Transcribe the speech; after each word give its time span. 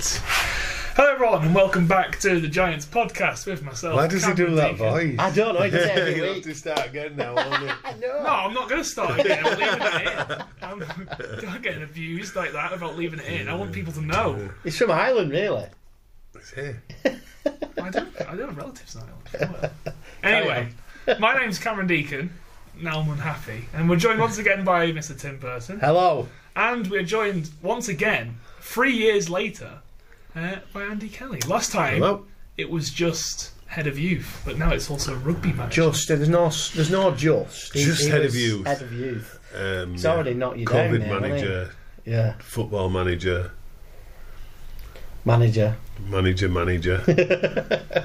Giants. 0.00 0.18
Hello, 0.96 1.12
everyone, 1.12 1.44
and 1.44 1.54
welcome 1.54 1.86
back 1.86 2.18
to 2.20 2.40
the 2.40 2.48
Giants 2.48 2.86
podcast 2.86 3.46
with 3.46 3.62
myself. 3.62 3.96
Why 3.96 4.06
does 4.06 4.24
he 4.24 4.32
do 4.32 4.46
Cameron 4.46 4.54
that 4.56 4.70
Deacon. 4.72 4.90
voice? 4.90 5.16
I 5.18 5.30
don't 5.30 5.54
know. 5.54 5.60
He 5.62 5.70
does 5.70 5.84
it 5.84 5.90
every 5.90 6.14
He'll 6.16 6.24
have 6.24 6.34
week. 6.36 6.44
to 6.44 6.54
start 6.54 6.86
again 6.86 7.16
now, 7.16 7.34
won't 7.34 7.54
he? 7.62 7.66
No, 8.00 8.24
I'm 8.26 8.54
not 8.54 8.70
going 8.70 8.82
to 8.82 8.88
start 8.88 9.20
again. 9.20 9.44
I'm 9.44 9.58
leaving 9.58 9.82
it 9.82 10.38
in. 10.40 10.44
I'm 10.62 10.78
not 11.44 11.62
getting 11.62 11.82
abused 11.82 12.34
like 12.34 12.52
that 12.52 12.72
about 12.72 12.96
leaving 12.96 13.18
it 13.18 13.26
in. 13.26 13.48
I 13.48 13.54
want 13.54 13.72
people 13.72 13.92
to 13.92 14.00
know. 14.00 14.48
He's 14.64 14.78
from 14.78 14.90
Ireland, 14.90 15.32
really. 15.32 15.66
It's 16.34 16.50
here. 16.54 16.82
I 17.04 17.90
don't. 17.90 18.20
I 18.22 18.34
don't 18.36 18.48
have 18.48 18.56
relatives 18.56 18.96
in 18.96 19.02
Ireland. 19.42 19.70
Anyway, 20.22 20.68
my 21.18 21.38
name's 21.38 21.58
Cameron 21.58 21.88
Deacon. 21.88 22.32
Now 22.80 23.00
I'm 23.00 23.10
unhappy, 23.10 23.66
and 23.74 23.90
we're 23.90 23.96
joined 23.96 24.18
once 24.20 24.38
again 24.38 24.64
by 24.64 24.92
Mr. 24.92 25.18
Tim 25.18 25.38
Burton, 25.38 25.78
Hello. 25.80 26.26
and 26.56 26.86
we're 26.86 27.02
joined 27.02 27.50
once 27.60 27.88
again, 27.88 28.38
three 28.60 28.92
years 28.96 29.28
later, 29.28 29.80
uh, 30.36 30.56
by 30.72 30.82
Andy 30.82 31.08
Kelly. 31.08 31.40
Last 31.46 31.72
time 31.72 31.94
Hello. 31.96 32.24
it 32.56 32.70
was 32.70 32.90
just 32.90 33.52
head 33.66 33.86
of 33.86 33.98
youth, 33.98 34.42
but 34.44 34.58
now 34.58 34.72
it's 34.72 34.90
also 34.90 35.14
rugby 35.16 35.52
manager. 35.52 35.82
Just 35.90 36.08
there's 36.08 36.28
no 36.28 36.50
there's 36.74 36.90
no 36.90 37.14
just. 37.14 37.72
He- 37.72 37.84
Just 37.84 38.02
he 38.04 38.08
head 38.10 38.20
of 38.20 38.26
was 38.32 38.42
youth. 38.42 38.66
Head 38.66 38.82
of 38.82 38.92
youth. 38.92 39.38
Um, 39.54 39.94
It's 39.94 40.04
already 40.04 40.34
knocked 40.34 40.58
you 40.58 40.66
down 40.66 40.90
COVID 40.90 40.98
now, 41.00 41.06
hasn't 41.06 41.22
manager, 41.22 41.70
Yeah. 42.04 42.34
football 42.38 42.88
manager, 42.88 43.52
Manager. 45.24 45.76
manager, 46.08 46.48
manager. 46.48 47.02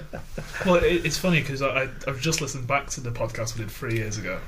Well, 0.66 0.76
it, 0.76 1.06
it's 1.06 1.18
funny 1.18 1.42
because 1.42 1.62
I, 1.62 1.68
I, 1.84 1.90
I've 2.08 2.20
just 2.22 2.42
listened 2.42 2.66
back 2.66 2.90
to 2.92 3.02
the 3.02 3.12
podcast 3.12 3.56
we 3.56 3.64
did 3.64 3.72
three 3.72 3.96
years 3.98 4.18
ago, 4.18 4.40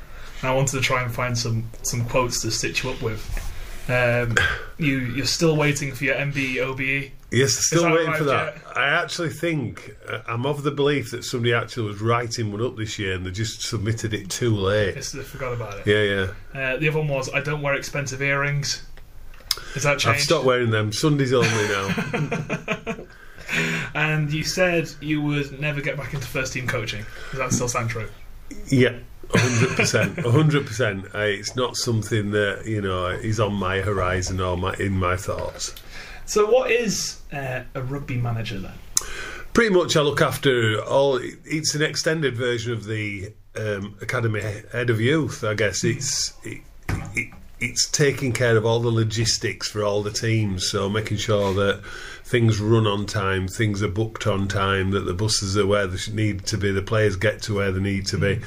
and 0.41 0.49
I 0.49 0.55
wanted 0.55 0.71
to 0.77 0.81
try 0.81 1.03
and 1.03 1.13
find 1.13 1.37
some 1.37 1.69
some 1.83 2.05
quotes 2.05 2.41
to 2.41 2.49
stitch 2.49 2.83
you 2.83 2.89
up 2.91 3.01
with. 3.03 3.21
Um, 3.87 4.35
you 4.79 4.97
you're 4.99 5.25
still 5.27 5.55
waiting 5.55 5.93
for 5.93 6.05
your 6.05 6.15
MB 6.15 6.57
OBE. 6.59 7.11
Yes, 7.31 7.53
still 7.53 7.91
waiting 7.91 8.13
for 8.13 8.25
that. 8.25 8.55
Jet? 8.55 8.77
I 8.77 8.87
actually 8.87 9.29
think 9.29 9.95
uh, 10.07 10.21
I'm 10.27 10.45
of 10.45 10.63
the 10.63 10.71
belief 10.71 11.11
that 11.11 11.23
somebody 11.23 11.53
actually 11.53 11.87
was 11.87 12.01
writing 12.01 12.51
one 12.51 12.61
up 12.61 12.75
this 12.75 12.97
year 12.97 13.13
and 13.13 13.25
they 13.25 13.31
just 13.31 13.61
submitted 13.61 14.13
it 14.13 14.29
too 14.29 14.55
late. 14.55 14.95
Yes, 14.95 15.15
I 15.15 15.23
forgot 15.23 15.53
about 15.53 15.79
it. 15.79 15.87
Yeah, 15.87 16.03
yeah. 16.55 16.73
Uh, 16.73 16.77
the 16.77 16.89
other 16.89 16.99
one 16.99 17.07
was 17.07 17.33
I 17.33 17.41
don't 17.41 17.61
wear 17.61 17.73
expensive 17.73 18.21
earrings. 18.21 18.83
Is 19.75 19.83
that 19.83 19.99
changed? 19.99 20.07
I've 20.07 20.21
stopped 20.21 20.45
wearing 20.45 20.71
them. 20.71 20.91
Sundays 20.93 21.33
only 21.33 21.47
now. 21.49 22.95
And 23.95 24.31
you 24.31 24.43
said 24.43 24.91
you 25.01 25.21
would 25.21 25.59
never 25.59 25.81
get 25.81 25.97
back 25.97 26.13
into 26.13 26.27
first 26.27 26.53
team 26.53 26.67
coaching. 26.67 27.05
Does 27.31 27.39
that 27.39 27.51
still 27.51 27.67
sound 27.67 27.89
true? 27.89 28.07
yeah. 28.67 28.97
hundred 29.33 29.75
percent, 29.75 30.19
hundred 30.19 30.65
percent. 30.65 31.05
It's 31.13 31.55
not 31.55 31.75
something 31.75 32.31
that 32.31 32.65
you 32.65 32.81
know 32.81 33.07
is 33.07 33.39
on 33.39 33.53
my 33.53 33.79
horizon 33.79 34.39
or 34.39 34.57
my 34.57 34.73
in 34.75 34.93
my 34.93 35.17
thoughts. 35.17 35.75
So, 36.27 36.45
what 36.51 36.69
is 36.69 37.21
uh, 37.31 37.63
a 37.73 37.81
rugby 37.81 38.17
manager 38.17 38.59
then? 38.59 38.73
Pretty 39.53 39.73
much, 39.73 39.95
I 39.95 40.01
look 40.01 40.21
after 40.21 40.81
all. 40.83 41.19
It's 41.23 41.73
an 41.73 41.81
extended 41.81 42.35
version 42.35 42.73
of 42.73 42.83
the 42.83 43.33
um, 43.55 43.95
academy 44.01 44.41
head 44.41 44.89
of 44.89 44.99
youth. 44.99 45.45
I 45.45 45.53
guess 45.53 45.85
it's 45.85 46.33
it, 46.43 46.61
it, 47.15 47.33
it's 47.61 47.89
taking 47.89 48.33
care 48.33 48.57
of 48.57 48.65
all 48.65 48.81
the 48.81 48.91
logistics 48.91 49.69
for 49.69 49.83
all 49.83 50.03
the 50.03 50.11
teams. 50.11 50.69
So 50.69 50.89
making 50.89 51.17
sure 51.17 51.53
that 51.53 51.81
things 52.25 52.59
run 52.59 52.85
on 52.85 53.05
time, 53.05 53.47
things 53.47 53.81
are 53.81 53.87
booked 53.87 54.27
on 54.27 54.49
time, 54.49 54.91
that 54.91 55.05
the 55.05 55.13
buses 55.13 55.57
are 55.57 55.65
where 55.65 55.87
they 55.87 56.11
need 56.11 56.45
to 56.47 56.57
be, 56.57 56.71
the 56.71 56.81
players 56.81 57.15
get 57.15 57.41
to 57.43 57.55
where 57.55 57.71
they 57.71 57.79
need 57.79 58.05
to 58.07 58.17
be. 58.17 58.41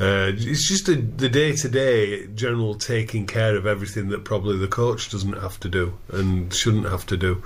Uh, 0.00 0.32
it's 0.34 0.66
just 0.66 0.88
a, 0.88 0.96
the 0.96 1.28
day-to-day 1.28 2.26
general 2.34 2.74
taking 2.74 3.26
care 3.26 3.56
of 3.56 3.64
everything 3.64 4.08
that 4.08 4.24
probably 4.24 4.58
the 4.58 4.66
coach 4.66 5.10
doesn't 5.10 5.34
have 5.34 5.60
to 5.60 5.68
do 5.68 5.96
and 6.12 6.52
shouldn't 6.52 6.86
have 6.86 7.06
to 7.06 7.16
do. 7.16 7.42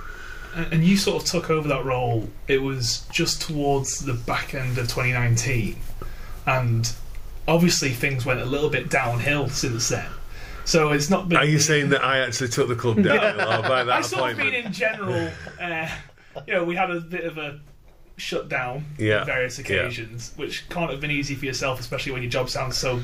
And 0.55 0.73
and 0.73 0.83
you 0.83 0.97
sort 0.97 1.23
of 1.23 1.29
took 1.29 1.49
over 1.51 1.67
that 1.67 1.85
role. 1.85 2.27
It 2.47 2.63
was 2.63 3.05
just 3.11 3.41
towards 3.41 3.99
the 3.99 4.15
back 4.15 4.55
end 4.55 4.79
of 4.79 4.87
2019, 4.87 5.75
and 6.47 6.91
obviously 7.47 7.91
things 7.91 8.25
went 8.25 8.39
a 8.39 8.45
little 8.45 8.69
bit 8.69 8.89
downhill 8.89 9.49
since 9.49 9.89
then. 9.89 10.07
So 10.65 10.91
it's 10.91 11.09
not 11.09 11.29
been. 11.29 11.37
Are 11.37 11.45
you 11.45 11.59
saying 11.59 11.89
that 11.89 12.03
I 12.03 12.19
actually 12.19 12.49
took 12.49 12.67
the 12.67 12.75
club 12.75 12.97
down 13.03 13.37
by 13.37 13.83
that 13.83 13.89
I 13.89 14.01
sort 14.01 14.31
of 14.31 14.37
mean 14.37 14.53
in 14.53 14.73
general. 14.73 15.29
Uh, 15.59 15.89
you 16.47 16.53
know, 16.53 16.63
we 16.63 16.75
had 16.75 16.89
a 16.89 16.99
bit 17.01 17.25
of 17.25 17.37
a 17.37 17.59
shutdown 18.19 18.85
Yeah, 18.97 19.21
on 19.21 19.25
various 19.25 19.57
yeah. 19.57 19.63
occasions, 19.65 20.33
which 20.35 20.67
can't 20.69 20.91
have 20.91 21.01
been 21.01 21.11
easy 21.11 21.35
for 21.35 21.45
yourself, 21.45 21.79
especially 21.79 22.11
when 22.11 22.21
your 22.21 22.31
job 22.31 22.49
sounds 22.49 22.77
so 22.77 22.99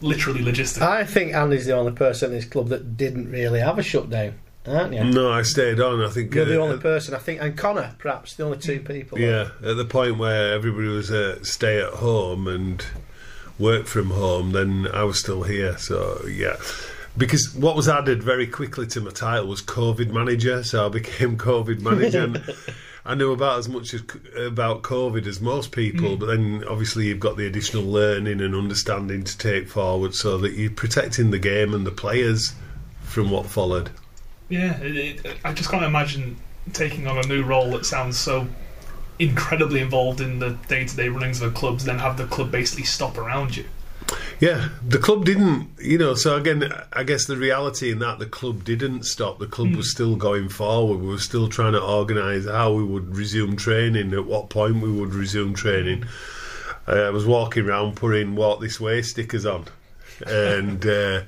literally 0.00 0.40
logistical. 0.40 0.82
I 0.82 1.04
think 1.04 1.34
Andy's 1.34 1.66
the 1.66 1.76
only 1.76 1.92
person 1.92 2.30
in 2.30 2.36
this 2.36 2.44
club 2.44 2.68
that 2.68 2.96
didn't 2.96 3.30
really 3.30 3.60
have 3.60 3.78
a 3.78 3.82
shutdown, 3.82 4.34
aren't 4.66 4.94
you? 4.94 5.04
No, 5.04 5.32
I 5.32 5.42
stayed 5.42 5.80
on. 5.80 6.02
I 6.02 6.08
think. 6.08 6.34
You're 6.34 6.44
the 6.44 6.60
uh, 6.60 6.64
only 6.64 6.78
person, 6.78 7.14
I 7.14 7.18
think, 7.18 7.40
and 7.40 7.56
Connor, 7.56 7.94
perhaps, 7.98 8.34
the 8.36 8.44
only 8.44 8.58
two 8.58 8.80
people. 8.80 9.18
yeah, 9.18 9.50
at 9.64 9.76
the 9.76 9.84
point 9.84 10.18
where 10.18 10.52
everybody 10.52 10.88
was 10.88 11.10
uh, 11.10 11.42
stay 11.42 11.80
at 11.80 11.94
home 11.94 12.46
and 12.48 12.84
work 13.58 13.86
from 13.86 14.10
home, 14.10 14.52
then 14.52 14.88
I 14.92 15.04
was 15.04 15.18
still 15.18 15.42
here. 15.42 15.78
So 15.78 16.24
yeah. 16.26 16.56
Because 17.16 17.54
what 17.54 17.76
was 17.76 17.90
added 17.90 18.22
very 18.22 18.46
quickly 18.46 18.86
to 18.86 19.00
my 19.02 19.10
title 19.10 19.46
was 19.46 19.60
COVID 19.60 20.10
manager, 20.10 20.64
so 20.64 20.86
I 20.86 20.88
became 20.88 21.36
COVID 21.50 21.80
manager. 21.80 22.42
I 23.04 23.14
knew 23.16 23.32
about 23.32 23.58
as 23.58 23.68
much 23.68 23.94
as, 23.94 24.02
about 24.36 24.82
COVID 24.82 25.26
as 25.26 25.40
most 25.40 25.72
people, 25.72 26.10
hmm. 26.10 26.16
but 26.16 26.26
then 26.26 26.64
obviously 26.68 27.06
you've 27.06 27.20
got 27.20 27.36
the 27.36 27.46
additional 27.46 27.84
learning 27.84 28.40
and 28.40 28.54
understanding 28.54 29.24
to 29.24 29.38
take 29.38 29.68
forward, 29.68 30.14
so 30.14 30.38
that 30.38 30.52
you're 30.52 30.70
protecting 30.70 31.30
the 31.30 31.38
game 31.38 31.74
and 31.74 31.86
the 31.86 31.90
players 31.90 32.54
from 33.02 33.30
what 33.30 33.46
followed. 33.46 33.90
Yeah, 34.48 34.78
it, 34.80 35.24
it, 35.24 35.36
I 35.44 35.52
just 35.52 35.70
can't 35.70 35.84
imagine 35.84 36.36
taking 36.72 37.06
on 37.08 37.18
a 37.18 37.26
new 37.26 37.42
role 37.42 37.70
that 37.72 37.86
sounds 37.86 38.18
so 38.18 38.46
incredibly 39.18 39.80
involved 39.80 40.20
in 40.20 40.38
the 40.38 40.50
day-to-day 40.68 41.08
runnings 41.08 41.40
of 41.42 41.52
a 41.52 41.54
club, 41.54 41.80
then 41.80 41.98
have 41.98 42.16
the 42.16 42.26
club 42.26 42.50
basically 42.50 42.84
stop 42.84 43.18
around 43.18 43.56
you. 43.56 43.64
Yeah, 44.40 44.70
the 44.86 44.98
club 44.98 45.24
didn't, 45.24 45.70
you 45.80 45.98
know. 45.98 46.14
So 46.14 46.36
again, 46.36 46.72
I 46.92 47.04
guess 47.04 47.26
the 47.26 47.36
reality 47.36 47.90
in 47.90 48.00
that 48.00 48.18
the 48.18 48.26
club 48.26 48.64
didn't 48.64 49.04
stop. 49.04 49.38
The 49.38 49.46
club 49.46 49.74
was 49.76 49.90
still 49.90 50.16
going 50.16 50.48
forward. 50.48 50.98
We 50.98 51.06
were 51.06 51.18
still 51.18 51.48
trying 51.48 51.74
to 51.74 51.82
organise 51.82 52.46
how 52.46 52.72
we 52.72 52.84
would 52.84 53.16
resume 53.16 53.56
training, 53.56 54.12
at 54.12 54.24
what 54.26 54.50
point 54.50 54.82
we 54.82 54.90
would 54.90 55.14
resume 55.14 55.54
training. 55.54 56.04
Uh, 56.88 57.02
I 57.02 57.10
was 57.10 57.24
walking 57.24 57.68
around 57.68 57.96
putting 57.96 58.34
"Walk 58.34 58.60
This 58.60 58.80
Way" 58.80 59.02
stickers 59.02 59.46
on, 59.46 59.66
and 60.26 60.84
uh, 60.84 61.22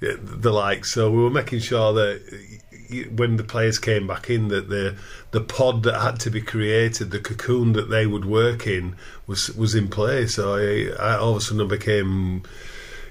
the 0.00 0.52
like. 0.52 0.84
So 0.84 1.10
we 1.10 1.22
were 1.22 1.30
making 1.30 1.60
sure 1.60 1.92
that 1.94 2.50
when 2.90 3.36
the 3.36 3.44
players 3.44 3.78
came 3.78 4.06
back 4.06 4.30
in, 4.30 4.48
that 4.48 4.68
the 4.68 4.96
the 5.30 5.40
pod 5.40 5.82
that 5.84 6.00
had 6.00 6.20
to 6.20 6.30
be 6.30 6.40
created, 6.40 7.10
the 7.10 7.20
cocoon 7.20 7.72
that 7.74 7.90
they 7.90 8.06
would 8.06 8.24
work 8.24 8.66
in, 8.66 8.96
was 9.26 9.50
was 9.56 9.74
in 9.74 9.88
place. 9.88 10.34
So 10.34 10.54
I, 10.54 10.92
I 11.02 11.16
all 11.16 11.30
of 11.30 11.36
a 11.36 11.40
sudden 11.40 11.62
I 11.64 11.68
became, 11.68 12.42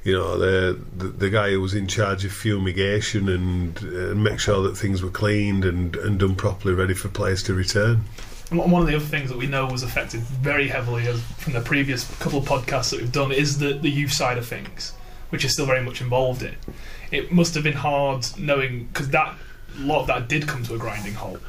you 0.03 0.13
know, 0.13 0.37
the, 0.37 0.79
the 0.97 1.07
the 1.07 1.29
guy 1.29 1.51
who 1.51 1.61
was 1.61 1.73
in 1.73 1.87
charge 1.87 2.25
of 2.25 2.31
fumigation 2.31 3.29
and 3.29 3.81
and 3.81 4.23
make 4.23 4.39
sure 4.39 4.61
that 4.63 4.77
things 4.77 5.01
were 5.01 5.09
cleaned 5.09 5.65
and 5.65 5.95
and 5.95 6.19
done 6.19 6.35
properly, 6.35 6.73
ready 6.73 6.93
for 6.93 7.09
players 7.09 7.43
to 7.43 7.53
return. 7.53 8.03
One 8.51 8.81
of 8.81 8.87
the 8.87 8.95
other 8.95 9.05
things 9.05 9.29
that 9.29 9.37
we 9.37 9.45
know 9.45 9.67
was 9.67 9.83
affected 9.83 10.21
very 10.21 10.67
heavily 10.67 11.05
from 11.37 11.53
the 11.53 11.61
previous 11.61 12.09
couple 12.17 12.39
of 12.39 12.45
podcasts 12.45 12.89
that 12.89 12.99
we've 12.99 13.11
done 13.11 13.31
is 13.31 13.59
the, 13.59 13.73
the 13.73 13.91
youth 13.91 14.11
side 14.11 14.39
of 14.39 14.47
things, 14.47 14.93
which 15.29 15.45
is 15.45 15.53
still 15.53 15.67
very 15.67 15.83
much 15.83 16.01
involved 16.01 16.41
in. 16.41 16.55
It 17.11 17.31
must 17.31 17.53
have 17.53 17.63
been 17.63 17.73
hard 17.73 18.25
knowing 18.39 18.85
because 18.85 19.09
that 19.09 19.35
lot 19.77 20.01
of 20.01 20.07
that 20.07 20.27
did 20.27 20.47
come 20.47 20.63
to 20.63 20.75
a 20.75 20.77
grinding 20.77 21.13
halt. 21.13 21.39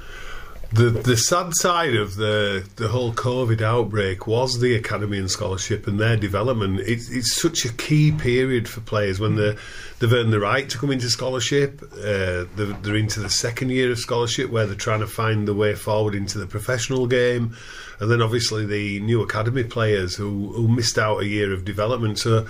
The 0.72 0.90
the 0.90 1.16
sad 1.16 1.52
side 1.56 1.96
of 1.96 2.14
the 2.14 2.64
the 2.76 2.86
whole 2.86 3.12
COVID 3.12 3.60
outbreak 3.60 4.28
was 4.28 4.60
the 4.60 4.76
academy 4.76 5.18
and 5.18 5.28
scholarship 5.28 5.88
and 5.88 5.98
their 5.98 6.16
development. 6.16 6.78
It's 6.80 7.10
it's 7.10 7.34
such 7.34 7.64
a 7.64 7.72
key 7.72 8.12
period 8.12 8.68
for 8.68 8.80
players 8.80 9.18
when 9.18 9.34
they 9.34 9.56
they've 9.98 10.12
earned 10.12 10.32
the 10.32 10.38
right 10.38 10.68
to 10.70 10.78
come 10.78 10.92
into 10.92 11.10
scholarship. 11.10 11.82
Uh, 11.94 12.46
they're, 12.54 12.76
they're 12.82 12.94
into 12.94 13.18
the 13.18 13.30
second 13.30 13.70
year 13.70 13.90
of 13.90 13.98
scholarship 13.98 14.50
where 14.50 14.64
they're 14.64 14.76
trying 14.76 15.00
to 15.00 15.08
find 15.08 15.48
the 15.48 15.54
way 15.54 15.74
forward 15.74 16.14
into 16.14 16.38
the 16.38 16.46
professional 16.46 17.08
game, 17.08 17.56
and 17.98 18.08
then 18.08 18.22
obviously 18.22 18.64
the 18.64 19.00
new 19.00 19.22
academy 19.22 19.64
players 19.64 20.14
who 20.14 20.52
who 20.52 20.68
missed 20.68 20.98
out 20.98 21.20
a 21.20 21.26
year 21.26 21.52
of 21.52 21.64
development. 21.64 22.18
So. 22.20 22.46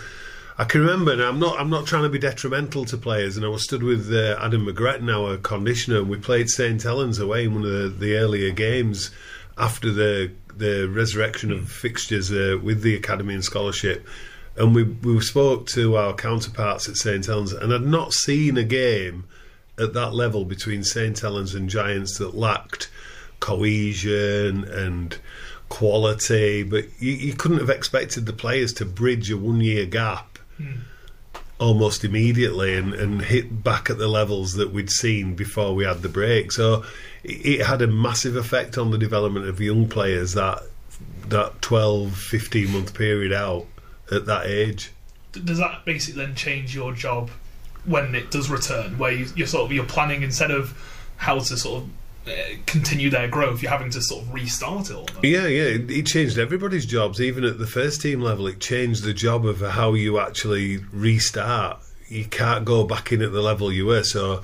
I 0.61 0.65
can 0.65 0.83
remember, 0.83 1.13
and 1.13 1.23
I'm 1.23 1.39
not. 1.39 1.59
I'm 1.59 1.71
not 1.71 1.87
trying 1.87 2.03
to 2.03 2.11
be 2.11 2.19
detrimental 2.19 2.85
to 2.85 2.99
players. 2.99 3.39
And 3.39 3.47
I 3.47 3.49
was 3.49 3.65
stood 3.65 3.83
with 3.83 4.13
uh, 4.13 4.37
Adam 4.39 4.67
McGretton, 4.67 5.11
our 5.11 5.39
conditioner, 5.39 6.01
and 6.01 6.11
we 6.11 6.19
played 6.19 6.51
St 6.51 6.83
Helens 6.83 7.19
away 7.19 7.45
in 7.45 7.55
one 7.55 7.65
of 7.65 7.71
the, 7.71 7.89
the 7.89 8.17
earlier 8.17 8.51
games 8.51 9.11
after 9.57 9.91
the 9.91 10.31
the 10.55 10.87
resurrection 10.87 11.51
of 11.51 11.73
fixtures 11.73 12.31
uh, 12.31 12.59
with 12.63 12.83
the 12.83 12.95
academy 12.95 13.33
and 13.33 13.43
scholarship. 13.43 14.07
And 14.55 14.75
we 14.75 14.83
we 14.83 15.19
spoke 15.23 15.67
to 15.69 15.97
our 15.97 16.13
counterparts 16.13 16.91
at 16.91 16.97
St 16.97 17.25
Helens, 17.25 17.55
and 17.55 17.73
I'd 17.73 17.81
not 17.81 18.13
seen 18.13 18.59
a 18.59 18.63
game 18.63 19.25
at 19.79 19.95
that 19.95 20.13
level 20.13 20.45
between 20.45 20.85
St 20.85 21.19
Helens 21.19 21.55
and 21.55 21.71
Giants 21.71 22.19
that 22.19 22.35
lacked 22.35 22.91
cohesion 23.41 24.65
and 24.65 25.17
quality. 25.71 26.65
But 26.65 26.85
you, 26.99 27.13
you 27.13 27.33
couldn't 27.33 27.61
have 27.61 27.71
expected 27.71 28.27
the 28.27 28.35
players 28.35 28.75
to 28.75 28.85
bridge 28.85 29.31
a 29.31 29.39
one 29.39 29.63
year 29.63 29.87
gap 29.87 30.30
Hmm. 30.61 30.81
almost 31.59 32.05
immediately 32.05 32.77
and, 32.77 32.93
and 32.95 33.23
hit 33.23 33.63
back 33.63 33.89
at 33.89 33.99
the 33.99 34.09
levels 34.09 34.55
that 34.55 34.73
we'd 34.73 34.91
seen 34.91 35.35
before 35.35 35.75
we 35.75 35.85
had 35.85 36.03
the 36.03 36.09
break. 36.09 36.53
So 36.53 36.85
it, 37.23 37.61
it 37.61 37.67
had 37.67 37.83
a 37.83 37.87
massive 37.87 38.37
effect 38.37 38.77
on 38.77 38.91
the 38.91 38.99
development 38.99 39.47
of 39.47 39.61
young 39.61 39.89
players 39.89 40.35
that 40.35 40.63
that 41.29 41.63
12, 41.63 42.15
15 42.15 42.73
month 42.73 42.95
period 42.95 43.33
out 43.33 43.67
at 44.11 44.27
that 44.27 44.47
age. 44.47 44.91
Does 45.33 45.59
that 45.59 45.85
basically 45.85 46.25
then 46.25 46.35
change 46.35 46.75
your 46.75 46.93
job 46.93 47.31
when 47.85 48.15
it 48.15 48.31
does 48.31 48.51
return, 48.51 48.99
where 48.99 49.13
you, 49.13 49.27
you're 49.37 49.47
sort 49.47 49.65
of 49.67 49.73
you're 49.73 49.85
planning 49.85 50.23
instead 50.23 50.51
of 50.51 50.77
how 51.17 51.39
to 51.39 51.57
sort 51.57 51.85
of 51.85 51.91
continue 52.67 53.11
their 53.11 53.29
growth, 53.29 53.63
you're 53.63 53.71
having 53.71 53.91
to 53.91 54.03
sort 54.03 54.25
of 54.25 54.33
restart 54.33 54.91
it 54.91 54.97
all. 54.97 55.07
Yeah, 55.23 55.47
yeah, 55.47 55.79
it, 55.89 56.07
changed 56.07 56.39
everybody's 56.39 56.87
jobs. 56.87 57.21
Even 57.21 57.45
at 57.45 57.59
the 57.59 57.67
first 57.67 58.01
team 58.01 58.21
level, 58.21 58.47
it 58.47 58.61
changed 58.61 59.05
the 59.05 59.15
job 59.15 59.45
of 59.45 59.61
how 59.61 59.95
you 59.95 60.19
actually 60.19 60.79
restart. 60.93 61.81
You 62.09 62.25
can't 62.25 62.65
go 62.65 62.85
back 62.85 63.13
in 63.13 63.23
at 63.23 63.33
the 63.33 63.43
level 63.43 63.73
you 63.73 63.87
were. 63.87 64.05
So, 64.05 64.43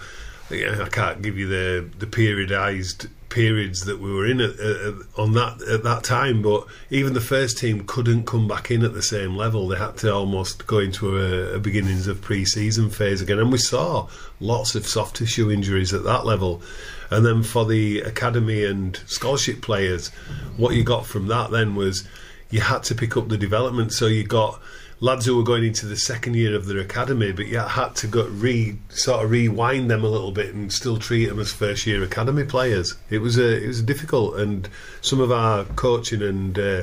yeah, 0.50 0.82
I 0.82 0.88
can't 0.88 1.22
give 1.22 1.36
you 1.36 1.48
the 1.48 1.88
the 1.98 2.06
periodized 2.06 3.08
periods 3.28 3.84
that 3.84 3.98
we 3.98 4.12
were 4.12 4.24
in 4.24 4.40
at, 4.40 4.58
at, 4.58 4.94
on 5.18 5.32
that 5.32 5.60
at 5.62 5.82
that 5.82 6.04
time. 6.04 6.42
But 6.42 6.66
even 6.90 7.12
the 7.12 7.20
first 7.20 7.58
team 7.58 7.84
couldn't 7.86 8.26
come 8.26 8.48
back 8.48 8.70
in 8.70 8.84
at 8.84 8.94
the 8.94 9.02
same 9.02 9.36
level. 9.36 9.68
They 9.68 9.78
had 9.78 9.96
to 9.98 10.14
almost 10.14 10.66
go 10.66 10.78
into 10.78 11.18
a, 11.18 11.56
a 11.56 11.58
beginnings 11.58 12.06
of 12.06 12.20
pre-season 12.22 12.90
phase 12.90 13.20
again, 13.20 13.38
and 13.38 13.52
we 13.52 13.58
saw 13.58 14.08
lots 14.40 14.74
of 14.74 14.86
soft 14.86 15.16
tissue 15.16 15.50
injuries 15.50 15.92
at 15.92 16.04
that 16.04 16.24
level. 16.24 16.62
And 17.10 17.24
then 17.24 17.42
for 17.42 17.64
the 17.64 18.00
academy 18.00 18.64
and 18.64 18.96
scholarship 19.06 19.62
players, 19.62 20.08
what 20.56 20.74
you 20.74 20.84
got 20.84 21.06
from 21.06 21.28
that 21.28 21.50
then 21.50 21.74
was 21.74 22.06
you 22.50 22.60
had 22.60 22.82
to 22.84 22.94
pick 22.94 23.16
up 23.16 23.28
the 23.28 23.38
development. 23.38 23.92
So 23.92 24.06
you 24.06 24.24
got 24.24 24.60
lads 25.00 25.26
who 25.26 25.36
were 25.36 25.42
going 25.42 25.64
into 25.64 25.86
the 25.86 25.96
second 25.96 26.34
year 26.34 26.54
of 26.54 26.66
their 26.66 26.78
academy, 26.78 27.32
but 27.32 27.46
you 27.46 27.58
had 27.58 27.94
to 27.96 28.06
go 28.06 28.26
re 28.26 28.78
sort 28.88 29.24
of 29.24 29.30
rewind 29.30 29.90
them 29.90 30.04
a 30.04 30.08
little 30.08 30.32
bit 30.32 30.54
and 30.54 30.72
still 30.72 30.98
treat 30.98 31.26
them 31.26 31.38
as 31.38 31.52
first 31.52 31.86
year 31.86 32.02
academy 32.02 32.44
players. 32.44 32.94
It 33.10 33.18
was 33.18 33.38
a 33.38 33.62
it 33.62 33.66
was 33.66 33.82
difficult, 33.82 34.38
and 34.38 34.68
some 35.00 35.20
of 35.20 35.30
our 35.30 35.64
coaching 35.64 36.22
and 36.22 36.58
uh, 36.58 36.82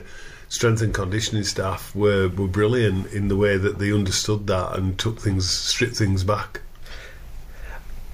strength 0.50 0.82
and 0.82 0.94
conditioning 0.94 1.44
staff 1.44 1.96
were 1.96 2.30
were 2.30 2.48
brilliant 2.48 3.12
in 3.14 3.28
the 3.28 3.38
way 3.38 3.58
that 3.58 3.80
they 3.80 3.92
understood 3.92 4.48
that 4.48 4.78
and 4.78 4.98
took 5.00 5.20
things 5.20 5.50
stripped 5.50 5.96
things 5.96 6.24
back. 6.24 6.62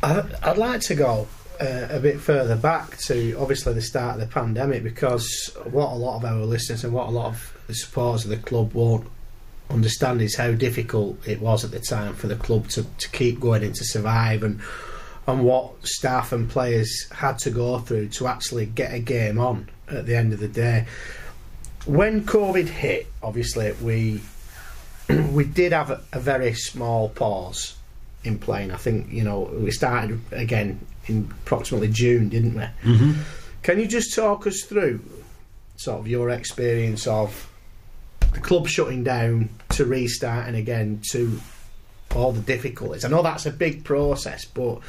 I'd 0.01 0.57
like 0.57 0.79
to 0.81 0.95
go 0.95 1.27
uh, 1.59 1.87
a 1.89 1.99
bit 1.99 2.19
further 2.19 2.55
back 2.55 2.97
to 2.97 3.33
obviously 3.39 3.73
the 3.73 3.81
start 3.81 4.15
of 4.15 4.21
the 4.21 4.33
pandemic 4.33 4.83
because 4.83 5.49
what 5.65 5.91
a 5.91 5.95
lot 5.95 6.17
of 6.17 6.25
our 6.25 6.45
listeners 6.45 6.83
and 6.83 6.93
what 6.93 7.07
a 7.07 7.11
lot 7.11 7.27
of 7.27 7.63
the 7.67 7.73
supporters 7.73 8.23
of 8.23 8.31
the 8.31 8.37
club 8.37 8.73
won't 8.73 9.07
understand 9.69 10.21
is 10.21 10.35
how 10.35 10.51
difficult 10.51 11.17
it 11.27 11.39
was 11.39 11.63
at 11.63 11.71
the 11.71 11.79
time 11.79 12.15
for 12.15 12.27
the 12.27 12.35
club 12.35 12.67
to, 12.69 12.83
to 12.97 13.09
keep 13.11 13.39
going 13.39 13.63
and 13.63 13.75
to 13.75 13.83
survive 13.83 14.43
and 14.43 14.59
and 15.27 15.43
what 15.43 15.85
staff 15.85 16.31
and 16.31 16.49
players 16.49 17.07
had 17.11 17.37
to 17.37 17.51
go 17.51 17.77
through 17.77 18.09
to 18.09 18.25
actually 18.27 18.65
get 18.65 18.93
a 18.93 18.99
game 18.99 19.37
on 19.37 19.69
at 19.87 20.05
the 20.05 20.15
end 20.15 20.33
of 20.33 20.39
the 20.39 20.47
day. 20.47 20.87
When 21.85 22.23
COVID 22.23 22.67
hit, 22.67 23.07
obviously 23.21 23.71
we 23.73 24.21
we 25.31 25.43
did 25.43 25.71
have 25.71 25.91
a, 25.91 26.01
a 26.13 26.19
very 26.19 26.53
small 26.53 27.09
pause 27.09 27.75
in 28.23 28.39
playing. 28.39 28.71
I 28.71 28.77
think 28.77 29.11
you 29.11 29.23
know 29.23 29.41
we 29.41 29.71
started 29.71 30.19
again 30.31 30.79
in 31.09 31.29
approximately 31.43 31.87
June, 31.89 32.29
didn't 32.29 32.53
we? 32.55 32.61
Mm-hmm. 32.61 33.11
Can 33.63 33.79
you 33.79 33.87
just 33.87 34.15
talk 34.15 34.47
us 34.47 34.61
through 34.61 35.01
sort 35.77 35.99
of 35.99 36.07
your 36.07 36.29
experience 36.29 37.07
of 37.07 37.51
the 38.33 38.39
club 38.39 38.67
shutting 38.67 39.03
down 39.03 39.49
to 39.69 39.85
restarting 39.85 40.55
again 40.55 41.01
to 41.11 41.39
all 42.15 42.31
the 42.31 42.41
difficulties? 42.41 43.03
I 43.05 43.09
know 43.09 43.21
that's 43.23 43.45
a 43.45 43.51
big 43.51 43.83
process, 43.83 44.45
but 44.45 44.79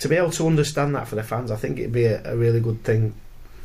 to 0.00 0.08
be 0.08 0.16
able 0.16 0.30
to 0.32 0.46
understand 0.46 0.94
that 0.94 1.08
for 1.08 1.16
the 1.16 1.22
fans, 1.22 1.50
I 1.50 1.56
think 1.56 1.78
it'd 1.78 1.92
be 1.92 2.06
a, 2.06 2.32
a 2.32 2.36
really 2.36 2.60
good 2.60 2.82
thing 2.84 3.14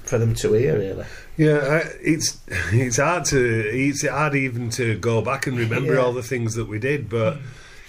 for 0.03 0.17
them 0.17 0.35
to 0.35 0.53
hear. 0.53 0.77
Really, 0.77 1.05
Yeah, 1.37 1.81
it's 2.01 2.39
it's 2.71 2.97
hard 2.97 3.25
to 3.25 3.39
it's 3.39 4.07
hard 4.07 4.35
even 4.35 4.69
to 4.71 4.97
go 4.99 5.21
back 5.21 5.47
and 5.47 5.57
remember 5.57 5.95
Yeah. 5.95 6.01
all 6.01 6.13
the 6.13 6.21
things 6.23 6.53
that 6.55 6.67
we 6.67 6.77
did. 6.79 7.09
But 7.09 7.37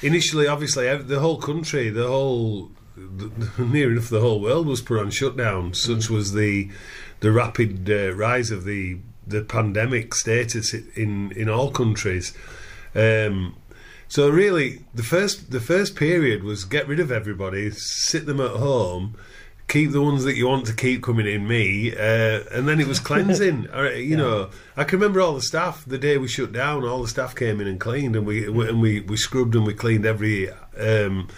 initially, 0.03 0.47
obviously, 0.47 0.95
the 0.97 1.21
whole 1.21 1.39
country, 1.39 1.91
the 1.91 2.07
whole 2.07 2.71
the, 2.97 3.63
near 3.63 3.93
enough 3.93 4.09
the 4.09 4.21
whole 4.21 4.41
world 4.41 4.67
was 4.67 4.81
put 4.81 4.99
on 4.99 5.11
shutdown. 5.11 5.75
Such 5.75 6.11
was 6.11 6.33
the 6.33 6.71
the 7.21 7.33
rapid 7.33 7.91
uh, 7.91 8.15
rise 8.15 8.51
of 8.51 8.65
the 8.65 8.99
the 9.27 9.43
pandemic 9.43 10.15
status 10.15 10.73
in 10.73 11.33
in 11.33 11.49
all 11.49 11.71
countries. 11.71 12.33
Um, 12.95 13.57
so 14.09 14.31
really, 14.31 14.85
the 14.95 15.03
first 15.03 15.51
the 15.51 15.61
first 15.61 15.97
period 15.97 16.43
was 16.43 16.65
get 16.65 16.89
rid 16.89 17.01
of 17.01 17.11
everybody, 17.11 17.71
sit 17.71 18.27
them 18.27 18.41
at 18.41 18.53
home, 18.53 19.17
keep 19.69 19.91
the 19.91 20.03
ones 20.03 20.25
that 20.25 20.37
you 20.37 20.47
want 20.47 20.67
to 20.67 20.75
keep 20.75 21.03
coming 21.03 21.27
in. 21.27 21.47
Me, 21.47 21.93
uh, 21.93 22.45
and 22.53 22.69
then 22.69 22.81
it 22.81 22.87
was 22.87 23.01
cleansing. 23.01 23.69
You 23.97 24.17
know, 24.17 24.51
I 24.77 24.85
can 24.85 24.99
remember 24.99 25.21
all 25.21 25.35
the 25.35 25.43
staff 25.43 25.85
the 25.85 25.99
day 25.99 26.19
we 26.19 26.29
shut 26.29 26.53
down. 26.53 26.85
All 26.85 27.03
the 27.03 27.09
staff 27.09 27.35
came 27.35 27.61
in 27.61 27.67
and 27.67 27.81
cleaned, 27.81 28.17
and 28.17 28.27
we 28.27 28.47
and 28.47 28.81
we, 28.81 29.01
we 29.01 29.17
scrubbed 29.17 29.55
and 29.55 29.67
we 29.67 29.75
cleaned 29.75 30.07
every. 30.07 30.51
Um, 30.79 31.29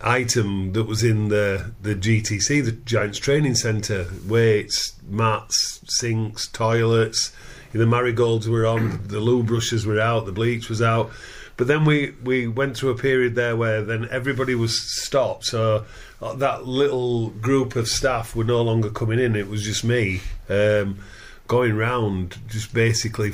item 0.00 0.72
that 0.72 0.84
was 0.84 1.02
in 1.02 1.28
the 1.28 1.72
the 1.80 1.94
GTC, 1.94 2.64
the 2.64 2.72
Giants 2.72 3.18
Training 3.18 3.54
Centre, 3.54 4.06
weights, 4.26 4.96
mats, 5.08 5.80
sinks, 5.88 6.48
toilets. 6.48 7.32
The 7.72 7.86
marigolds 7.86 8.48
were 8.48 8.64
on, 8.64 9.06
the 9.08 9.20
loo 9.20 9.42
brushes 9.42 9.84
were 9.84 10.00
out, 10.00 10.24
the 10.24 10.32
bleach 10.32 10.70
was 10.70 10.80
out. 10.80 11.10
But 11.58 11.66
then 11.66 11.84
we, 11.84 12.12
we 12.22 12.46
went 12.46 12.76
through 12.76 12.90
a 12.90 12.96
period 12.96 13.34
there 13.34 13.56
where 13.56 13.82
then 13.82 14.08
everybody 14.10 14.54
was 14.54 14.80
stopped. 15.02 15.46
So 15.46 15.84
uh, 16.22 16.34
that 16.34 16.66
little 16.66 17.30
group 17.30 17.74
of 17.74 17.88
staff 17.88 18.34
were 18.34 18.44
no 18.44 18.62
longer 18.62 18.90
coming 18.90 19.18
in. 19.18 19.34
It 19.34 19.48
was 19.48 19.64
just 19.64 19.82
me 19.82 20.20
um, 20.48 21.00
going 21.48 21.76
round, 21.76 22.38
just 22.46 22.72
basically 22.72 23.32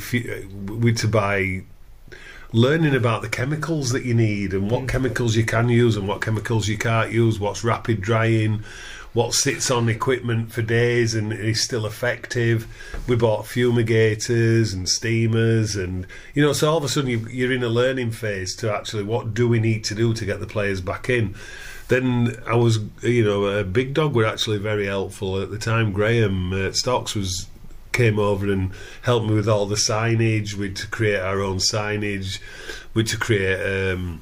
we 0.67 0.95
to 0.95 1.07
buy 1.07 1.65
learning 2.55 2.95
about 2.95 3.21
the 3.21 3.29
chemicals 3.29 3.91
that 3.91 4.05
you 4.05 4.15
need 4.15 4.55
and 4.55 4.71
what 4.71 4.87
chemicals 4.87 5.35
you 5.35 5.45
can 5.45 5.69
use 5.69 5.97
and 5.97 6.07
what 6.07 6.23
chemicals 6.23 6.69
you 6.69 6.79
can't 6.79 7.11
use, 7.11 7.41
what's 7.41 7.65
rapid 7.65 8.01
drying, 8.01 8.63
what 9.13 9.35
sits 9.35 9.73
on 9.73 9.89
equipment 9.89 10.53
for 10.53 10.63
days 10.63 11.17
and 11.17 11.33
is 11.33 11.61
still 11.61 11.85
effective. 11.85 12.69
We 13.09 13.17
bought 13.17 13.47
fumigators 13.47 14.73
and 14.73 14.89
steamers, 14.89 15.75
and 15.75 16.07
you 16.33 16.43
know, 16.43 16.53
so 16.53 16.71
all 16.71 16.79
of 16.79 16.85
a 16.85 16.89
sudden 16.89 17.11
you, 17.11 17.27
you're 17.29 17.53
in 17.53 17.65
a 17.65 17.69
learning 17.69 18.13
phase 18.13 18.55
to 18.57 18.73
actually 18.73 19.03
what 19.03 19.35
do 19.35 19.49
we 19.49 19.59
need 19.59 19.83
to 19.85 19.95
do 19.97 20.15
to 20.15 20.25
get 20.25 20.39
the 20.39 20.47
players 20.47 20.81
back 20.81 21.11
in. 21.11 21.35
Then 21.89 22.37
I 22.47 22.55
was, 22.55 22.79
you 23.03 23.25
know, 23.25 23.47
a 23.47 23.65
big 23.65 23.95
dog 23.95 24.15
were 24.15 24.27
actually 24.27 24.59
very 24.59 24.87
helpful 24.87 25.43
at 25.43 25.51
the 25.51 25.59
time. 25.59 25.93
Graham 25.93 26.53
uh, 26.53 26.71
Stocks 26.71 27.17
was 27.17 27.49
came 27.95 28.19
over 28.19 28.53
and 28.53 28.73
helped 29.03 29.27
me 29.27 29.35
with 29.35 29.49
all 29.49 29.65
the 29.65 29.77
signage. 29.77 30.55
We 30.55 30.67
had 30.67 30.77
to 30.77 30.87
create 30.89 31.21
our 31.21 31.41
own 31.41 31.57
signage. 31.57 32.41
We 32.93 33.03
had 33.03 33.09
to 33.09 33.19
create 33.19 33.93
um, 33.93 34.21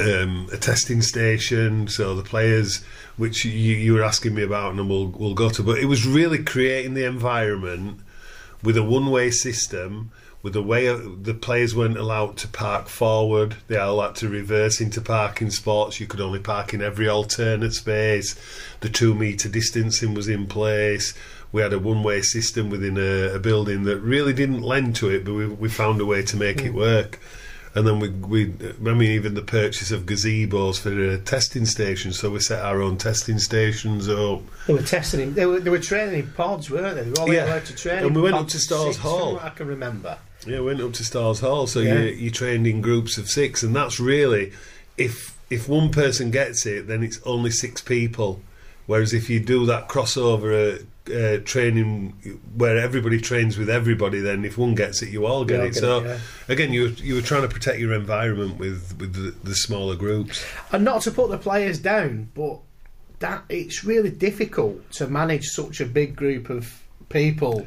um, 0.00 0.48
a 0.52 0.56
testing 0.56 1.02
station. 1.02 1.86
So 1.86 2.16
the 2.16 2.24
players, 2.24 2.82
which 3.16 3.44
you, 3.44 3.52
you 3.52 3.94
were 3.94 4.02
asking 4.02 4.34
me 4.34 4.42
about, 4.42 4.72
and 4.72 4.88
we'll 4.88 5.08
we'll 5.08 5.34
go 5.34 5.50
to, 5.50 5.62
but 5.62 5.78
it 5.78 5.86
was 5.86 6.04
really 6.06 6.42
creating 6.42 6.94
the 6.94 7.04
environment 7.04 8.00
with 8.62 8.76
a 8.76 8.82
one-way 8.82 9.30
system. 9.30 10.10
With 10.42 10.54
the 10.54 10.62
way 10.62 10.86
the 10.88 11.34
players 11.34 11.76
weren't 11.76 11.98
allowed 11.98 12.38
to 12.38 12.48
park 12.48 12.88
forward, 12.88 13.56
they 13.68 13.76
all 13.76 14.00
had 14.00 14.14
to 14.16 14.28
reverse 14.30 14.80
into 14.80 15.02
parking 15.02 15.50
spots. 15.50 16.00
You 16.00 16.06
could 16.06 16.22
only 16.22 16.38
park 16.38 16.72
in 16.72 16.80
every 16.80 17.06
alternate 17.06 17.74
space. 17.74 18.36
The 18.80 18.88
two 18.88 19.14
metre 19.14 19.50
distancing 19.50 20.14
was 20.14 20.28
in 20.28 20.46
place 20.46 21.12
we 21.52 21.62
had 21.62 21.72
a 21.72 21.78
one-way 21.78 22.22
system 22.22 22.70
within 22.70 22.96
a, 22.96 23.34
a 23.34 23.38
building 23.38 23.82
that 23.84 23.98
really 24.00 24.32
didn't 24.32 24.62
lend 24.62 24.96
to 24.96 25.08
it, 25.10 25.24
but 25.24 25.34
we, 25.34 25.46
we 25.46 25.68
found 25.68 26.00
a 26.00 26.06
way 26.06 26.22
to 26.22 26.36
make 26.36 26.60
it 26.62 26.72
work. 26.72 27.18
And 27.72 27.86
then 27.86 28.00
we, 28.00 28.08
we, 28.08 28.52
I 28.80 28.94
mean, 28.94 29.12
even 29.12 29.34
the 29.34 29.42
purchase 29.42 29.92
of 29.92 30.04
gazebos 30.04 30.80
for 30.80 30.90
a 30.90 31.18
testing 31.18 31.64
station. 31.66 32.12
So 32.12 32.30
we 32.30 32.40
set 32.40 32.64
our 32.64 32.82
own 32.82 32.96
testing 32.98 33.38
stations 33.38 34.08
up. 34.08 34.42
they 34.66 34.74
were 34.74 34.82
testing. 34.82 35.34
They 35.34 35.46
were 35.46 35.60
they 35.60 35.70
were 35.70 35.78
training 35.78 36.18
in 36.18 36.32
pods, 36.32 36.68
weren't 36.68 36.96
they? 36.96 37.02
They 37.04 37.10
were 37.10 37.20
all 37.20 37.32
Yeah. 37.32 37.44
allowed 37.46 37.66
to 37.66 37.76
train. 37.76 38.04
And 38.04 38.16
we 38.16 38.22
went 38.22 38.34
up 38.34 38.48
to 38.48 38.56
of 38.56 38.62
Storrs 38.62 38.96
six, 38.96 38.96
from 38.96 39.10
Hall. 39.10 39.38
I 39.40 39.50
can 39.50 39.68
remember. 39.68 40.18
Yeah, 40.46 40.58
we 40.58 40.66
went 40.66 40.80
up 40.80 40.94
to 40.94 41.04
Storthes 41.04 41.40
Hall, 41.42 41.68
so 41.68 41.78
Yeah. 41.78 42.00
you 42.00 42.06
you 42.10 42.30
trained 42.32 42.66
in 42.66 42.80
groups 42.80 43.18
of 43.18 43.28
six, 43.30 43.62
and 43.62 43.74
that's 43.76 44.00
really 44.00 44.52
if 44.96 45.38
if 45.48 45.68
one 45.68 45.90
person 45.90 46.32
gets 46.32 46.66
it, 46.66 46.88
then 46.88 47.04
it's 47.04 47.20
only 47.24 47.52
six 47.52 47.80
people. 47.80 48.40
Whereas 48.86 49.12
if 49.12 49.30
you 49.30 49.38
do 49.38 49.64
that 49.66 49.88
crossover 49.88 50.80
uh, 50.80 50.82
uh, 51.10 51.40
training 51.44 52.40
where 52.56 52.76
everybody 52.78 53.20
trains 53.20 53.58
with 53.58 53.68
everybody, 53.68 54.20
then 54.20 54.44
if 54.44 54.56
one 54.56 54.74
gets 54.74 55.02
it, 55.02 55.10
you 55.10 55.26
all 55.26 55.44
get 55.44 55.58
Yeah, 55.60 55.64
it. 55.64 55.74
Get 55.74 55.80
so 55.80 55.98
it, 56.00 56.04
yeah. 56.06 56.18
again, 56.48 56.72
you 56.72 56.82
were, 56.82 56.88
you 56.88 57.14
were 57.16 57.22
trying 57.22 57.42
to 57.42 57.48
protect 57.48 57.78
your 57.78 57.92
environment 57.92 58.58
with 58.58 58.96
with 58.98 59.14
the, 59.14 59.34
the 59.48 59.54
smaller 59.54 59.96
groups. 59.96 60.44
And 60.72 60.84
not 60.84 61.02
to 61.02 61.10
put 61.10 61.30
the 61.30 61.38
players 61.38 61.78
down, 61.78 62.30
but 62.34 62.58
that 63.18 63.44
it's 63.48 63.84
really 63.84 64.10
difficult 64.10 64.90
to 64.92 65.06
manage 65.06 65.46
such 65.48 65.80
a 65.80 65.86
big 65.86 66.16
group 66.16 66.48
of 66.50 66.82
people 67.08 67.66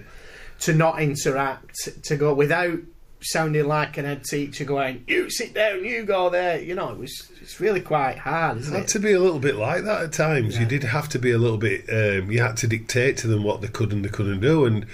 to 0.62 0.74
not 0.74 1.02
interact, 1.02 1.90
to 2.04 2.16
go 2.16 2.34
without 2.34 2.80
sounding 3.24 3.68
like 3.68 3.98
an 3.98 4.06
head 4.06 4.24
teacher 4.24 4.66
going, 4.66 5.04
"You 5.08 5.30
sit 5.30 5.54
down, 5.54 5.84
you 5.84 6.04
go 6.04 6.30
there." 6.30 6.62
You 6.62 6.76
know, 6.76 6.90
it 6.92 6.98
was 6.98 7.32
it's 7.42 7.60
really 7.60 7.82
quite 7.82 8.18
hard, 8.18 8.58
isn't 8.60 8.76
It 8.76 8.80
had 8.80 8.88
to 8.90 9.00
be 9.00 9.14
a 9.14 9.20
little 9.20 9.40
bit 9.40 9.56
like 9.56 9.84
that 9.84 10.04
at 10.04 10.14
times. 10.14 10.56
Yeah. 10.56 10.62
You 10.62 10.68
did 10.68 10.84
have 10.84 11.10
to 11.10 11.20
be 11.20 11.32
a 11.32 11.38
little 11.38 11.58
bit. 11.58 11.86
Um, 11.90 12.32
you 12.32 12.42
had 12.42 12.58
to 12.58 12.68
dictate 12.68 13.18
to 13.18 13.28
them 13.28 13.44
what 13.44 13.62
they 13.62 13.68
could 13.68 13.92
and 13.92 14.04
they 14.04 14.10
couldn't 14.10 14.42
do. 14.42 14.66
And 14.66 14.86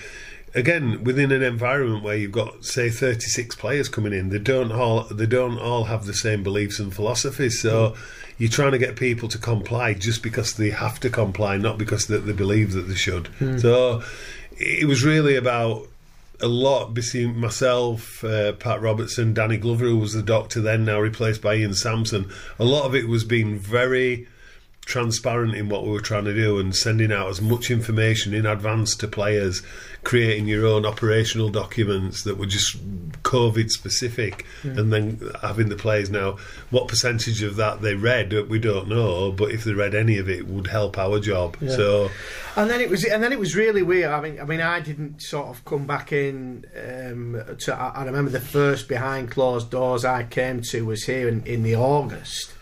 again, 0.56 1.04
within 1.04 1.32
an 1.32 1.44
environment 1.44 2.04
where 2.04 2.16
you've 2.16 2.32
got 2.32 2.66
say 2.66 2.90
thirty 2.90 3.28
six 3.28 3.56
players 3.56 3.90
coming 3.90 4.14
in, 4.14 4.30
they 4.30 4.40
don't 4.40 4.72
all 4.72 5.04
they 5.06 5.26
don't 5.26 5.60
all 5.60 5.86
have 5.86 6.06
the 6.06 6.14
same 6.14 6.44
beliefs 6.44 6.80
and 6.80 6.94
philosophies. 6.94 7.62
So 7.62 7.96
you're 8.38 8.50
trying 8.50 8.72
to 8.72 8.78
get 8.78 8.96
people 8.96 9.28
to 9.30 9.38
comply 9.38 9.94
just 9.94 10.24
because 10.24 10.54
they 10.54 10.70
have 10.70 11.00
to 11.02 11.10
comply, 11.10 11.58
not 11.58 11.78
because 11.78 12.08
they, 12.08 12.18
they 12.18 12.32
believe 12.32 12.72
that 12.72 12.84
they 12.84 12.96
should. 12.96 13.30
So 13.60 14.02
it 14.58 14.88
was 14.88 15.04
really 15.04 15.36
about 15.36 15.88
a 16.42 16.48
lot 16.48 16.94
between 16.94 17.38
myself, 17.38 18.24
uh, 18.24 18.54
Pat 18.54 18.82
Robertson, 18.82 19.34
Danny 19.34 19.58
Glover, 19.58 19.86
who 19.86 19.98
was 19.98 20.14
the 20.14 20.24
doctor 20.24 20.62
then, 20.62 20.86
now 20.86 21.00
replaced 21.00 21.42
by 21.42 21.56
Ian 21.56 21.74
Sampson. 21.74 22.30
A 22.58 22.64
lot 22.64 22.86
of 22.86 22.96
it 22.96 23.08
was 23.08 23.24
being 23.24 23.58
very 23.58 24.28
transparent 24.90 25.54
in 25.54 25.70
what 25.70 25.84
we 25.84 25.92
were 25.92 26.02
trying 26.02 26.26
to 26.26 26.34
do 26.34 26.58
and 26.58 26.76
sending 26.76 27.12
out 27.12 27.30
as 27.30 27.40
much 27.40 27.70
information 27.70 28.34
in 28.34 28.48
advance 28.48 28.96
to 28.96 29.08
players, 29.08 29.62
creating 30.04 30.48
your 30.48 30.66
own 30.66 30.84
operational 30.84 31.50
documents 31.50 32.24
that 32.24 32.38
were 32.38 32.48
just 32.48 32.76
COVID 33.22 33.70
specific, 33.70 34.46
and 34.64 34.92
then 34.92 35.22
having 35.44 35.70
the 35.70 35.76
players 35.76 36.10
now 36.10 36.38
what 36.72 36.88
percentage 36.88 37.44
of 37.44 37.56
that 37.58 37.82
they 37.82 37.94
read, 37.94 38.34
we 38.50 38.58
don't 38.58 38.88
know, 38.88 39.32
but 39.32 39.52
if 39.52 39.64
they 39.64 39.74
read 39.74 39.94
any 39.94 40.18
of 40.18 40.28
it, 40.28 40.48
would 40.48 40.68
help 40.68 40.98
our 40.98 41.20
job. 41.20 41.56
Yeah. 41.62 41.70
So 41.70 42.10
And 42.56 42.70
then 42.70 42.82
it 42.82 42.90
was, 42.90 43.06
and 43.06 43.24
then 43.24 43.32
it 43.32 43.40
was 43.40 43.56
really 43.56 43.84
weird. 43.84 44.12
I 44.12 44.20
mean, 44.22 44.40
I 44.42 44.46
mean, 44.46 44.62
I 44.62 44.80
didn't 44.80 45.22
sort 45.22 45.48
of 45.48 45.64
come 45.66 45.86
back 45.86 46.12
in. 46.12 46.66
Um, 46.76 47.42
to, 47.60 47.76
I, 47.76 48.02
I 48.02 48.04
remember 48.06 48.32
the 48.32 48.40
first 48.40 48.88
behind 48.88 49.32
closed 49.32 49.70
doors 49.70 50.04
I 50.04 50.24
came 50.24 50.62
to 50.72 50.86
was 50.86 51.04
here 51.04 51.28
in, 51.28 51.46
in 51.46 51.64
the 51.64 51.76
August, 51.76 52.54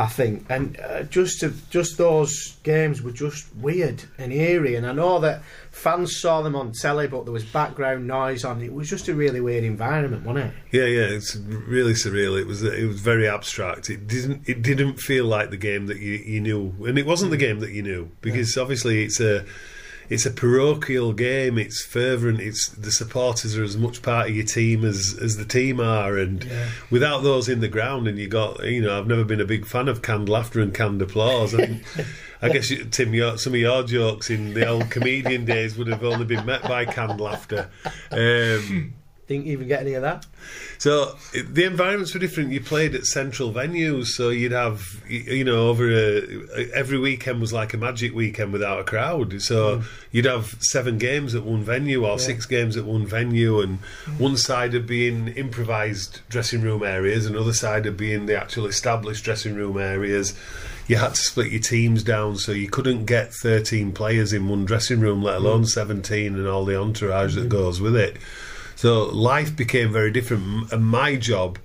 I 0.00 0.06
think, 0.06 0.46
and 0.48 0.80
uh, 0.80 1.02
just 1.02 1.40
to, 1.40 1.52
just 1.68 1.98
those 1.98 2.56
games 2.62 3.02
were 3.02 3.10
just 3.10 3.54
weird 3.56 4.02
and 4.16 4.32
eerie. 4.32 4.74
And 4.76 4.86
I 4.86 4.92
know 4.92 5.18
that 5.20 5.42
fans 5.72 6.18
saw 6.18 6.40
them 6.40 6.56
on 6.56 6.72
telly, 6.72 7.06
but 7.06 7.24
there 7.24 7.34
was 7.34 7.44
background 7.44 8.06
noise 8.06 8.42
on. 8.42 8.62
It 8.62 8.72
was 8.72 8.88
just 8.88 9.08
a 9.08 9.14
really 9.14 9.42
weird 9.42 9.62
environment, 9.62 10.24
wasn't 10.24 10.46
it? 10.46 10.54
Yeah, 10.72 10.86
yeah, 10.86 11.14
it's 11.14 11.36
really 11.36 11.92
surreal. 11.92 12.40
It 12.40 12.46
was 12.46 12.62
it 12.62 12.86
was 12.86 12.98
very 12.98 13.28
abstract. 13.28 13.90
It 13.90 14.06
didn't 14.06 14.48
it 14.48 14.62
didn't 14.62 15.00
feel 15.00 15.26
like 15.26 15.50
the 15.50 15.58
game 15.58 15.86
that 15.88 15.98
you, 15.98 16.14
you 16.14 16.40
knew, 16.40 16.74
and 16.86 16.98
it 16.98 17.04
wasn't 17.04 17.30
the 17.30 17.36
game 17.36 17.60
that 17.60 17.72
you 17.72 17.82
knew 17.82 18.10
because 18.22 18.56
obviously 18.56 19.04
it's 19.04 19.20
a 19.20 19.44
it's 20.10 20.26
a 20.26 20.30
parochial 20.30 21.12
game. 21.14 21.56
It's 21.56 21.82
fervent. 21.82 22.40
It's 22.40 22.68
the 22.70 22.92
supporters 22.92 23.56
are 23.56 23.62
as 23.64 23.76
much 23.78 24.02
part 24.02 24.28
of 24.28 24.36
your 24.36 24.44
team 24.44 24.84
as 24.84 25.16
as 25.22 25.36
the 25.38 25.44
team 25.46 25.80
are, 25.80 26.18
and 26.18 26.44
Yeah. 26.44 26.68
without 26.90 27.22
those 27.22 27.48
in 27.48 27.60
the 27.60 27.68
ground, 27.68 28.06
and 28.08 28.18
you 28.18 28.28
got 28.28 28.62
you 28.64 28.82
know 28.82 28.98
I've 28.98 29.06
never 29.06 29.24
been 29.24 29.40
a 29.40 29.44
big 29.46 29.64
fan 29.64 29.88
of 29.88 30.02
canned 30.02 30.28
laughter 30.28 30.60
and 30.60 30.74
canned 30.74 31.00
applause. 31.00 31.54
And 31.54 31.82
I 32.42 32.48
guess 32.48 32.70
you, 32.70 32.84
Tim, 32.84 33.14
your, 33.14 33.38
some 33.38 33.54
of 33.54 33.60
your 33.60 33.82
jokes 33.84 34.28
in 34.30 34.52
the 34.54 34.66
old 34.66 34.90
comedian 34.90 35.44
days 35.44 35.76
would 35.78 35.86
have 35.88 36.02
only 36.04 36.24
been 36.24 36.44
met 36.44 36.62
by 36.62 36.84
canned 36.86 37.20
laughter. 37.20 37.70
Um, 38.10 38.94
Didn't 39.30 39.46
even 39.46 39.68
get 39.68 39.82
any 39.82 39.94
of 39.94 40.02
that. 40.02 40.26
so 40.78 41.16
the 41.32 41.62
environments 41.62 42.12
were 42.12 42.18
different. 42.18 42.50
You 42.50 42.60
played 42.60 42.96
at 42.96 43.06
central 43.06 43.52
venues, 43.52 44.06
so 44.06 44.30
you'd 44.30 44.50
have 44.50 44.84
you 45.08 45.44
know 45.44 45.68
over 45.68 45.88
a, 45.88 46.68
every 46.74 46.98
weekend 46.98 47.40
was 47.40 47.52
like 47.52 47.72
a 47.72 47.76
magic 47.76 48.12
weekend 48.12 48.52
without 48.52 48.80
a 48.80 48.82
crowd. 48.82 49.40
So 49.40 49.78
mm. 49.78 49.84
you'd 50.10 50.24
have 50.24 50.56
seven 50.58 50.98
games 50.98 51.36
at 51.36 51.44
one 51.44 51.62
venue 51.62 52.04
or 52.04 52.18
six 52.18 52.44
games 52.44 52.76
at 52.76 52.84
one 52.84 53.06
venue, 53.06 53.60
and 53.60 53.78
mm. 54.04 54.18
one 54.18 54.36
side 54.36 54.72
would 54.72 54.88
be 54.88 55.06
in 55.06 55.28
improvised 55.28 56.22
dressing 56.28 56.62
room 56.62 56.82
areas, 56.82 57.24
another 57.24 57.52
side 57.52 57.84
would 57.84 57.96
be 57.96 58.12
in 58.12 58.26
the 58.26 58.36
actual 58.36 58.66
established 58.66 59.24
dressing 59.24 59.54
room 59.54 59.78
areas. 59.78 60.36
You 60.88 60.96
had 60.96 61.14
to 61.14 61.20
split 61.20 61.52
your 61.52 61.60
teams 61.60 62.02
down, 62.02 62.36
so 62.38 62.50
you 62.50 62.68
couldn't 62.68 63.04
get 63.04 63.32
13 63.32 63.92
players 63.92 64.32
in 64.32 64.48
one 64.48 64.64
dressing 64.64 64.98
room, 64.98 65.22
let 65.22 65.34
mm. 65.34 65.44
alone 65.44 65.66
17 65.66 66.34
and 66.34 66.48
all 66.48 66.64
the 66.64 66.76
entourage 66.76 67.36
that 67.36 67.42
mm-hmm. 67.42 67.48
goes 67.50 67.80
with 67.80 67.94
it. 67.94 68.16
So 68.80 69.04
life 69.08 69.54
became 69.54 69.92
very 69.92 70.10
different. 70.10 70.72
And 70.72 70.86
my 70.86 71.16
job, 71.16 71.58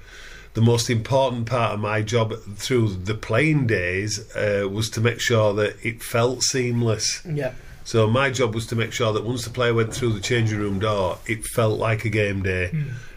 the 0.53 0.60
most 0.60 0.89
important 0.89 1.45
part 1.45 1.72
of 1.74 1.79
my 1.79 2.01
job 2.01 2.34
through 2.57 2.89
the 2.89 3.13
playing 3.13 3.67
days, 3.67 4.19
uh, 4.36 4.67
was 4.69 4.89
to 4.89 5.00
make 5.00 5.22
sure 5.22 5.53
that 5.53 5.77
it 5.81 6.03
felt 6.03 6.43
seamless. 6.43 7.25
Yeah. 7.25 7.53
So 7.86 8.05
my 8.07 8.31
job 8.31 8.53
was 8.53 8.65
to 8.67 8.75
make 8.75 8.91
sure 8.91 9.13
that 9.13 9.24
once 9.24 9.45
the 9.45 9.50
player 9.50 9.74
went 9.74 9.93
through 9.93 10.12
the 10.12 10.19
changing 10.19 10.60
room 10.60 10.79
door, 10.79 11.19
it 11.25 11.45
felt 11.45 11.79
like 11.79 12.03
a 12.03 12.10
game 12.10 12.43
day, 12.43 12.69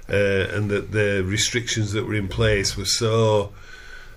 uh, 0.08 0.54
and 0.54 0.70
that 0.70 0.92
the 0.92 1.24
restrictions 1.26 1.90
that 1.90 2.06
were 2.06 2.14
in 2.14 2.28
place 2.28 2.76
were 2.76 2.84
so 2.84 3.52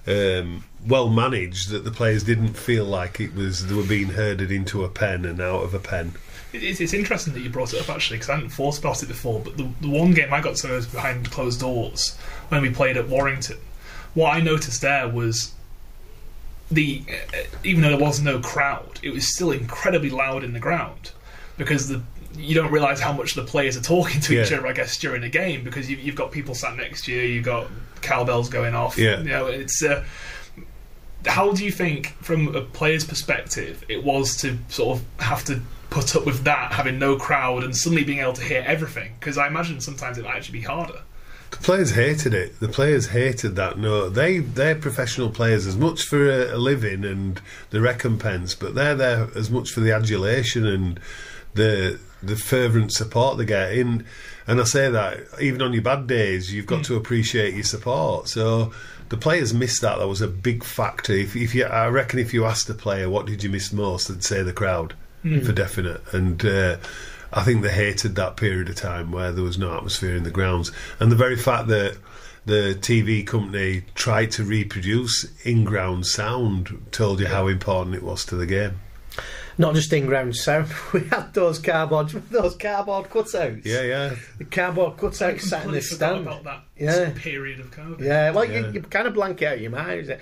um, 0.06 0.64
well 0.88 1.10
managed 1.10 1.70
that 1.70 1.86
the 1.86 1.92
players 1.92 2.22
didn't 2.22 2.54
feel 2.54 2.86
like 2.86 3.20
it 3.20 3.34
was 3.34 3.66
they 3.66 3.74
were 3.74 3.82
being 3.82 4.10
herded 4.10 4.52
into 4.52 4.84
a 4.84 4.90
pen 4.90 5.26
and 5.26 5.42
out 5.42 5.64
of 5.64 5.74
a 5.74 5.80
pen. 5.80 6.14
It- 6.54 6.64
It's, 6.64 6.80
it's 6.82 6.94
interesting 6.94 7.34
that 7.34 7.40
you 7.42 7.50
brought 7.50 7.74
it 7.74 7.82
up 7.82 7.90
actually 7.90 8.18
because 8.18 8.30
I 8.30 8.36
hadn't 8.36 8.50
thought 8.50 8.78
about 8.80 9.02
it 9.04 9.08
before. 9.08 9.40
But 9.40 9.58
the, 9.58 9.70
the 9.82 9.90
one 9.90 10.14
game 10.14 10.34
I 10.34 10.42
got 10.42 10.56
to 10.58 10.68
was 10.74 10.86
behind 10.88 11.30
closed 11.32 11.60
doors 11.60 12.18
when 12.50 12.62
we 12.62 12.70
played 12.70 12.98
at 12.98 13.08
Warrington. 13.08 13.58
What 14.14 14.36
I 14.36 14.42
noticed 14.42 14.82
there 14.82 15.08
was 15.08 15.54
the 16.70 17.04
uh, 17.10 17.44
even 17.64 17.82
though 17.82 17.90
there 17.90 18.00
was 18.00 18.22
no 18.22 18.40
crowd, 18.40 19.00
it 19.04 19.12
was 19.12 19.34
still 19.34 19.52
incredibly 19.52 20.10
loud 20.10 20.44
in 20.44 20.54
the 20.54 20.60
ground 20.60 21.12
because 21.58 21.88
the 21.90 22.02
you 22.38 22.56
don't 22.56 22.72
realise 22.72 23.00
how 23.02 23.12
much 23.12 23.34
the 23.36 23.44
players 23.44 23.76
are 23.76 23.82
talking 23.82 24.22
to 24.22 24.42
each 24.42 24.52
other. 24.54 24.66
I 24.68 24.72
guess 24.74 24.98
during 24.98 25.24
a 25.24 25.30
game 25.30 25.64
because 25.66 25.90
you, 25.90 25.98
you've 25.98 26.16
got 26.16 26.32
people 26.32 26.56
sat 26.56 26.78
next 26.78 27.06
to 27.06 27.12
you, 27.14 27.22
you've 27.22 27.44
got 27.46 27.68
cowbells 28.02 28.48
going 28.50 28.74
off. 28.74 28.98
Yeah. 28.98 29.20
you 29.20 29.30
know 29.30 29.48
it's. 29.48 29.84
Uh, 29.84 30.04
how 31.28 31.52
do 31.52 31.64
you 31.64 31.72
think, 31.72 32.08
from 32.24 32.56
a 32.56 32.62
player's 32.62 33.04
perspective, 33.06 33.84
it 33.88 34.04
was 34.04 34.36
to 34.38 34.58
sort 34.70 34.98
of 34.98 35.06
have 35.24 35.44
to 35.46 35.62
put 35.92 36.16
up 36.16 36.26
with 36.26 36.44
that, 36.46 36.72
having 36.72 36.98
no 36.98 37.18
crowd, 37.18 37.64
and 37.64 37.78
suddenly 37.78 38.04
being 38.04 38.20
able 38.20 38.34
to 38.34 38.44
hear 38.44 38.64
everything? 38.66 39.14
Because 39.20 39.38
I 39.38 39.46
imagine 39.46 39.80
sometimes 39.80 40.18
it 40.18 40.24
might 40.24 40.38
actually 40.38 40.60
be 40.60 40.66
harder. 40.66 41.02
The 41.52 41.58
players 41.58 41.92
hated 41.92 42.34
it. 42.34 42.60
The 42.60 42.70
players 42.70 43.10
hated 43.10 43.56
that. 43.58 43.78
No, 43.78 44.10
they 44.10 44.40
they're 44.40 44.76
professional 44.76 45.30
players 45.30 45.68
as 45.68 45.78
much 45.78 46.04
for 46.04 46.28
a, 46.28 46.56
a 46.56 46.58
living 46.58 47.04
and 47.04 47.40
the 47.70 47.82
recompense, 47.82 48.56
but 48.56 48.74
they're 48.74 48.96
there 48.96 49.28
as 49.36 49.52
much 49.52 49.70
for 49.70 49.82
the 49.82 49.92
adulation 49.92 50.66
and 50.66 51.00
the 51.54 52.00
the 52.24 52.38
fervent 52.38 52.94
support 52.94 53.38
they 53.38 53.46
get. 53.46 53.74
In 53.74 54.06
and 54.48 54.62
I 54.62 54.64
say 54.64 54.90
that 54.90 55.20
even 55.42 55.62
on 55.62 55.74
your 55.74 55.82
bad 55.82 56.08
days, 56.08 56.54
you've 56.54 56.66
got 56.66 56.78
hmm. 56.78 56.84
to 56.84 56.96
appreciate 56.96 57.54
your 57.54 57.64
support. 57.64 58.30
So 58.30 58.72
the 59.10 59.18
players 59.18 59.54
missed 59.54 59.82
that. 59.82 60.00
That 60.00 60.08
was 60.08 60.22
a 60.22 60.28
big 60.28 60.64
factor. 60.64 61.12
If, 61.12 61.36
if 61.36 61.54
you, 61.54 61.66
I 61.66 61.88
reckon, 61.88 62.20
if 62.20 62.34
you 62.34 62.46
asked 62.46 62.70
a 62.70 62.74
player 62.74 63.10
what 63.10 63.26
did 63.26 63.44
you 63.44 63.50
miss 63.50 63.74
most, 63.74 64.08
they'd 64.08 64.24
say 64.24 64.42
the 64.42 64.54
crowd 64.54 64.96
for 65.22 65.52
definite. 65.52 66.02
And 66.14 66.44
uh, 66.46 66.78
I 67.34 67.44
think 67.44 67.62
they 67.62 67.72
hated 67.72 68.16
that 68.16 68.38
period 68.38 68.70
of 68.70 68.76
time 68.76 69.12
where 69.12 69.32
there 69.32 69.44
was 69.44 69.58
no 69.58 69.76
atmosphere 69.76 70.16
in 70.16 70.24
the 70.24 70.32
grounds, 70.32 70.72
and 71.00 71.12
the 71.12 71.16
very 71.16 71.38
fact 71.38 71.68
that 71.68 71.98
the 72.46 72.76
TV 72.82 73.26
company 73.26 73.84
tried 73.94 74.32
to 74.32 74.44
reproduce 74.44 75.32
in-ground 75.46 76.08
sound 76.08 76.88
told 76.92 77.20
you 77.20 77.28
how 77.28 77.48
important 77.48 77.96
it 77.96 78.02
was 78.04 78.26
to 78.26 78.36
the 78.36 78.48
game. 78.48 78.80
Not 79.58 79.76
just 79.76 79.94
in 79.94 80.08
ground 80.08 80.36
sound. 80.36 80.70
We 80.94 81.02
had 81.10 81.34
those 81.36 81.60
cardboard, 81.60 82.08
those 82.32 82.56
cardboard 82.56 83.10
cutouts. 83.12 83.64
Yeah, 83.64 83.82
yeah. 83.84 84.16
The 84.40 84.46
cardboard 84.46 84.98
cutouts 84.98 85.42
sat 85.42 85.66
in 85.66 85.72
the 85.74 85.82
stand. 85.82 86.22
about 86.26 86.44
that 86.46 86.64
Yeah. 86.78 87.12
period 87.16 87.60
of 87.60 87.70
COVID. 87.70 88.00
Yeah, 88.00 88.32
well, 88.32 88.46
Yeah. 88.46 88.60
You, 88.68 88.72
you 88.72 88.82
kind 88.82 89.08
of 89.08 89.14
blank 89.14 89.44
out 89.44 89.62
your 89.62 89.70
mind. 89.72 90.10
It? 90.10 90.20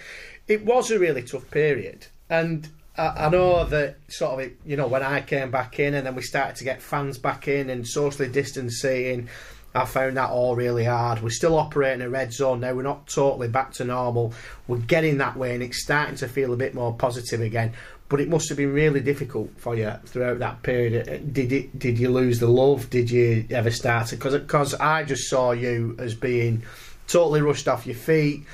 it 0.48 0.66
was 0.66 0.92
a 0.92 1.00
really 1.00 1.24
tough 1.24 1.50
period, 1.52 2.08
and 2.30 2.68
I, 2.98 3.26
I 3.26 3.30
know 3.30 3.66
that 3.66 3.98
sort 4.08 4.34
of, 4.34 4.40
it, 4.40 4.58
you 4.66 4.78
know, 4.78 4.88
when 4.88 5.04
I 5.04 5.22
came 5.22 5.52
back 5.52 5.80
in, 5.80 5.94
and 5.94 6.06
then 6.06 6.16
we 6.16 6.22
started 6.22 6.56
to 6.58 6.64
get 6.64 6.82
fans 6.82 7.18
back 7.18 7.48
in 7.48 7.70
and 7.70 7.88
socially 7.88 8.30
distancing. 8.30 9.30
I 9.74 9.86
found 9.86 10.18
that 10.18 10.32
all 10.32 10.56
really 10.56 10.86
hard. 10.86 11.22
We're 11.22 11.30
still 11.30 11.56
operating 11.56 12.02
a 12.02 12.10
red 12.10 12.34
zone 12.34 12.62
now. 12.62 12.74
We're 12.74 12.82
not 12.82 13.08
totally 13.08 13.50
back 13.50 13.74
to 13.74 13.84
normal. 13.84 14.34
We're 14.68 14.78
getting 14.78 15.20
that 15.20 15.38
way, 15.38 15.54
and 15.54 15.62
it's 15.62 15.84
starting 15.84 16.16
to 16.16 16.28
feel 16.28 16.54
a 16.54 16.58
bit 16.58 16.74
more 16.74 16.94
positive 16.94 17.42
again. 17.42 17.74
But 18.08 18.20
it 18.20 18.30
must 18.30 18.50
have 18.50 18.58
been 18.58 18.74
really 18.74 19.02
difficult 19.02 19.52
for 19.58 19.76
you 19.76 19.94
throughout 20.06 20.40
that 20.40 20.64
period. 20.64 21.08
Uh, 21.08 21.18
Did 21.32 21.52
it? 21.52 21.78
Did 21.78 22.00
you 22.00 22.10
lose 22.10 22.40
the 22.40 22.48
love? 22.48 22.90
Did 22.90 23.12
you 23.12 23.46
ever 23.52 23.70
start? 23.70 24.12
it? 24.12 24.20
Because 24.20 24.74
I 24.74 25.04
just 25.04 25.30
saw 25.30 25.52
you 25.52 25.96
as 26.00 26.16
being 26.16 26.64
totally 27.08 27.42
rushed 27.42 27.68
off 27.68 27.86
your 27.86 27.96
feet, 27.96 28.46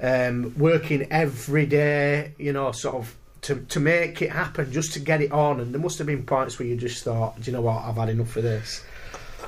um, 0.00 0.54
working 0.58 1.06
every 1.12 1.66
day, 1.66 2.32
you 2.38 2.52
know, 2.52 2.72
sort 2.72 2.96
of 2.96 3.14
to, 3.44 3.56
to 3.56 3.80
make 3.80 4.20
it 4.22 4.30
happen, 4.32 4.70
just 4.72 4.92
to 4.94 5.00
get 5.00 5.20
it 5.22 5.32
on. 5.32 5.60
And 5.60 5.72
there 5.72 5.80
must 5.80 5.98
have 5.98 6.06
been 6.06 6.24
points 6.24 6.58
where 6.58 6.68
you 6.68 6.76
just 6.76 7.02
thought, 7.04 7.40
do 7.40 7.50
you 7.50 7.56
know 7.56 7.62
what, 7.62 7.84
I've 7.84 7.96
had 7.96 8.08
enough 8.10 8.36
of 8.36 8.42
this. 8.42 8.84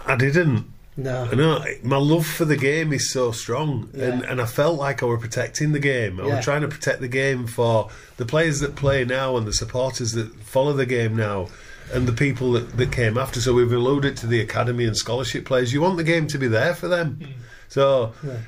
I 0.07 0.17
didn't. 0.17 0.67
No. 0.99 1.27
No, 1.27 1.63
my 1.83 1.99
love 1.99 2.27
for 2.27 2.47
the 2.47 2.57
game 2.57 2.91
is 2.93 3.11
so 3.11 3.31
strong, 3.31 3.91
and, 3.93 4.23
Yeah. 4.23 4.31
and 4.31 4.41
I 4.41 4.47
felt 4.47 4.79
like 4.79 5.03
I 5.03 5.07
were 5.07 5.19
protecting 5.19 5.73
the 5.73 5.79
game. 5.79 6.19
I 6.19 6.27
Yeah. 6.27 6.37
was 6.37 6.45
trying 6.45 6.63
to 6.63 6.69
protect 6.69 7.01
the 7.03 7.09
game 7.09 7.47
for 7.47 7.91
the 8.17 8.25
players 8.25 8.61
that 8.61 8.77
play 8.77 9.05
now 9.05 9.37
and 9.37 9.47
the 9.47 9.53
supporters 9.53 10.13
that 10.13 10.35
follow 10.41 10.73
the 10.73 10.87
game 10.87 11.15
now. 11.17 11.49
and 11.95 12.09
the 12.09 12.13
people 12.13 12.51
that, 12.51 12.77
that 12.79 12.91
came 12.91 13.17
after. 13.17 13.41
So 13.41 13.55
we've 13.55 13.71
alluded 13.73 14.17
to 14.17 14.27
the 14.27 14.41
academy 14.41 14.87
and 14.87 14.97
scholarship 14.97 15.45
players. 15.45 15.73
You 15.73 15.81
want 15.81 15.97
the 15.99 16.03
game 16.03 16.27
to 16.27 16.37
be 16.37 16.49
there 16.49 16.75
for 16.75 16.89
them. 16.89 17.21
Hmm. 17.23 17.31
So. 17.69 18.13
Yeah. 18.27 18.39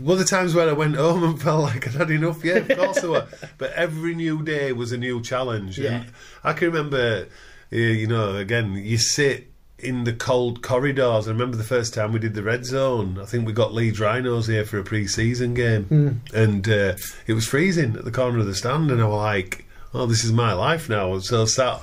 Were 0.00 0.16
the 0.16 0.24
times 0.24 0.54
where 0.54 0.68
I 0.68 0.72
went 0.72 0.96
home 0.96 1.22
and 1.24 1.40
felt 1.48 1.62
like 1.62 1.86
I'd 1.86 1.94
had 1.94 2.10
enough? 2.10 2.44
Yeah, 2.44 2.56
of 2.56 2.68
course 2.76 3.00
there 3.00 3.10
were. 3.10 3.26
But 3.58 3.72
every 3.72 4.14
new 4.14 4.42
day 4.42 4.72
was 4.72 4.92
a 4.92 4.96
new 4.98 5.20
challenge. 5.22 5.78
Yeah. 5.78 5.96
And 6.02 6.06
I 6.44 6.52
can 6.52 6.68
remember, 6.68 7.26
uh, 7.72 7.76
you 7.76 8.06
know, 8.06 8.36
again, 8.36 8.74
you 8.74 8.98
sit 8.98 9.50
in 9.78 10.04
the 10.04 10.12
cold 10.12 10.62
corridors. 10.62 11.28
I 11.28 11.32
remember 11.32 11.56
the 11.56 11.62
first 11.64 11.92
time 11.94 12.12
we 12.12 12.18
did 12.18 12.34
the 12.34 12.42
red 12.42 12.64
zone. 12.64 13.18
I 13.20 13.26
think 13.26 13.46
we 13.46 13.52
got 13.52 13.74
Leeds 13.74 14.00
Rhinos 14.00 14.46
here 14.46 14.64
for 14.64 14.78
a 14.78 14.82
pre-season 14.84 15.52
game, 15.54 16.22
and 16.34 16.66
uh, 16.68 16.94
it 17.26 17.34
was 17.34 17.46
freezing 17.46 17.94
at 17.96 18.04
the 18.04 18.10
corner 18.10 18.38
of 18.38 18.46
the 18.46 18.54
stand, 18.54 18.90
and 18.90 19.02
I 19.02 19.06
was 19.06 19.18
like, 19.18 19.66
"Oh, 19.92 20.06
this 20.06 20.24
is 20.24 20.32
my 20.32 20.54
life 20.54 20.88
now." 20.88 21.18
So 21.18 21.42
I 21.42 21.44
sat 21.44 21.80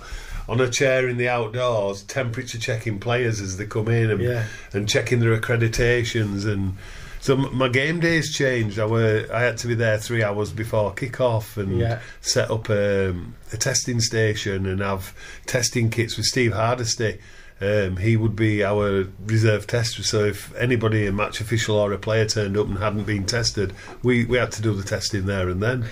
on 0.49 0.59
a 0.59 0.69
chair 0.69 1.07
in 1.07 1.17
the 1.17 1.29
outdoors, 1.29 2.01
temperature 2.01 2.57
checking 2.57 2.99
players 2.99 3.39
as 3.39 3.57
they 3.57 3.65
come 3.67 3.87
in, 3.89 4.09
and, 4.09 4.21
Yeah. 4.21 4.45
and 4.73 4.89
checking 4.89 5.19
their 5.19 5.39
accreditations 5.39 6.45
and. 6.51 6.75
So 7.23 7.37
my 7.37 7.69
game 7.69 8.01
days 8.01 8.33
changed. 8.35 8.77
I 8.79 8.85
were 8.85 9.25
I 9.33 9.39
had 9.43 9.57
to 9.59 9.67
be 9.67 9.75
there 9.75 9.97
three 9.97 10.21
hours 10.21 10.51
before 10.51 10.93
kick-off 10.93 11.55
and 11.55 11.79
Yeah. 11.79 11.99
set 12.19 12.51
up 12.51 12.69
um, 12.69 13.35
a 13.53 13.57
testing 13.57 14.01
station 14.01 14.65
and 14.65 14.81
have 14.81 15.13
testing 15.45 15.89
kits 15.89 16.17
with 16.17 16.25
Steve 16.25 16.51
Hardesty. 16.51 17.19
Um, 17.61 17.95
he 17.95 18.17
would 18.17 18.35
be 18.35 18.61
our 18.61 19.05
reserve 19.25 19.67
tester. 19.67 20.03
So 20.03 20.25
if 20.25 20.53
anybody, 20.57 21.07
a 21.07 21.13
match 21.13 21.39
official 21.39 21.77
or 21.77 21.93
a 21.93 21.97
player, 21.97 22.25
turned 22.25 22.57
up 22.57 22.67
and 22.67 22.77
hadn't 22.79 23.05
been 23.05 23.25
tested, 23.25 23.71
we, 24.03 24.25
we 24.25 24.37
had 24.37 24.51
to 24.51 24.61
do 24.61 24.73
the 24.73 24.83
testing 24.83 25.25
there 25.25 25.47
and 25.47 25.63
then. 25.63 25.85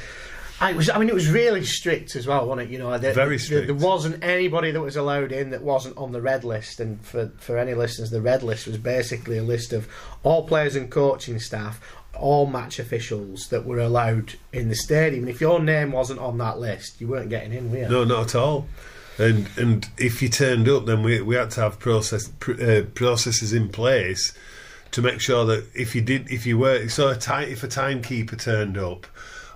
I 0.61 0.73
was. 0.73 0.89
I 0.89 0.99
mean, 0.99 1.09
it 1.09 1.15
was 1.15 1.29
really 1.29 1.65
strict 1.65 2.15
as 2.15 2.27
well, 2.27 2.45
wasn't 2.45 2.69
it? 2.69 2.71
You 2.71 2.79
know, 2.79 2.97
there, 2.97 3.13
Very 3.13 3.29
there- 3.31 3.39
strict. 3.39 3.67
There 3.67 3.75
wasn't 3.75 4.23
anybody 4.23 4.71
that 4.71 4.79
was 4.79 4.95
allowed 4.95 5.31
in 5.31 5.49
that 5.49 5.63
wasn't 5.63 5.97
on 5.97 6.11
the 6.11 6.21
red 6.21 6.43
list. 6.43 6.79
And 6.79 7.03
for 7.03 7.31
for 7.39 7.57
any 7.57 7.73
listeners, 7.73 8.11
the 8.11 8.21
red 8.21 8.43
list 8.43 8.67
was 8.67 8.77
basically 8.77 9.37
a 9.39 9.43
list 9.43 9.73
of 9.73 9.87
all 10.23 10.47
players 10.47 10.75
and 10.75 10.89
coaching 10.89 11.39
staff, 11.39 11.81
all 12.13 12.45
match 12.45 12.77
officials 12.77 13.47
that 13.49 13.65
were 13.65 13.79
allowed 13.79 14.35
in 14.53 14.69
the 14.69 14.75
stadium. 14.75 15.23
And 15.23 15.29
if 15.29 15.41
your 15.41 15.59
name 15.59 15.91
wasn't 15.91 16.19
on 16.19 16.37
that 16.37 16.59
list, 16.59 17.01
you 17.01 17.07
weren't 17.07 17.29
getting 17.29 17.53
in, 17.53 17.71
were 17.71 17.77
you? 17.79 17.89
No, 17.89 18.03
not 18.03 18.27
at 18.27 18.35
all. 18.35 18.67
And 19.17 19.49
and 19.57 19.89
if 19.97 20.21
you 20.21 20.29
turned 20.29 20.69
up, 20.69 20.85
then 20.85 21.01
we 21.01 21.21
we 21.21 21.35
had 21.35 21.49
to 21.51 21.61
have 21.61 21.79
process 21.79 22.29
pr- 22.39 22.61
uh, 22.61 22.81
processes 22.93 23.51
in 23.51 23.69
place 23.69 24.31
to 24.91 25.01
make 25.01 25.21
sure 25.21 25.43
that 25.45 25.65
if 25.73 25.95
you 25.95 26.01
did, 26.01 26.29
if 26.29 26.45
you 26.45 26.57
were, 26.59 26.87
so 26.89 27.07
a 27.07 27.15
time, 27.15 27.47
if 27.49 27.63
a 27.63 27.67
timekeeper 27.67 28.35
turned 28.35 28.77
up, 28.77 29.07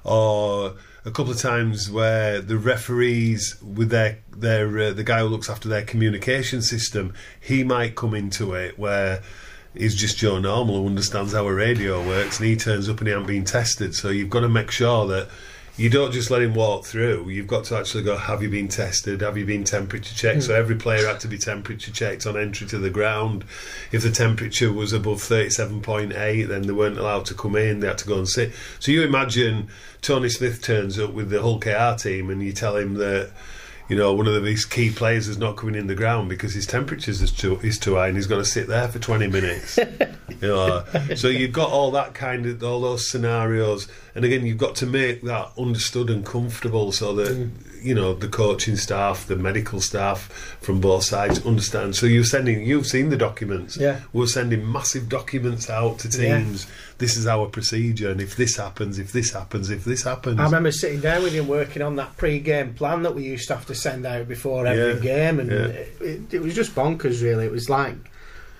or 0.04 0.74
a 1.06 1.12
couple 1.12 1.32
of 1.32 1.40
times 1.40 1.90
where 1.90 2.42
the 2.42 2.58
referees 2.58 3.62
with 3.62 3.90
their 3.90 4.20
their 4.36 4.80
uh, 4.80 4.92
the 4.92 5.04
guy 5.04 5.20
who 5.20 5.28
looks 5.28 5.50
after 5.50 5.70
their 5.70 5.84
communication 5.84 6.62
system, 6.62 7.14
he 7.40 7.64
might 7.64 7.96
come 7.96 8.14
into 8.14 8.54
it 8.54 8.78
where. 8.78 9.22
He's 9.78 9.94
just 9.94 10.16
Joe 10.16 10.40
Normal 10.40 10.78
who 10.78 10.88
understands 10.88 11.34
how 11.34 11.46
a 11.46 11.54
radio 11.54 12.02
works, 12.02 12.40
and 12.40 12.48
he 12.48 12.56
turns 12.56 12.88
up 12.88 13.00
and 13.00 13.08
he 13.08 13.12
hasn't 13.12 13.28
been 13.28 13.44
tested. 13.44 13.94
So 13.94 14.08
you've 14.08 14.30
got 14.30 14.40
to 14.40 14.48
make 14.48 14.72
sure 14.72 15.06
that 15.08 15.28
you 15.78 15.90
don't 15.90 16.14
just 16.14 16.32
let 16.32 16.42
him 16.42 16.54
walk 16.54 16.86
through. 16.86 17.28
You've 17.30 17.48
got 17.48 17.66
to 17.66 17.78
actually 17.78 18.04
go, 18.04 18.16
have 18.16 18.42
you 18.42 18.50
been 18.50 18.70
tested? 18.70 19.22
Have 19.22 19.38
you 19.38 19.46
been 19.46 19.66
temperature 19.66 20.16
checked? 20.16 20.44
So 20.44 20.54
hmm. 20.54 20.60
every 20.60 20.76
player 20.76 21.06
had 21.06 21.20
to 21.22 21.28
be 21.28 21.38
temperature 21.38 21.92
checked 21.92 22.26
on 22.26 22.38
entry 22.38 22.66
to 22.68 22.78
the 22.78 22.90
ground. 22.90 23.44
If 23.92 24.04
the 24.04 24.12
temperature 24.12 24.72
was 24.72 24.94
above 24.94 25.18
37.8, 25.18 26.48
then 26.48 26.62
they 26.62 26.74
weren't 26.74 26.98
allowed 26.98 27.26
to 27.26 27.34
come 27.34 27.56
in. 27.56 27.82
They 27.82 27.88
had 27.88 27.98
to 28.00 28.08
go 28.08 28.18
and 28.18 28.30
sit. 28.30 28.54
So 28.80 28.92
you 28.92 29.04
imagine 29.04 29.68
Tony 30.02 30.30
Smith 30.30 30.62
turns 30.62 30.98
up 30.98 31.12
with 31.12 31.30
the 31.30 31.42
Hull 31.42 31.60
KR 31.60 31.98
team 32.02 32.30
and 32.30 32.42
you 32.42 32.54
tell 32.54 32.78
him 32.78 32.94
that 32.96 33.32
you 33.88 33.96
know, 33.96 34.14
one 34.14 34.28
of 34.28 34.44
these 34.44 34.66
key 34.66 34.92
players 34.92 35.28
is 35.28 35.38
not 35.38 35.58
coming 35.58 35.76
in 35.76 35.88
the 35.88 35.96
ground 35.96 36.30
because 36.30 36.54
his 36.54 36.66
temperatures 36.66 37.22
is 37.22 37.32
too 37.32 37.60
is 37.60 37.78
too 37.78 37.96
high, 37.96 38.08
and 38.08 38.18
he's 38.18 38.28
going 38.28 38.42
to 38.42 38.50
sit 38.50 38.68
there 38.68 38.88
for 38.88 39.00
twenty 39.00 39.28
minutes. 39.28 39.78
you 40.42 40.48
know, 40.48 40.84
so 41.16 41.28
you've 41.28 41.54
got 41.54 41.70
all 41.70 41.92
that 41.92 42.14
kind 42.14 42.46
of 42.46 42.64
all 42.64 42.82
those 42.82 43.10
scenarios, 43.10 43.88
and 44.16 44.26
again, 44.26 44.46
you've 44.46 44.58
got 44.58 44.76
to 44.78 44.86
make 44.86 45.22
that 45.24 45.52
understood 45.58 46.10
and 46.10 46.26
comfortable 46.26 46.92
so 46.92 47.14
that 47.14 47.30
mm. 47.30 47.52
You 47.86 47.94
know 47.96 48.14
the 48.14 48.28
coaching 48.28 48.76
staff, 48.76 49.28
the 49.28 49.36
medical 49.36 49.80
staff 49.80 50.28
from 50.62 50.82
both 50.82 51.04
sides 51.04 51.46
understand. 51.46 51.96
So 51.96 52.06
you're 52.08 52.24
sending, 52.24 52.66
you've 52.66 52.88
seen 52.88 53.10
the 53.10 53.18
documents. 53.18 53.78
Yeah. 53.78 54.00
we're 54.14 54.28
sending 54.28 54.70
massive 54.72 55.08
documents 55.08 55.70
out 55.70 56.00
to 56.00 56.08
Yeah. 56.10 56.40
teams. 56.40 56.68
This 56.98 57.18
is 57.18 57.28
our 57.28 57.48
procedure, 57.48 58.10
and 58.10 58.22
if 58.22 58.36
this 58.38 58.56
happens, 58.56 59.00
if 59.00 59.12
this 59.12 59.32
happens, 59.34 59.70
if 59.70 59.84
this 59.84 60.04
happens, 60.04 60.40
I 60.40 60.46
remember 60.46 60.72
sitting 60.72 61.02
down 61.02 61.24
with 61.24 61.34
him 61.34 61.48
working 61.48 61.82
on 61.82 61.98
that 61.98 62.16
pre-game 62.18 62.74
plan 62.74 63.04
that 63.04 63.14
we 63.14 63.24
used 63.24 63.48
to 63.50 63.56
have 63.56 63.66
to 63.68 63.76
send 63.76 64.06
out 64.06 64.28
before 64.28 64.66
every 64.66 64.94
Yeah, 64.96 65.00
game, 65.16 65.40
and 65.42 65.52
yeah. 65.52 66.06
it, 66.08 66.34
it 66.34 66.42
was 66.42 66.56
just 66.56 66.74
bonkers. 66.74 67.22
Really, 67.22 67.46
it 67.46 67.52
was 67.52 67.70
like 67.70 67.96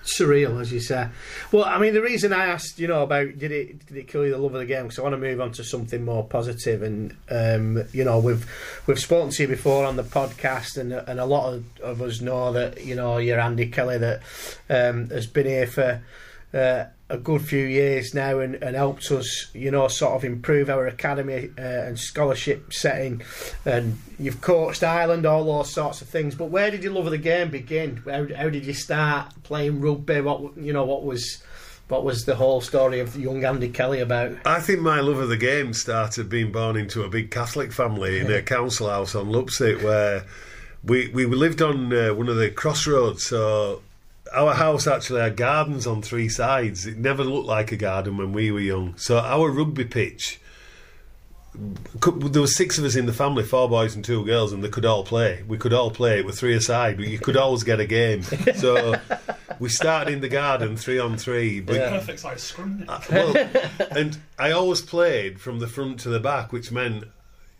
surreal, 0.06 0.60
as 0.60 0.72
you 0.72 0.80
say. 0.80 1.08
Well, 1.52 1.64
I 1.64 1.78
mean, 1.78 1.94
the 1.94 2.02
reason 2.02 2.32
I 2.32 2.46
asked, 2.46 2.78
you 2.78 2.88
know, 2.88 3.02
about 3.02 3.38
did 3.38 3.52
it 3.52 3.86
did 3.86 3.96
it 3.96 4.08
kill 4.08 4.24
you 4.24 4.32
the 4.32 4.38
love 4.38 4.54
of 4.54 4.60
the 4.60 4.66
game? 4.66 4.84
Because 4.84 4.98
I 4.98 5.02
want 5.02 5.14
to 5.14 5.18
move 5.18 5.40
on 5.40 5.52
to 5.52 5.64
something 5.64 6.04
more 6.04 6.24
positive, 6.24 6.82
and 6.82 7.16
um, 7.30 7.84
you 7.92 8.04
know, 8.04 8.18
we've 8.18 8.46
we've 8.86 8.98
spoken 8.98 9.30
to 9.30 9.42
you 9.42 9.48
before 9.48 9.84
on 9.84 9.96
the 9.96 10.04
podcast, 10.04 10.76
and 10.78 10.92
and 10.92 11.20
a 11.20 11.26
lot 11.26 11.52
of, 11.52 11.64
of 11.80 12.02
us 12.02 12.20
know 12.20 12.52
that 12.52 12.84
you 12.84 12.94
know 12.94 13.18
you're 13.18 13.40
Andy 13.40 13.66
Kelly 13.68 13.98
that 13.98 14.22
um, 14.70 15.10
has 15.10 15.26
been 15.26 15.46
here 15.46 15.66
for. 15.66 16.02
Uh, 16.54 16.86
a 17.08 17.16
good 17.16 17.42
few 17.42 17.64
years 17.64 18.14
now 18.14 18.40
and, 18.40 18.56
and 18.56 18.74
helped 18.74 19.10
us, 19.12 19.48
you 19.54 19.70
know, 19.70 19.86
sort 19.86 20.14
of 20.14 20.24
improve 20.24 20.68
our 20.68 20.86
academy 20.86 21.50
uh, 21.56 21.62
and 21.62 21.98
scholarship 21.98 22.72
setting. 22.72 23.22
And 23.64 23.98
you've 24.18 24.40
coached 24.40 24.82
Ireland, 24.82 25.24
all 25.24 25.44
those 25.44 25.72
sorts 25.72 26.02
of 26.02 26.08
things. 26.08 26.34
But 26.34 26.46
where 26.46 26.70
did 26.70 26.82
your 26.82 26.92
love 26.92 27.06
of 27.06 27.12
the 27.12 27.18
game 27.18 27.50
begin? 27.50 28.02
How, 28.04 28.26
how 28.34 28.48
did 28.48 28.66
you 28.66 28.74
start 28.74 29.32
playing 29.44 29.80
rugby? 29.80 30.20
What 30.20 30.56
you 30.56 30.72
know, 30.72 30.84
what 30.84 31.04
was 31.04 31.42
what 31.88 32.04
was 32.04 32.24
the 32.24 32.34
whole 32.34 32.60
story 32.60 32.98
of 32.98 33.16
young 33.16 33.44
Andy 33.44 33.68
Kelly 33.68 34.00
about? 34.00 34.36
I 34.44 34.60
think 34.60 34.80
my 34.80 34.98
love 34.98 35.18
of 35.18 35.28
the 35.28 35.36
game 35.36 35.72
started 35.74 36.28
being 36.28 36.50
born 36.50 36.76
into 36.76 37.04
a 37.04 37.08
big 37.08 37.30
Catholic 37.30 37.72
family 37.72 38.18
in 38.18 38.32
a 38.32 38.42
council 38.42 38.88
house 38.88 39.14
on 39.14 39.26
Lupset 39.26 39.84
where 39.84 40.24
we, 40.82 41.08
we 41.08 41.26
lived 41.26 41.62
on 41.62 41.92
uh, 41.92 42.12
one 42.14 42.28
of 42.28 42.36
the 42.36 42.50
crossroads. 42.50 43.24
So 43.26 43.82
our 44.32 44.54
house 44.54 44.86
actually 44.86 45.20
had 45.20 45.36
gardens 45.36 45.86
on 45.86 46.02
three 46.02 46.28
sides. 46.28 46.86
It 46.86 46.96
never 46.98 47.24
looked 47.24 47.46
like 47.46 47.72
a 47.72 47.76
garden 47.76 48.16
when 48.16 48.32
we 48.32 48.50
were 48.50 48.60
young. 48.60 48.96
So 48.96 49.18
our 49.18 49.50
rugby 49.50 49.84
pitch, 49.84 50.40
there 51.54 52.42
were 52.42 52.46
six 52.46 52.76
of 52.78 52.84
us 52.84 52.96
in 52.96 53.06
the 53.06 53.12
family, 53.12 53.42
four 53.42 53.68
boys 53.68 53.94
and 53.94 54.04
two 54.04 54.24
girls, 54.24 54.52
and 54.52 54.62
they 54.62 54.68
could 54.68 54.84
all 54.84 55.04
play. 55.04 55.42
We 55.48 55.56
could 55.56 55.72
all 55.72 55.90
play. 55.90 56.18
It 56.18 56.26
were 56.26 56.32
three 56.32 56.54
aside, 56.54 56.96
but 56.98 57.08
you 57.08 57.18
could 57.18 57.36
always 57.36 57.62
get 57.64 57.80
a 57.80 57.86
game. 57.86 58.22
So 58.56 58.94
we 59.58 59.68
started 59.68 60.12
in 60.12 60.20
the 60.20 60.28
garden, 60.28 60.76
three 60.76 60.98
on 60.98 61.16
three. 61.16 61.60
But 61.60 61.76
Yeah. 61.76 61.90
Perfect 61.90 62.20
size 62.20 62.42
scrum. 62.42 62.84
well, 63.10 63.34
and 63.90 64.18
I 64.38 64.50
always 64.50 64.80
played 64.82 65.40
from 65.40 65.58
the 65.60 65.66
front 65.66 66.00
to 66.00 66.08
the 66.10 66.20
back, 66.20 66.52
which 66.52 66.70
meant 66.70 67.04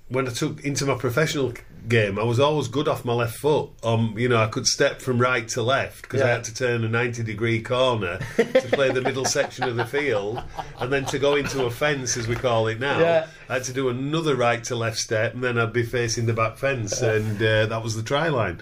when 0.09 0.29
I 0.29 0.31
took 0.33 0.65
into 0.65 0.85
my 0.85 0.95
professional 0.95 1.53
game, 1.89 2.19
I 2.19 2.25
was 2.25 2.41
always 2.41 2.69
good 2.69 2.89
off 2.89 3.05
my 3.05 3.13
left 3.13 3.39
foot. 3.39 3.71
Um, 3.83 4.15
you 4.19 4.29
know, 4.29 4.37
I 4.37 4.47
could 4.47 4.67
step 4.67 5.01
from 5.01 5.19
right 5.19 5.47
to 5.49 5.63
left 5.63 6.03
because 6.03 6.23
I 6.23 6.29
had 6.29 6.45
to 6.45 6.55
turn 6.55 6.85
a 6.85 6.89
ninety 6.89 7.23
degree 7.23 7.61
corner 7.61 8.19
to 8.37 8.69
play 8.73 8.91
the 8.91 9.01
middle 9.01 9.25
section 9.25 9.65
of 9.65 9.77
the 9.77 9.85
field, 9.85 10.43
and 10.79 10.93
then 10.93 11.05
to 11.07 11.19
go 11.19 11.35
into 11.35 11.65
a 11.65 11.71
fence, 11.71 12.17
as 12.17 12.27
we 12.27 12.35
call 12.37 12.67
it 12.69 12.81
now. 12.81 12.99
Yeah. 12.99 13.27
I 13.49 13.55
had 13.55 13.65
to 13.65 13.73
do 13.73 13.89
another 13.89 14.35
right 14.35 14.63
to 14.65 14.77
left 14.77 14.99
step, 14.99 15.35
and 15.35 15.43
then 15.43 15.59
I'd 15.59 15.73
be 15.73 15.85
facing 15.85 16.27
the 16.27 16.33
back 16.33 16.57
fence, 16.57 17.01
and 17.01 17.37
uh, 17.43 17.67
that 17.67 17.83
was 17.83 17.97
the 17.97 18.03
try 18.03 18.29
line. 18.29 18.61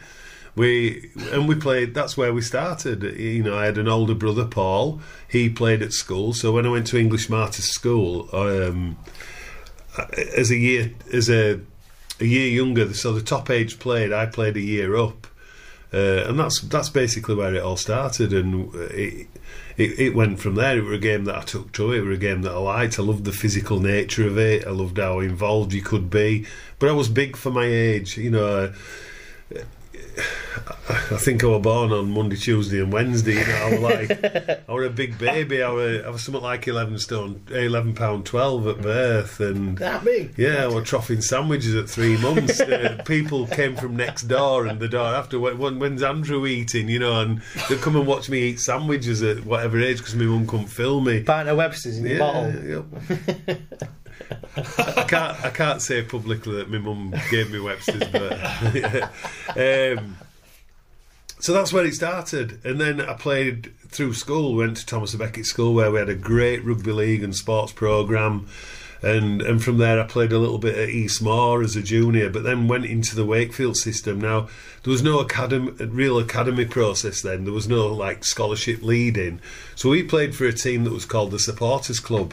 We 0.56 1.10
and 1.32 1.48
we 1.48 1.56
played. 1.56 1.94
That's 1.94 2.16
where 2.16 2.32
we 2.32 2.40
started. 2.40 3.02
You 3.02 3.42
know, 3.42 3.58
I 3.58 3.64
had 3.64 3.78
an 3.78 3.88
older 3.88 4.14
brother, 4.14 4.44
Paul. 4.44 5.00
He 5.28 5.48
played 5.48 5.82
at 5.82 5.92
school. 5.92 6.32
So 6.32 6.52
when 6.52 6.64
I 6.64 6.68
went 6.68 6.86
to 6.88 6.98
English 6.98 7.28
Martyrs 7.28 7.64
School, 7.64 8.28
um, 8.32 8.96
as 10.36 10.50
a 10.50 10.56
year 10.56 10.92
as 11.12 11.28
a 11.28 11.60
a 12.24 12.26
year 12.26 12.48
younger, 12.48 12.92
so 12.94 13.12
the 13.12 13.22
top 13.22 13.50
age 13.50 13.78
played. 13.78 14.12
I 14.12 14.26
played 14.26 14.56
a 14.56 14.60
year 14.60 14.96
up, 14.96 15.26
uh, 15.92 16.24
and 16.26 16.38
that's 16.38 16.60
that's 16.62 16.88
basically 16.88 17.34
where 17.34 17.54
it 17.54 17.62
all 17.62 17.76
started. 17.76 18.32
And 18.32 18.74
it, 18.74 19.28
it 19.76 19.98
it 19.98 20.14
went 20.14 20.40
from 20.40 20.56
there. 20.56 20.78
It 20.78 20.84
was 20.84 20.94
a 20.94 20.98
game 20.98 21.24
that 21.26 21.36
I 21.36 21.42
took 21.42 21.72
to. 21.72 21.92
It 21.92 22.00
was 22.00 22.16
a 22.16 22.20
game 22.20 22.42
that 22.42 22.52
I 22.52 22.58
liked. 22.58 22.98
I 22.98 23.02
loved 23.02 23.24
the 23.24 23.32
physical 23.32 23.78
nature 23.78 24.26
of 24.26 24.38
it. 24.38 24.66
I 24.66 24.70
loved 24.70 24.98
how 24.98 25.20
involved 25.20 25.72
you 25.72 25.82
could 25.82 26.10
be. 26.10 26.46
But 26.78 26.88
I 26.88 26.92
was 26.92 27.08
big 27.08 27.36
for 27.36 27.50
my 27.50 27.66
age. 27.66 28.16
You 28.16 28.30
know. 28.30 28.72
I 30.88 31.16
think 31.18 31.42
I 31.44 31.46
was 31.48 31.62
born 31.62 31.92
on 31.92 32.10
Monday, 32.10 32.36
Tuesday, 32.36 32.80
and 32.80 32.92
Wednesday. 32.92 33.34
You 33.34 33.46
know, 33.46 33.54
I 33.54 33.70
was 33.70 33.80
like, 33.80 34.10
I 34.68 34.72
was 34.72 34.86
a 34.86 34.90
big 34.90 35.18
baby. 35.18 35.62
I 35.62 35.70
was, 35.70 36.04
I 36.04 36.08
was 36.10 36.22
something 36.22 36.42
like 36.42 36.66
eleven 36.68 36.98
stone, 36.98 37.42
eleven 37.50 37.94
pound 37.94 38.26
twelve 38.26 38.66
at 38.66 38.80
birth, 38.80 39.40
and 39.40 39.76
That 39.78 40.04
big? 40.04 40.34
yeah, 40.36 40.64
I 40.64 40.66
was 40.66 40.88
troughing 40.88 41.20
sandwiches 41.20 41.74
at 41.74 41.88
three 41.88 42.16
months. 42.18 42.60
uh, 42.60 43.02
people 43.06 43.46
came 43.46 43.76
from 43.76 43.96
next 43.96 44.22
door 44.24 44.66
and 44.66 44.78
the 44.80 44.88
door 44.88 45.06
after. 45.08 45.38
When, 45.38 45.58
when, 45.58 45.78
when's 45.78 46.02
Andrew 46.02 46.46
eating? 46.46 46.88
You 46.88 46.98
know, 47.00 47.20
and 47.20 47.42
they'd 47.68 47.80
come 47.80 47.96
and 47.96 48.06
watch 48.06 48.28
me 48.30 48.40
eat 48.42 48.60
sandwiches 48.60 49.22
at 49.22 49.44
whatever 49.44 49.80
age 49.80 49.98
because 49.98 50.14
my 50.14 50.24
mum 50.24 50.46
couldn't 50.46 50.66
film 50.68 51.04
me. 51.04 51.22
Pint 51.22 51.48
of 51.48 51.56
Webster's 51.56 51.98
in 51.98 52.06
your 52.06 52.18
bottle. 52.18 52.54
yep. 52.54 53.60
I 54.56 55.04
can't 55.08 55.44
I 55.44 55.50
can't 55.50 55.82
say 55.82 56.02
publicly 56.02 56.56
that 56.56 56.70
my 56.70 56.78
mum 56.78 57.14
gave 57.30 57.50
me 57.50 57.60
Webster's, 57.60 58.06
but 58.08 58.32
um, 59.98 60.16
so 61.40 61.52
that's 61.52 61.72
where 61.72 61.84
it 61.84 61.94
started. 61.94 62.64
And 62.64 62.80
then 62.80 63.00
I 63.00 63.14
played 63.14 63.72
through 63.88 64.14
school, 64.14 64.54
went 64.54 64.78
to 64.78 64.86
Thomas 64.86 65.14
Becket 65.14 65.46
School 65.46 65.74
where 65.74 65.90
we 65.90 65.98
had 65.98 66.08
a 66.08 66.14
great 66.14 66.64
rugby 66.64 66.92
league 66.92 67.22
and 67.22 67.34
sports 67.34 67.72
programme. 67.72 68.48
And, 69.02 69.42
and 69.42 69.62
from 69.62 69.76
there, 69.76 70.00
I 70.00 70.04
played 70.04 70.32
a 70.32 70.38
little 70.38 70.56
bit 70.56 70.78
at 70.78 70.88
Eastmoor 70.88 71.62
as 71.62 71.76
a 71.76 71.82
junior, 71.82 72.30
but 72.30 72.42
then 72.42 72.68
went 72.68 72.86
into 72.86 73.14
the 73.14 73.26
Wakefield 73.26 73.76
system. 73.76 74.18
Now, 74.18 74.48
there 74.82 74.90
was 74.90 75.02
no 75.02 75.18
academy, 75.18 75.72
real 75.84 76.18
academy 76.18 76.64
process 76.64 77.20
then. 77.20 77.44
There 77.44 77.52
was 77.52 77.68
no 77.68 77.88
like 77.88 78.24
scholarship 78.24 78.82
leading. 78.82 79.40
So 79.74 79.90
we 79.90 80.02
played 80.02 80.34
for 80.34 80.46
a 80.46 80.52
team 80.54 80.84
that 80.84 80.94
was 80.94 81.04
called 81.04 81.32
the 81.32 81.38
Supporters 81.38 82.00
Club, 82.00 82.32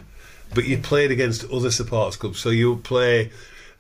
but 0.54 0.66
you 0.66 0.78
played 0.78 1.12
against 1.12 1.50
other 1.52 1.72
supporters 1.72 2.18
clubs. 2.18 2.40
So 2.40 2.50
you 2.50 2.78
play 2.78 3.32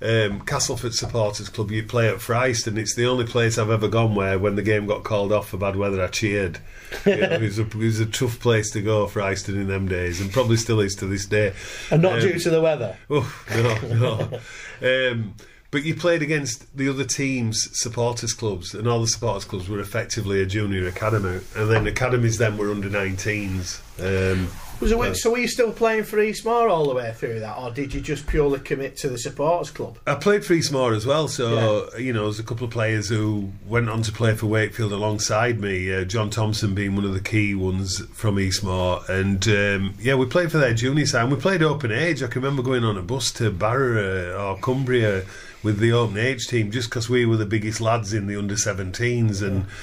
um, 0.01 0.41
Castleford 0.41 0.93
Supporters 0.93 1.49
Club, 1.49 1.71
you 1.71 1.83
play 1.83 2.09
at 2.09 2.15
Fryston. 2.15 2.77
It's 2.77 2.95
the 2.95 3.05
only 3.05 3.25
place 3.25 3.57
I've 3.57 3.69
ever 3.69 3.87
gone 3.87 4.15
where, 4.15 4.39
when 4.39 4.55
the 4.55 4.63
game 4.63 4.87
got 4.87 5.03
called 5.03 5.31
off 5.31 5.49
for 5.49 5.57
bad 5.57 5.75
weather, 5.75 6.03
I 6.03 6.07
cheered. 6.07 6.59
You 7.05 7.15
know, 7.15 7.29
it, 7.29 7.41
was 7.41 7.57
a, 7.57 7.61
it 7.61 7.75
was 7.75 7.99
a 8.01 8.05
tough 8.05 8.41
place 8.41 8.69
to 8.71 8.81
go, 8.81 9.07
for 9.07 9.21
Fryston, 9.21 9.55
in 9.55 9.67
them 9.67 9.87
days, 9.87 10.19
and 10.19 10.29
probably 10.29 10.57
still 10.57 10.81
is 10.81 10.93
to 10.95 11.05
this 11.05 11.25
day. 11.25 11.53
And 11.89 12.01
not 12.01 12.15
Um, 12.15 12.19
due 12.19 12.37
to 12.37 12.49
the 12.49 12.59
weather. 12.61 12.97
Oh, 13.09 13.33
no, 13.49 14.39
no. 14.81 15.11
um, 15.11 15.35
but 15.71 15.83
you 15.83 15.95
played 15.95 16.21
against 16.21 16.75
the 16.75 16.89
other 16.89 17.05
teams' 17.05 17.69
supporters 17.79 18.33
clubs, 18.33 18.73
and 18.73 18.89
all 18.89 18.99
the 18.99 19.07
supporters 19.07 19.45
clubs 19.45 19.69
were 19.69 19.79
effectively 19.79 20.41
a 20.41 20.45
junior 20.45 20.85
academy, 20.85 21.39
and 21.55 21.71
then 21.71 21.87
academies 21.87 22.37
then 22.39 22.57
were 22.57 22.71
under 22.71 22.89
19s. 22.89 23.79
Um, 24.01 24.49
Was 24.81 24.91
it, 24.91 25.15
so 25.17 25.29
were 25.29 25.37
you 25.37 25.47
still 25.47 25.71
playing 25.71 26.05
for 26.05 26.19
Eastmoor 26.19 26.67
all 26.67 26.87
the 26.87 26.95
way 26.95 27.13
through 27.15 27.39
that, 27.41 27.55
or 27.55 27.69
did 27.69 27.93
you 27.93 28.01
just 28.01 28.25
purely 28.25 28.59
commit 28.59 28.97
to 28.97 29.09
the 29.09 29.17
supporters 29.19 29.69
club? 29.69 29.99
I 30.07 30.15
played 30.15 30.43
for 30.43 30.53
Eastmoor 30.53 30.95
as 30.95 31.05
well, 31.05 31.27
so 31.27 31.95
you 31.99 32.11
know, 32.11 32.23
there's 32.23 32.39
a 32.39 32.43
couple 32.43 32.65
of 32.65 32.71
players 32.71 33.07
who 33.07 33.51
went 33.67 33.89
on 33.89 34.01
to 34.01 34.11
play 34.11 34.35
for 34.35 34.47
Wakefield 34.47 34.91
alongside 34.91 35.59
me. 35.59 35.93
Uh, 35.93 36.03
John 36.03 36.31
Thompson 36.31 36.73
being 36.73 36.95
one 36.95 37.05
of 37.05 37.13
the 37.13 37.19
key 37.19 37.53
ones 37.53 38.03
from 38.07 38.39
Eastmoor, 38.39 39.07
and 39.07 39.47
um, 39.47 39.93
yeah, 39.99 40.15
we 40.15 40.25
played 40.25 40.51
for 40.51 40.57
their 40.57 40.73
junior 40.73 41.05
side. 41.05 41.25
And 41.25 41.31
we 41.31 41.39
played 41.39 41.61
open 41.61 41.91
age. 41.91 42.23
I 42.23 42.27
can 42.27 42.41
remember 42.41 42.63
going 42.63 42.83
on 42.83 42.97
a 42.97 43.03
bus 43.03 43.31
to 43.33 43.51
Barrow 43.51 44.35
or 44.35 44.57
Cumbria 44.57 45.25
with 45.61 45.77
the 45.77 45.91
open 45.91 46.17
age 46.17 46.47
team 46.47 46.71
just 46.71 46.89
because 46.89 47.07
we 47.07 47.23
were 47.27 47.37
the 47.37 47.45
biggest 47.45 47.81
lads 47.81 48.13
in 48.13 48.25
the 48.25 48.35
under 48.35 48.55
17s 48.55 49.43
and. 49.43 49.67
th 49.67 49.73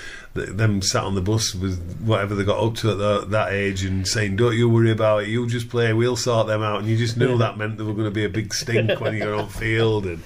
them 0.46 0.82
sat 0.82 1.04
on 1.04 1.14
the 1.14 1.20
bus 1.20 1.54
with 1.54 2.00
whatever 2.00 2.34
they 2.34 2.44
got 2.44 2.62
up 2.62 2.74
to 2.76 2.92
at 2.92 2.98
the, 2.98 3.26
that 3.28 3.52
age 3.52 3.84
and 3.84 4.06
saying, 4.06 4.36
"Don't 4.36 4.56
you 4.56 4.68
worry 4.68 4.90
about 4.90 5.22
it. 5.22 5.28
You 5.28 5.46
just 5.46 5.68
play. 5.68 5.92
We'll 5.92 6.16
sort 6.16 6.46
them 6.46 6.62
out." 6.62 6.80
And 6.80 6.88
you 6.88 6.96
just 6.96 7.16
knew 7.16 7.38
that 7.38 7.58
meant 7.58 7.76
there 7.76 7.86
were 7.86 7.92
going 7.92 8.04
to 8.04 8.10
be 8.10 8.24
a 8.24 8.28
big 8.28 8.54
stink 8.54 9.00
when 9.00 9.16
you're 9.16 9.34
on 9.34 9.48
field. 9.48 10.06
And 10.06 10.22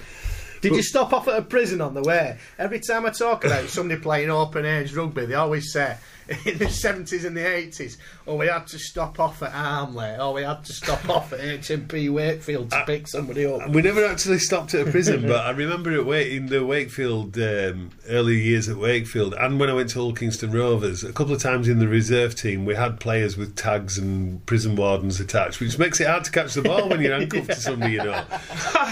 Did 0.61 0.75
you 0.77 0.83
stop 0.83 1.13
off 1.13 1.27
at 1.29 1.39
a 1.39 1.43
prison 1.43 1.81
on 1.81 1.95
the 1.95 2.03
way? 2.03 2.39
Every 2.59 2.81
time 2.81 3.05
I 3.07 3.11
talk 3.11 3.45
about 3.45 3.69
somebody 3.69 4.01
playing 4.01 4.31
open 4.31 4.65
age 4.65 4.95
rugby, 4.95 5.27
they 5.27 5.35
always 5.35 5.73
say 5.73 5.97
in 6.47 6.59
the 6.59 6.67
70s 6.67 7.25
and 7.25 7.37
the 7.37 7.41
80s, 7.41 7.97
oh, 8.27 8.37
we 8.37 8.47
had 8.47 8.67
to 8.69 8.79
stop 8.79 9.19
off 9.19 9.43
at 9.43 9.53
Armley, 9.53 10.17
or 10.19 10.33
we 10.33 10.43
had 10.43 10.65
to 10.65 10.73
stop 10.73 11.09
off 11.09 11.33
at 11.33 11.41
HMP 11.41 12.11
Wakefield 12.13 12.71
to 12.71 12.85
pick 12.87 13.09
somebody 13.09 13.45
up. 13.45 13.69
We 13.69 13.83
never 13.83 14.05
actually 14.05 14.39
stopped 14.39 14.75
at 14.75 14.87
a 14.87 14.91
prison, 14.91 15.27
but 15.27 15.45
I 15.45 15.51
remember 15.51 15.93
at 15.93 16.07
Wake, 16.07 16.33
in 16.33 16.47
the 16.47 16.65
Wakefield 16.65 17.37
um, 17.39 17.91
early 18.09 18.41
years 18.41 18.69
at 18.69 18.77
Wakefield, 18.77 19.35
and 19.35 19.59
when 19.59 19.69
I 19.69 19.75
went 19.75 19.91
to 19.91 19.99
Hull 19.99 20.13
Kingston 20.13 20.53
Rovers, 20.53 21.03
a 21.03 21.13
couple 21.13 21.35
of 21.35 21.43
times 21.43 21.69
in 21.69 21.79
the 21.79 21.89
reserve 21.89 22.35
team, 22.35 22.65
we 22.65 22.75
had 22.75 23.01
players 23.01 23.37
with 23.37 23.57
tags 23.57 23.99
and 23.99 24.45
prison 24.47 24.77
wardens 24.77 25.19
attached, 25.19 25.61
which 25.61 25.79
makes 25.79 26.01
it 26.01 26.07
hard 26.07 26.25
to 26.25 26.31
catch 26.31 26.55
the 26.55 26.63
ball 26.63 26.89
when 26.89 27.01
you're 27.01 27.19
handcuffed 27.19 27.49
to 27.49 27.57
somebody, 27.57 27.95
you 27.95 28.05
know. 28.05 28.25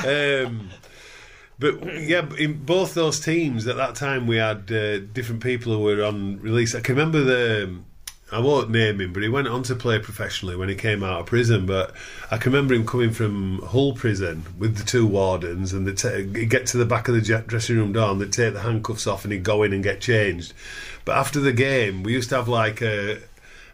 Um, 0.00 0.70
but 1.60 2.00
yeah, 2.00 2.26
in 2.38 2.64
both 2.64 2.94
those 2.94 3.20
teams 3.20 3.66
at 3.66 3.76
that 3.76 3.94
time, 3.94 4.26
we 4.26 4.38
had 4.38 4.72
uh, 4.72 4.98
different 4.98 5.42
people 5.42 5.74
who 5.74 5.80
were 5.80 6.02
on 6.02 6.40
release. 6.40 6.74
I 6.74 6.80
can 6.80 6.96
remember 6.96 7.20
the. 7.20 7.76
I 8.32 8.38
won't 8.38 8.70
name 8.70 9.00
him, 9.00 9.12
but 9.12 9.24
he 9.24 9.28
went 9.28 9.48
on 9.48 9.64
to 9.64 9.74
play 9.74 9.98
professionally 9.98 10.54
when 10.54 10.68
he 10.68 10.76
came 10.76 11.02
out 11.02 11.20
of 11.20 11.26
prison. 11.26 11.66
But 11.66 11.92
I 12.30 12.38
can 12.38 12.52
remember 12.52 12.74
him 12.74 12.86
coming 12.86 13.10
from 13.10 13.58
Hull 13.58 13.92
prison 13.92 14.44
with 14.56 14.76
the 14.76 14.84
two 14.84 15.06
wardens, 15.06 15.72
and 15.72 15.86
they'd 15.86 16.34
he'd 16.36 16.48
get 16.48 16.66
to 16.68 16.78
the 16.78 16.86
back 16.86 17.08
of 17.08 17.14
the 17.14 17.42
dressing 17.46 17.76
room 17.76 17.92
door, 17.92 18.10
and 18.10 18.20
they'd 18.20 18.32
take 18.32 18.54
the 18.54 18.60
handcuffs 18.60 19.06
off, 19.06 19.24
and 19.24 19.32
he'd 19.32 19.42
go 19.42 19.62
in 19.62 19.72
and 19.72 19.82
get 19.82 20.00
changed. 20.00 20.54
But 21.04 21.18
after 21.18 21.40
the 21.40 21.52
game, 21.52 22.02
we 22.02 22.12
used 22.12 22.30
to 22.30 22.36
have 22.36 22.48
like 22.48 22.80
a, 22.80 23.18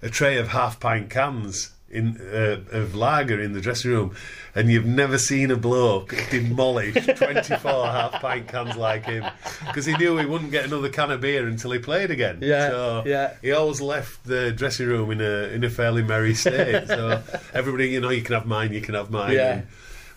a 0.03 0.09
tray 0.09 0.39
of 0.39 0.49
half 0.49 0.81
pint 0.81 1.09
cans 1.11 1.71
in 1.97 2.21
uh, 2.33 2.61
of 2.71 2.95
lager 2.95 3.41
in 3.41 3.53
the 3.53 3.61
dressing 3.61 3.91
room, 3.91 4.15
and 4.55 4.71
you've 4.71 4.87
never 4.87 5.19
seen 5.19 5.51
a 5.51 5.57
bloke 5.57 6.15
demolish 6.31 6.95
24 7.17 7.87
half 7.87 8.13
pint 8.21 8.47
cans 8.49 8.77
like 8.77 9.07
him 9.07 9.25
because 9.67 9.87
he 9.87 9.97
knew 9.97 10.17
he 10.19 10.27
wouldn't 10.27 10.51
get 10.51 10.65
another 10.67 10.89
can 10.89 11.11
of 11.11 11.21
beer 11.21 11.47
until 11.47 11.73
he 11.73 11.79
played 11.79 12.11
again. 12.11 12.39
Yeah, 12.41 12.69
so 12.69 13.03
yeah. 13.07 13.35
He 13.43 13.53
always 13.53 13.81
left 13.81 14.25
the 14.25 14.53
dressing 14.53 14.87
room 14.87 15.11
in 15.11 15.21
a 15.21 15.49
in 15.55 15.65
a 15.65 15.71
fairly 15.71 16.03
merry 16.03 16.35
state. 16.35 16.87
so 16.89 17.23
everybody, 17.55 17.89
you 17.89 18.01
know, 18.01 18.11
you 18.11 18.23
can 18.23 18.35
have 18.35 18.47
mine, 18.47 18.73
you 18.73 18.81
can 18.81 18.95
have 18.95 19.11
mine. 19.11 19.33
Yeah. 19.33 19.53
And- 19.55 19.67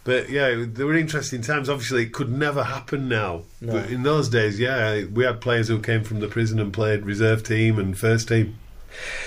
but 0.05 0.29
yeah, 0.29 0.63
there 0.65 0.85
were 0.87 0.95
interesting 0.95 1.41
times. 1.41 1.69
Obviously, 1.69 2.03
it 2.03 2.13
could 2.13 2.31
never 2.31 2.63
happen 2.63 3.09
now. 3.09 3.43
No. 3.61 3.73
But 3.73 3.91
in 3.91 4.03
those 4.03 4.29
days, 4.29 4.57
yeah, 4.59 5.03
we 5.03 5.25
had 5.25 5.39
players 5.41 5.67
who 5.67 5.79
came 5.79 6.03
from 6.03 6.19
the 6.19 6.27
prison 6.27 6.59
and 6.59 6.71
played 6.73 7.05
reserve 7.05 7.43
team 7.43 7.77
and 7.77 7.95
first 7.95 8.29
team. 8.29 8.57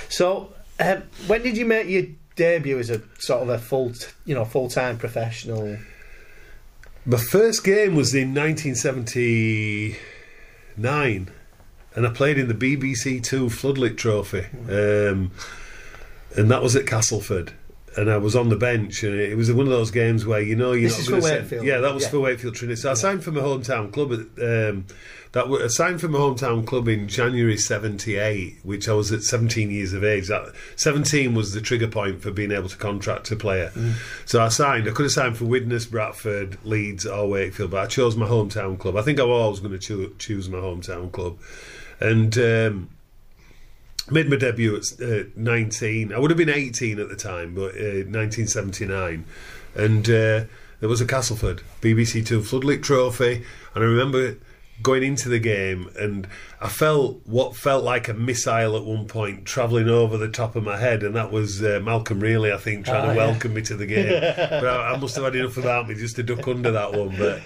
So, 0.09 0.53
um, 0.81 1.03
when 1.27 1.43
did 1.43 1.57
you 1.57 1.67
make 1.67 1.89
your 1.89 2.05
debut 2.37 2.79
as 2.79 2.91
a 2.91 3.03
sort 3.19 3.43
of 3.43 3.49
a 3.49 3.59
full, 3.59 3.93
you 4.25 4.35
know, 4.35 4.45
full 4.45 4.69
time 4.69 4.99
professional? 4.99 5.79
My 7.05 7.19
first 7.19 7.65
game 7.65 7.97
was 7.97 8.15
in 8.15 8.33
1979, 8.35 11.31
and 11.97 12.07
I 12.07 12.11
played 12.11 12.39
in 12.39 12.47
the 12.49 12.55
BBC 12.55 13.23
Two 13.23 13.47
Floodlit 13.47 13.97
Trophy, 13.97 14.47
um, 14.69 15.31
and 16.37 16.51
that 16.51 16.63
was 16.63 16.77
at 16.77 16.87
Castleford. 16.87 17.55
And 17.95 18.11
I 18.11 18.17
was 18.17 18.35
on 18.35 18.49
the 18.49 18.57
bench, 18.57 19.03
and 19.03 19.15
it 19.21 19.37
was 19.37 19.53
one 19.53 19.67
of 19.67 19.73
those 19.73 19.91
games 19.91 20.25
where 20.25 20.41
you 20.41 20.57
know 20.57 20.73
you're 20.73 20.89
This 20.89 21.09
not 21.11 21.19
is 21.19 21.25
for 21.27 21.31
Wakefield. 21.35 21.67
Yeah, 21.67 21.79
that 21.81 21.93
was 21.93 22.05
Yeah. 22.05 22.09
for 22.11 22.21
Wakefield 22.21 22.55
Trinity. 22.55 22.81
So 22.81 22.91
I 22.91 22.95
signed 22.95 23.23
for 23.23 23.33
my 23.33 23.41
hometown 23.43 23.93
club. 23.93 24.13
At, 24.13 24.21
um, 24.71 24.87
that 25.33 25.49
was 25.49 25.63
I 25.63 25.67
signed 25.67 26.01
for 26.01 26.09
my 26.09 26.19
hometown 26.19 26.67
club 26.67 26.89
in 26.89 27.07
January 27.07 27.57
'78, 27.59 28.57
which 28.63 28.89
I 28.89 28.93
was 28.95 29.13
at 29.13 29.23
17 29.23 29.71
years 29.71 29.93
of 29.93 30.05
age. 30.05 30.29
That 30.29 30.53
17 30.77 31.35
was 31.35 31.53
the 31.53 31.61
trigger 31.61 31.87
point 31.89 32.23
for 32.23 32.31
being 32.31 32.51
able 32.51 32.69
to 32.71 32.77
contract 32.79 33.31
a 33.31 33.37
player. 33.37 33.71
Mm. 33.77 33.93
So 34.25 34.41
I 34.43 34.49
signed. 34.49 34.89
I 34.89 34.93
could 34.93 35.05
have 35.05 35.13
signed 35.13 35.37
for 35.37 35.45
Widnes, 35.45 35.85
Bradford, 35.87 36.57
Leeds, 36.65 37.05
or 37.07 37.29
Wakefield, 37.29 37.73
but 37.73 37.81
I 37.81 37.87
chose 37.87 38.17
my 38.17 38.27
hometown 38.27 38.79
club. 38.79 38.97
I 38.97 39.03
think 39.03 39.21
I 39.21 39.25
was 39.25 39.39
always 39.43 39.61
going 39.61 39.73
to 39.73 39.79
choo- 39.79 40.15
choose 40.19 40.49
my 40.49 40.59
hometown 40.59 41.13
club, 41.13 41.37
and. 42.01 42.37
Um, 42.39 42.89
Made 44.11 44.29
my 44.29 44.37
debut 44.37 44.77
at 44.77 44.85
uh, 45.01 45.25
19. 45.37 46.13
I 46.13 46.19
would 46.19 46.31
have 46.31 46.37
been 46.39 46.49
18 46.51 46.99
at 46.99 47.09
the 47.09 47.17
time, 47.17 47.55
but 47.55 47.75
uh, 47.77 48.05
1979. 48.09 49.25
And 49.75 50.07
uh, 50.09 50.45
there 50.81 50.89
was 50.89 51.01
a 51.01 51.07
Castleford 51.07 51.63
BBC 51.81 52.27
Two 52.27 52.41
Floodlit 52.41 52.83
Trophy. 52.83 53.45
And 53.75 53.85
I 53.85 53.87
remember 53.87 54.37
going 54.83 55.05
into 55.05 55.29
the 55.29 55.39
game 55.39 55.89
and 55.97 56.27
I 56.61 56.69
felt 56.69 57.21
what 57.25 57.55
felt 57.55 57.85
like 57.85 58.09
a 58.09 58.15
missile 58.15 58.77
at 58.77 58.85
one 58.85 59.07
point 59.07 59.45
travelling 59.45 59.89
over 59.89 60.19
the 60.19 60.29
top 60.29 60.57
of 60.57 60.65
my 60.65 60.77
head. 60.77 61.05
And 61.05 61.15
that 61.15 61.31
was 61.31 61.63
uh, 61.63 61.81
Malcolm 61.83 62.19
Reilly, 62.19 62.53
I 62.53 62.57
think, 62.57 62.85
trying 62.85 63.05
Ah, 63.05 63.13
to 63.13 63.15
yeah. 63.15 63.27
welcome 63.29 63.55
me 63.55 63.63
to 63.63 63.77
the 63.77 63.87
game. 63.87 64.21
but 64.37 64.67
I, 64.67 64.93
I 64.93 64.97
must 64.97 65.15
have 65.15 65.25
had 65.25 65.37
enough 65.37 65.57
about 65.57 65.89
me 65.89 65.95
just 65.95 66.17
to 66.17 66.25
duck 66.25 66.47
under 66.49 66.73
that 66.73 66.93
one. 66.93 67.17
But 67.17 67.41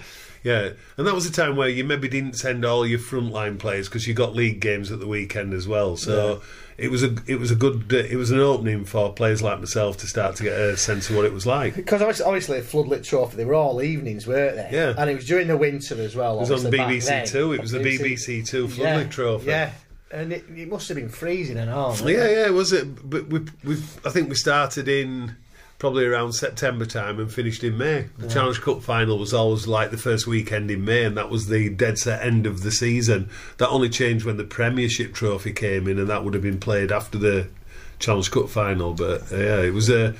yeah, 0.47 0.69
and 0.95 1.05
that 1.05 1.13
was 1.13 1.25
a 1.25 1.31
time 1.31 1.57
where 1.57 1.67
you 1.67 1.83
maybe 1.83 2.07
didn't 2.07 2.37
send 2.37 2.63
all 2.63 2.87
your 2.87 2.99
frontline 2.99 3.59
players 3.59 3.89
because 3.89 4.07
you 4.07 4.13
got 4.13 4.33
league 4.33 4.61
games 4.61 4.93
at 4.93 5.01
the 5.01 5.07
weekend 5.07 5.53
as 5.53 5.67
well. 5.67 5.97
So 5.97 6.41
it 6.77 6.89
was 6.89 7.03
a 7.03 7.13
it 7.25 7.37
was 7.37 7.51
a 7.51 7.55
good 7.55 7.91
it 7.91 8.15
was 8.15 8.31
an 8.31 8.39
opening 8.39 8.85
for 8.85 9.11
players 9.11 9.41
like 9.41 9.59
myself 9.59 9.97
to 9.97 10.07
start 10.07 10.37
to 10.37 10.43
get 10.43 10.53
a 10.53 10.77
sense 10.77 11.09
of 11.09 11.17
what 11.17 11.25
it 11.25 11.33
was 11.33 11.45
like. 11.45 11.75
Because 11.75 12.01
obviously, 12.01 12.25
obviously, 12.25 12.57
a 12.59 12.61
floodlit 12.61 13.03
trophy, 13.03 13.35
they 13.35 13.43
were 13.43 13.55
all 13.55 13.81
evenings, 13.81 14.25
weren't 14.25 14.55
they? 14.55 14.69
Yeah. 14.71 14.93
And 14.97 15.09
it 15.09 15.15
was 15.15 15.25
during 15.25 15.47
the 15.47 15.57
winter 15.57 15.99
as 15.99 16.15
well. 16.15 16.37
It 16.37 16.49
was 16.49 16.65
on 16.65 16.71
BBC 16.71 17.29
Two. 17.29 17.51
It 17.51 17.59
was 17.59 17.71
the 17.71 17.79
BBC 17.79 18.47
Two 18.47 18.67
Floodlit 18.67 18.79
yeah, 18.79 19.03
Trophy. 19.09 19.47
Yeah, 19.47 19.71
and 20.11 20.31
it, 20.31 20.45
it 20.55 20.69
must 20.69 20.87
have 20.87 20.95
been 20.95 21.09
freezing 21.09 21.57
and 21.57 21.69
all. 21.69 21.93
Yeah, 21.97 22.23
it? 22.23 22.37
yeah, 22.37 22.49
was 22.51 22.71
it? 22.71 23.09
But 23.09 23.27
we, 23.27 23.39
we, 23.65 23.73
I 24.05 24.11
think 24.11 24.29
we 24.29 24.35
started 24.35 24.87
in 24.87 25.35
probably 25.79 26.05
around 26.05 26.33
September 26.33 26.85
time 26.85 27.19
and 27.19 27.31
finished 27.31 27.63
in 27.63 27.77
May. 27.77 28.07
The 28.17 28.27
Challenge 28.27 28.59
Cup 28.61 28.81
final 28.81 29.19
was 29.19 29.33
always 29.33 29.67
like 29.67 29.91
the 29.91 29.97
first 29.97 30.25
weekend 30.25 30.71
in 30.71 30.83
May, 30.83 31.03
and 31.03 31.15
that 31.17 31.29
was 31.29 31.47
the 31.47 31.69
dead 31.69 31.99
set 31.99 32.25
end 32.25 32.47
of 32.47 32.63
the 32.63 32.71
season. 32.71 33.29
That 33.57 33.69
only 33.69 33.89
changed 33.89 34.25
when 34.25 34.37
the 34.37 34.43
Premiership 34.43 35.13
trophy 35.13 35.53
came 35.53 35.87
in, 35.87 35.99
and 35.99 36.09
that 36.09 36.23
would 36.23 36.33
have 36.33 36.43
been 36.43 36.59
played 36.59 36.91
after 36.91 37.17
the 37.17 37.47
Challenge 37.99 38.31
Cup 38.31 38.49
final. 38.49 38.93
But 38.93 39.31
uh, 39.31 39.37
yeah, 39.37 39.61
it 39.61 39.73
was 39.73 39.89
a. 39.89 40.15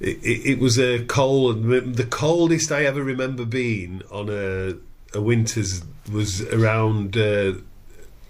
It, 0.00 0.18
it, 0.24 0.46
it 0.52 0.58
was 0.58 0.80
a 0.80 1.04
cold, 1.04 1.62
the 1.62 2.06
coldest 2.10 2.72
I 2.72 2.86
ever 2.86 3.04
remember 3.04 3.44
being 3.44 4.02
on 4.10 4.28
a, 4.30 4.74
a 5.16 5.22
winter's 5.22 5.84
was 6.10 6.42
around 6.52 7.16
uh, 7.16 7.52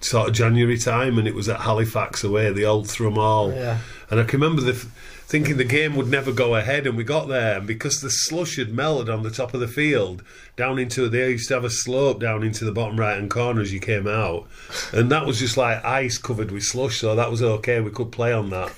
sort 0.01 0.29
of 0.29 0.35
January 0.35 0.77
time, 0.77 1.19
and 1.19 1.27
it 1.27 1.35
was 1.35 1.49
at 1.49 1.61
Halifax 1.61 2.25
away, 2.25 2.53
the 2.53 2.67
old 2.67 2.91
Thrum 2.91 3.15
Hall. 3.15 3.53
Yeah. 3.53 3.79
And 4.11 4.21
I 4.21 4.25
can 4.25 4.41
remember 4.41 4.61
the, 4.61 4.87
thinking 5.33 5.57
the 5.57 5.65
game 5.65 5.97
would 5.97 6.09
never 6.09 6.31
go 6.31 6.57
ahead, 6.57 6.87
and 6.87 6.95
we 6.95 7.03
got 7.03 7.27
there, 7.27 7.57
and 7.57 7.67
because 7.67 8.03
the 8.03 8.11
slush 8.11 8.57
had 8.57 8.71
melted 8.71 9.09
on 9.09 9.23
the 9.23 9.31
top 9.31 9.55
of 9.55 9.61
the 9.61 9.67
field, 9.67 10.23
down 10.57 10.79
into 10.79 11.09
they 11.09 11.31
used 11.31 11.49
to 11.49 11.55
have 11.55 11.65
a 11.65 11.71
slope 11.71 12.21
down 12.21 12.43
into 12.43 12.67
the 12.67 12.71
bottom 12.71 13.01
right 13.01 13.15
hand 13.15 13.31
corner 13.31 13.63
as 13.63 13.73
you 13.73 13.81
came 13.81 14.07
out, 14.07 14.47
and 14.93 15.11
that 15.11 15.25
was 15.25 15.39
just 15.39 15.57
like 15.57 15.83
ice 15.87 16.19
covered 16.19 16.51
with 16.51 16.63
slush, 16.63 17.01
so 17.01 17.17
that 17.17 17.31
was 17.31 17.43
okay. 17.43 17.81
We 17.81 17.91
could 17.91 18.13
play 18.13 18.31
on 18.31 18.51
that, 18.51 18.75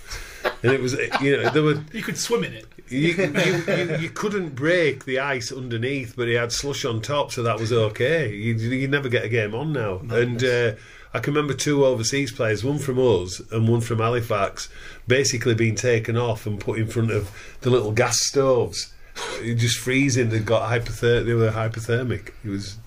and 0.63 0.71
it 0.71 0.81
was 0.81 0.93
you 1.21 1.37
know 1.37 1.51
there 1.51 1.65
were 1.65 1.83
You 1.93 2.03
could 2.03 2.17
swim 2.17 2.45
in 2.45 2.53
it. 2.53 2.67
you, 2.89 3.15
you, 3.15 3.65
you, 3.67 3.97
you 3.97 4.11
couldn't 4.11 4.55
break 4.55 5.07
the 5.07 5.19
ice 5.19 5.51
underneath, 5.51 6.15
but 6.15 6.29
it 6.29 6.39
had 6.39 6.53
slush 6.53 6.85
on 6.85 7.01
top, 7.01 7.33
so 7.33 7.43
that 7.43 7.59
was 7.59 7.73
okay. 7.73 8.33
You 8.33 8.55
you 8.55 8.87
never 8.87 9.09
get 9.09 9.25
a 9.25 9.29
game 9.29 9.57
on 9.57 9.73
now. 9.73 10.03
And 10.09 10.45
uh, 10.45 10.75
I 11.15 11.21
can 11.21 11.33
remember 11.33 11.55
two 11.55 11.85
overseas 11.85 12.33
players, 12.33 12.65
one 12.65 12.79
from 12.79 12.99
us 12.99 13.41
and 13.53 13.69
one 13.69 13.81
from 13.81 14.01
Halifax, 14.01 14.69
basically 15.07 15.55
being 15.55 15.77
taken 15.77 16.17
off 16.17 16.45
and 16.45 16.59
put 16.59 16.77
in 16.77 16.89
front 16.89 17.13
of 17.13 17.31
the 17.61 17.71
little 17.71 17.93
gas 17.93 18.21
stoves. 18.21 18.93
Just 19.41 19.79
freezing. 19.79 20.31
They 20.31 20.41
got 20.41 20.69
hypothermic. 20.69 21.27
They 21.27 21.35
were 21.35 21.53
hypothermic. 21.53 22.33
It 22.45 22.49
was 22.49 22.79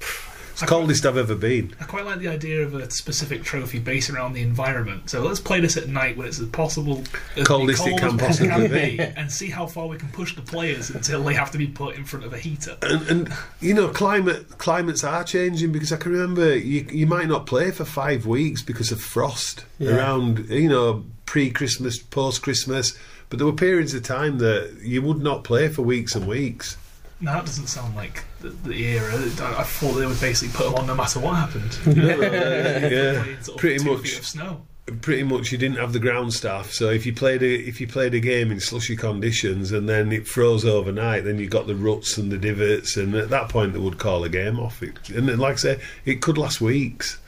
it's 0.58 0.62
the 0.64 0.76
coldest 0.76 1.06
I've 1.06 1.18
ever 1.18 1.36
been. 1.36 1.76
I 1.80 1.84
quite 1.84 2.04
like 2.04 2.18
the 2.18 2.30
idea 2.30 2.64
of 2.64 2.74
a 2.74 2.90
specific 2.90 3.44
trophy 3.44 3.78
based 3.78 4.10
around 4.10 4.34
the 4.34 4.42
environment. 4.42 5.08
So 5.08 5.22
let's 5.22 5.40
play 5.40 5.60
this 5.60 5.78
at 5.78 5.88
night 5.88 6.18
when 6.18 6.26
it's 6.26 6.40
as 6.40 6.48
possible 6.50 7.04
as 7.36 7.46
Coldest 7.46 7.86
it 7.86 8.00
can 8.00 8.18
possibly 8.18 8.68
be, 8.68 8.98
be. 8.98 9.00
and 9.00 9.32
see 9.32 9.52
how 9.52 9.68
far 9.68 9.86
we 9.86 9.98
can 9.98 10.10
push 10.10 10.36
the 10.36 10.42
players 10.42 10.90
until 10.90 11.24
they 11.24 11.36
have 11.36 11.52
to 11.52 11.60
be 11.60 11.68
put 11.68 11.96
in 11.96 12.06
front 12.06 12.26
of 12.26 12.34
a 12.34 12.40
heater. 12.40 12.76
and, 12.82 13.08
and 13.08 13.34
you 13.62 13.76
know 13.76 13.88
climate 13.90 14.58
climates 14.58 15.04
are 15.04 15.24
changing 15.24 15.72
because 15.72 15.94
I 15.94 15.98
can 15.98 16.12
remember 16.12 16.58
you 16.58 16.88
you 16.92 17.06
might 17.06 17.28
not 17.28 17.46
play 17.46 17.70
for 17.70 17.86
five 17.86 18.26
weeks 18.26 18.64
because 18.64 18.92
of 18.92 19.00
frost 19.00 19.64
Yeah. 19.78 19.96
around 19.96 20.50
you 20.50 20.70
know 20.70 21.06
pre 21.28 21.52
Christmas 21.52 22.00
post 22.00 22.42
Christmas 22.42 22.98
but 23.30 23.38
there 23.38 23.46
were 23.46 23.54
periods 23.54 23.94
of 23.94 24.02
time 24.02 24.40
that 24.40 24.80
you 24.82 25.04
would 25.04 25.22
not 25.22 25.44
play 25.44 25.68
for 25.68 25.84
weeks 25.84 26.16
and 26.16 26.26
weeks 26.28 26.78
Now 27.20 27.34
that 27.36 27.46
doesn't 27.46 27.68
sound 27.68 27.96
like 27.96 28.24
the, 28.42 28.50
the 28.50 28.74
era. 28.84 29.14
I 29.16 29.62
I 29.62 29.64
thought 29.64 29.94
they 29.94 30.06
would 30.06 30.20
basically 30.22 30.54
put 30.56 30.66
them 30.66 30.76
on 30.76 30.88
no 30.88 30.96
matter 30.96 31.20
what 31.20 31.36
happened. 31.36 31.78
yeah 31.98 33.22
Playing 33.24 33.42
sort 33.42 33.56
of 33.56 33.58
pretty 33.58 33.80
two 33.80 33.92
much. 33.96 34.02
feet 34.10 34.20
of 34.20 34.26
snow. 34.26 34.62
pretty 35.02 35.24
much 35.24 35.52
you 35.52 35.58
didn't 35.58 35.78
have 35.78 35.92
the 35.94 36.00
ground 36.00 36.32
staff 36.34 36.72
so 36.72 36.90
if 36.90 37.06
you 37.06 37.14
played 37.14 37.42
a 37.44 37.54
if 37.68 37.82
you 37.82 37.88
played 37.88 38.14
a 38.14 38.20
game 38.22 38.52
in 38.52 38.60
slushy 38.60 38.96
conditions 38.96 39.72
and 39.74 39.90
then 39.90 40.12
it 40.14 40.26
froze 40.28 40.64
overnight 40.64 41.24
then 41.26 41.38
you 41.40 41.48
got 41.50 41.68
the 41.68 41.76
ruts 41.76 42.18
and 42.18 42.32
the 42.32 42.38
divots 42.38 42.96
and 42.96 43.14
at 43.16 43.30
that 43.30 43.50
point 43.50 43.74
they 43.74 43.80
would 43.80 43.98
call 43.98 44.24
a 44.24 44.30
game 44.30 44.58
off 44.60 44.82
it 44.82 45.10
and 45.10 45.28
then, 45.28 45.40
like 45.40 45.54
I 45.56 45.58
say 45.58 45.80
it 46.06 46.22
could 46.22 46.38
last 46.38 46.62
weeks 46.62 47.20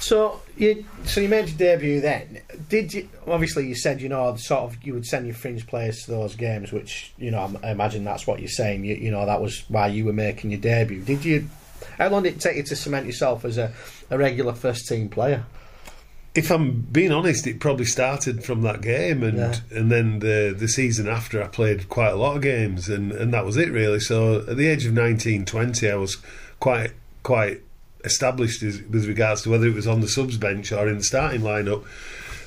So 0.00 0.40
you 0.56 0.84
so 1.04 1.20
you 1.20 1.28
made 1.28 1.48
your 1.48 1.58
debut 1.58 2.00
then. 2.00 2.40
Did 2.68 2.92
you 2.94 3.08
obviously 3.26 3.68
you 3.68 3.74
said 3.74 4.00
you 4.00 4.08
know 4.08 4.34
sort 4.36 4.62
of 4.62 4.82
you 4.82 4.94
would 4.94 5.06
send 5.06 5.26
your 5.26 5.34
fringe 5.34 5.66
players 5.66 6.04
to 6.04 6.10
those 6.10 6.34
games, 6.34 6.72
which 6.72 7.12
you 7.18 7.30
know 7.30 7.54
I 7.62 7.70
imagine 7.70 8.02
that's 8.04 8.26
what 8.26 8.40
you're 8.40 8.48
saying. 8.48 8.84
You, 8.84 8.94
you 8.94 9.10
know 9.10 9.26
that 9.26 9.40
was 9.42 9.62
why 9.68 9.88
you 9.88 10.06
were 10.06 10.12
making 10.12 10.50
your 10.50 10.60
debut. 10.60 11.02
Did 11.02 11.24
you? 11.24 11.48
How 11.98 12.08
long 12.08 12.22
did 12.22 12.34
it 12.36 12.40
take 12.40 12.56
you 12.56 12.62
to 12.62 12.76
cement 12.76 13.06
yourself 13.06 13.44
as 13.44 13.58
a, 13.58 13.72
a 14.10 14.16
regular 14.18 14.54
first 14.54 14.88
team 14.88 15.08
player? 15.08 15.44
if 16.32 16.48
I'm 16.50 16.82
being 16.92 17.10
honest, 17.10 17.46
it 17.48 17.58
probably 17.58 17.84
started 17.86 18.44
from 18.44 18.62
that 18.62 18.80
game, 18.82 19.22
and 19.24 19.36
Yeah. 19.36 19.54
and 19.72 19.90
then 19.90 20.20
the 20.20 20.54
the 20.56 20.68
season 20.68 21.08
after, 21.08 21.42
I 21.42 21.48
played 21.48 21.88
quite 21.88 22.12
a 22.12 22.16
lot 22.16 22.36
of 22.36 22.42
games, 22.42 22.88
and, 22.88 23.10
and 23.12 23.34
that 23.34 23.44
was 23.44 23.56
it 23.56 23.70
really. 23.70 23.98
So 24.00 24.44
at 24.48 24.56
the 24.56 24.68
age 24.68 24.86
of 24.86 24.92
19, 24.92 25.44
20, 25.44 25.90
I 25.90 25.96
was 25.96 26.16
quite 26.60 26.92
quite 27.22 27.62
established 28.04 28.62
as, 28.62 28.82
with 28.82 29.06
regards 29.06 29.42
to 29.42 29.50
whether 29.50 29.66
it 29.66 29.74
was 29.74 29.86
on 29.86 30.00
the 30.00 30.08
subs 30.08 30.36
bench 30.36 30.72
or 30.72 30.88
in 30.88 30.98
the 30.98 31.04
starting 31.04 31.42
lineup. 31.42 31.84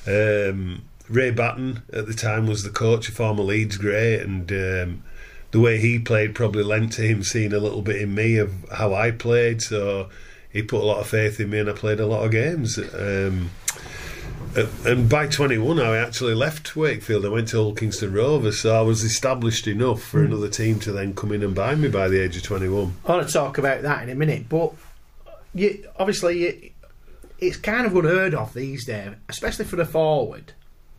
Um, 0.06 0.82
Ray 1.08 1.30
Batten 1.30 1.82
at 1.92 2.06
the 2.06 2.14
time 2.14 2.46
was 2.46 2.62
the 2.62 2.70
coach, 2.70 3.08
a 3.08 3.12
former 3.12 3.42
Leeds 3.42 3.76
great, 3.76 4.20
and 4.20 4.50
um, 4.50 5.02
the 5.50 5.60
way 5.60 5.78
he 5.78 5.98
played 5.98 6.34
probably 6.34 6.62
lent 6.62 6.92
to 6.94 7.02
him 7.02 7.22
seeing 7.22 7.52
a 7.52 7.58
little 7.58 7.82
bit 7.82 8.00
in 8.00 8.14
me 8.14 8.38
of 8.38 8.52
how 8.72 8.94
I 8.94 9.10
played. 9.10 9.60
So 9.60 10.08
he 10.50 10.62
put 10.62 10.82
a 10.82 10.86
lot 10.86 11.00
of 11.00 11.06
faith 11.06 11.40
in 11.40 11.50
me, 11.50 11.58
and 11.58 11.68
I 11.68 11.72
played 11.72 12.00
a 12.00 12.06
lot 12.06 12.24
of 12.24 12.30
games. 12.30 12.78
Um, 12.78 13.50
and 14.86 15.08
by 15.08 15.26
21, 15.26 15.80
I 15.80 15.96
actually 15.96 16.34
left 16.34 16.76
Wakefield. 16.76 17.26
I 17.26 17.28
went 17.28 17.48
to 17.48 17.56
Hull 17.56 17.74
Kingston 17.74 18.12
Rovers, 18.12 18.60
so 18.60 18.76
I 18.76 18.82
was 18.82 19.02
established 19.02 19.66
enough 19.66 20.00
for 20.00 20.22
another 20.22 20.48
team 20.48 20.78
to 20.80 20.92
then 20.92 21.14
come 21.14 21.32
in 21.32 21.42
and 21.42 21.54
buy 21.54 21.74
me 21.74 21.88
by 21.88 22.08
the 22.08 22.22
age 22.22 22.36
of 22.36 22.44
21. 22.44 22.94
I 23.04 23.12
want 23.12 23.26
to 23.26 23.32
talk 23.32 23.58
about 23.58 23.82
that 23.82 24.04
in 24.04 24.10
a 24.10 24.14
minute, 24.14 24.48
but 24.48 24.72
you, 25.54 25.88
obviously 25.98 26.38
you, 26.38 26.70
it's 27.38 27.56
kind 27.56 27.86
of 27.86 27.96
unheard 27.96 28.34
of 28.34 28.54
these 28.54 28.86
days, 28.86 29.14
especially 29.28 29.64
for 29.64 29.80
a 29.80 29.84
forward, 29.84 30.52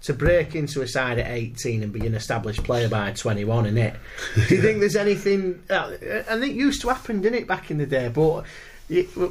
to 0.04 0.14
break 0.14 0.56
into 0.56 0.82
a 0.82 0.88
side 0.88 1.18
at 1.18 1.30
18 1.30 1.82
and 1.82 1.92
be 1.92 2.06
an 2.06 2.14
established 2.14 2.64
player 2.64 2.88
by 2.88 3.12
21, 3.12 3.66
isn't 3.66 3.78
it? 3.78 3.96
Do 4.48 4.56
you 4.56 4.62
think 4.62 4.80
there's 4.80 4.96
anything... 4.96 5.64
Uh, 5.70 5.94
and 6.30 6.44
it 6.44 6.52
used 6.52 6.82
to 6.82 6.90
happen, 6.90 7.22
didn't 7.22 7.40
it, 7.40 7.48
back 7.48 7.72
in 7.72 7.78
the 7.78 7.86
day, 7.86 8.10
but 8.10 8.46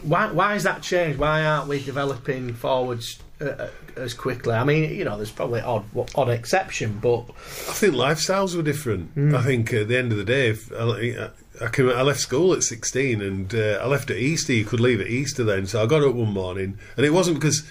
why, 0.02 0.32
why 0.32 0.54
has 0.54 0.64
that 0.64 0.82
changed? 0.82 1.18
Why 1.18 1.44
aren't 1.44 1.68
we 1.68 1.82
developing 1.82 2.54
forwards 2.54 3.20
uh, 3.40 3.44
uh, 3.44 3.70
as 3.96 4.12
quickly? 4.12 4.52
I 4.52 4.64
mean, 4.64 4.90
you 4.92 5.04
know, 5.04 5.16
there's 5.16 5.30
probably 5.30 5.60
odd 5.60 5.84
odd 6.16 6.28
exception, 6.28 6.98
but 7.00 7.24
I 7.30 7.72
think 7.72 7.94
lifestyles 7.94 8.56
were 8.56 8.64
different. 8.64 9.16
I 9.32 9.42
think 9.42 9.72
at 9.72 9.86
the 9.86 9.96
end 9.96 10.10
of 10.10 10.18
the 10.18 10.24
day, 10.24 10.48
if 10.48 10.72
I, 10.72 11.30
I, 11.60 11.68
can, 11.68 11.88
I 11.90 12.02
left 12.02 12.20
school 12.20 12.52
at 12.52 12.62
16 12.62 13.20
and 13.20 13.54
uh, 13.54 13.78
I 13.82 13.86
left 13.86 14.10
at 14.10 14.16
Easter. 14.16 14.52
You 14.52 14.64
could 14.64 14.80
leave 14.80 15.00
at 15.00 15.06
Easter 15.06 15.44
then. 15.44 15.66
So 15.66 15.82
I 15.82 15.86
got 15.86 16.02
up 16.02 16.14
one 16.14 16.32
morning, 16.32 16.78
and 16.96 17.06
it 17.06 17.10
wasn't 17.10 17.38
because 17.38 17.62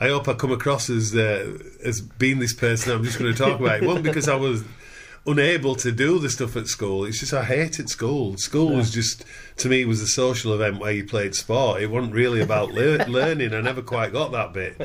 I 0.00 0.08
hope 0.08 0.28
I 0.28 0.34
come 0.34 0.52
across 0.52 0.90
as 0.90 1.14
uh, 1.14 1.58
as 1.84 2.00
being 2.00 2.38
this 2.38 2.54
person 2.54 2.92
I'm 2.92 3.04
just 3.04 3.18
going 3.18 3.32
to 3.32 3.38
talk 3.38 3.60
about. 3.60 3.82
It 3.82 3.86
wasn't 3.86 4.04
because 4.04 4.28
I 4.28 4.36
was 4.36 4.64
unable 5.26 5.74
to 5.74 5.92
do 5.92 6.18
the 6.18 6.30
stuff 6.30 6.56
at 6.56 6.66
school. 6.66 7.04
It's 7.04 7.20
just 7.20 7.34
I 7.34 7.44
hated 7.44 7.88
school. 7.88 8.36
School 8.36 8.74
was 8.74 8.90
just 8.90 9.24
to 9.58 9.68
me 9.68 9.84
was 9.84 10.00
a 10.00 10.06
social 10.06 10.54
event 10.54 10.78
where 10.80 10.92
you 10.92 11.04
played 11.04 11.34
sport. 11.34 11.82
It 11.82 11.90
wasn't 11.90 12.14
really 12.14 12.40
about 12.40 12.72
lear- 12.72 13.04
learning. 13.08 13.54
I 13.54 13.60
never 13.60 13.82
quite 13.82 14.12
got 14.12 14.32
that 14.32 14.52
bit. 14.52 14.80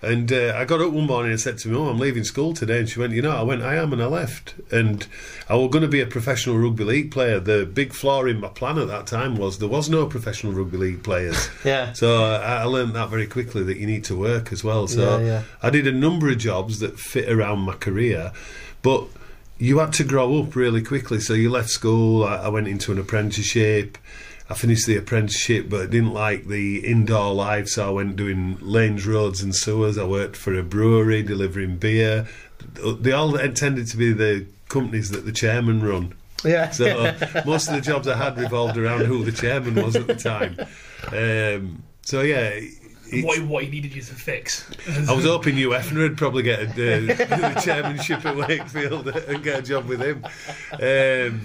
And 0.00 0.32
uh, 0.32 0.54
I 0.56 0.64
got 0.64 0.80
up 0.80 0.92
one 0.92 1.06
morning 1.06 1.32
and 1.32 1.40
said 1.40 1.58
to 1.58 1.68
me, 1.68 1.76
"Oh, 1.76 1.88
I'm 1.88 1.98
leaving 1.98 2.24
school 2.24 2.54
today." 2.54 2.78
And 2.78 2.88
she 2.88 3.00
went, 3.00 3.12
"You 3.12 3.22
know," 3.22 3.36
I 3.36 3.42
went, 3.42 3.62
"I 3.62 3.74
am," 3.74 3.92
and 3.92 4.02
I 4.02 4.06
left. 4.06 4.54
And 4.70 5.06
I 5.48 5.56
was 5.56 5.70
going 5.70 5.82
to 5.82 5.88
be 5.88 6.00
a 6.00 6.06
professional 6.06 6.56
rugby 6.56 6.84
league 6.84 7.10
player. 7.10 7.40
The 7.40 7.66
big 7.66 7.92
flaw 7.92 8.24
in 8.24 8.40
my 8.40 8.48
plan 8.48 8.78
at 8.78 8.86
that 8.88 9.06
time 9.06 9.36
was 9.36 9.58
there 9.58 9.68
was 9.68 9.88
no 9.88 10.06
professional 10.06 10.52
rugby 10.52 10.76
league 10.76 11.02
players. 11.02 11.48
yeah. 11.64 11.92
So 11.94 12.24
I, 12.24 12.58
I 12.58 12.64
learned 12.64 12.94
that 12.94 13.08
very 13.08 13.26
quickly 13.26 13.64
that 13.64 13.78
you 13.78 13.86
need 13.86 14.04
to 14.04 14.16
work 14.16 14.52
as 14.52 14.62
well. 14.62 14.86
So 14.86 15.18
Yeah, 15.18 15.26
yeah. 15.26 15.42
I 15.62 15.70
did 15.70 15.86
a 15.86 15.92
number 15.92 16.28
of 16.30 16.38
jobs 16.38 16.78
that 16.78 16.98
fit 16.98 17.28
around 17.28 17.60
my 17.60 17.74
career, 17.74 18.32
but 18.82 19.04
you 19.58 19.80
had 19.80 19.92
to 19.94 20.04
grow 20.04 20.38
up 20.40 20.54
really 20.54 20.82
quickly. 20.82 21.18
So 21.18 21.34
you 21.34 21.50
left 21.50 21.70
school. 21.70 22.24
I, 22.24 22.36
I 22.36 22.48
went 22.48 22.68
into 22.68 22.92
an 22.92 22.98
apprenticeship. 22.98 23.98
I 24.50 24.54
finished 24.54 24.86
the 24.86 24.96
apprenticeship, 24.96 25.68
but 25.68 25.82
I 25.82 25.86
didn't 25.86 26.14
like 26.14 26.46
the 26.46 26.86
indoor 26.86 27.34
life, 27.34 27.68
so 27.68 27.86
I 27.86 27.90
went 27.90 28.16
doing 28.16 28.56
lanes, 28.62 29.06
roads, 29.06 29.42
and 29.42 29.54
sewers. 29.54 29.98
I 29.98 30.04
worked 30.04 30.36
for 30.36 30.54
a 30.58 30.62
brewery 30.62 31.22
delivering 31.22 31.76
beer. 31.76 32.26
They 33.00 33.12
all 33.12 33.32
tended 33.50 33.88
to 33.88 33.96
be 33.96 34.12
the 34.12 34.46
companies 34.68 35.10
that 35.10 35.26
the 35.26 35.32
chairman 35.32 35.82
run. 35.82 36.14
Yeah. 36.44 36.70
So 36.70 37.14
most 37.44 37.68
of 37.68 37.74
the 37.74 37.80
jobs 37.80 38.08
I 38.08 38.16
had 38.16 38.38
revolved 38.38 38.76
around 38.78 39.04
who 39.04 39.24
the 39.24 39.32
chairman 39.32 39.74
was 39.74 39.96
at 39.96 40.06
the 40.06 40.14
time. 40.14 40.56
Um, 41.08 41.82
so 42.02 42.22
yeah, 42.22 42.48
it's- 43.10 43.24
What, 43.24 43.40
what 43.42 43.64
he 43.64 43.70
needed 43.70 43.94
you 43.94 44.02
to 44.02 44.14
fix. 44.14 44.64
I 45.08 45.14
was 45.14 45.24
hoping 45.24 45.56
you 45.56 45.70
Hefner 45.70 45.98
would 46.00 46.16
probably 46.16 46.42
get 46.42 46.60
a, 46.60 46.64
uh, 46.64 46.74
the 47.54 47.60
chairmanship 47.64 48.24
at 48.24 48.36
Wakefield 48.36 49.08
and 49.08 49.42
get 49.42 49.58
a 49.58 49.62
job 49.62 49.86
with 49.86 50.00
him. 50.00 50.24
Um, 50.72 51.42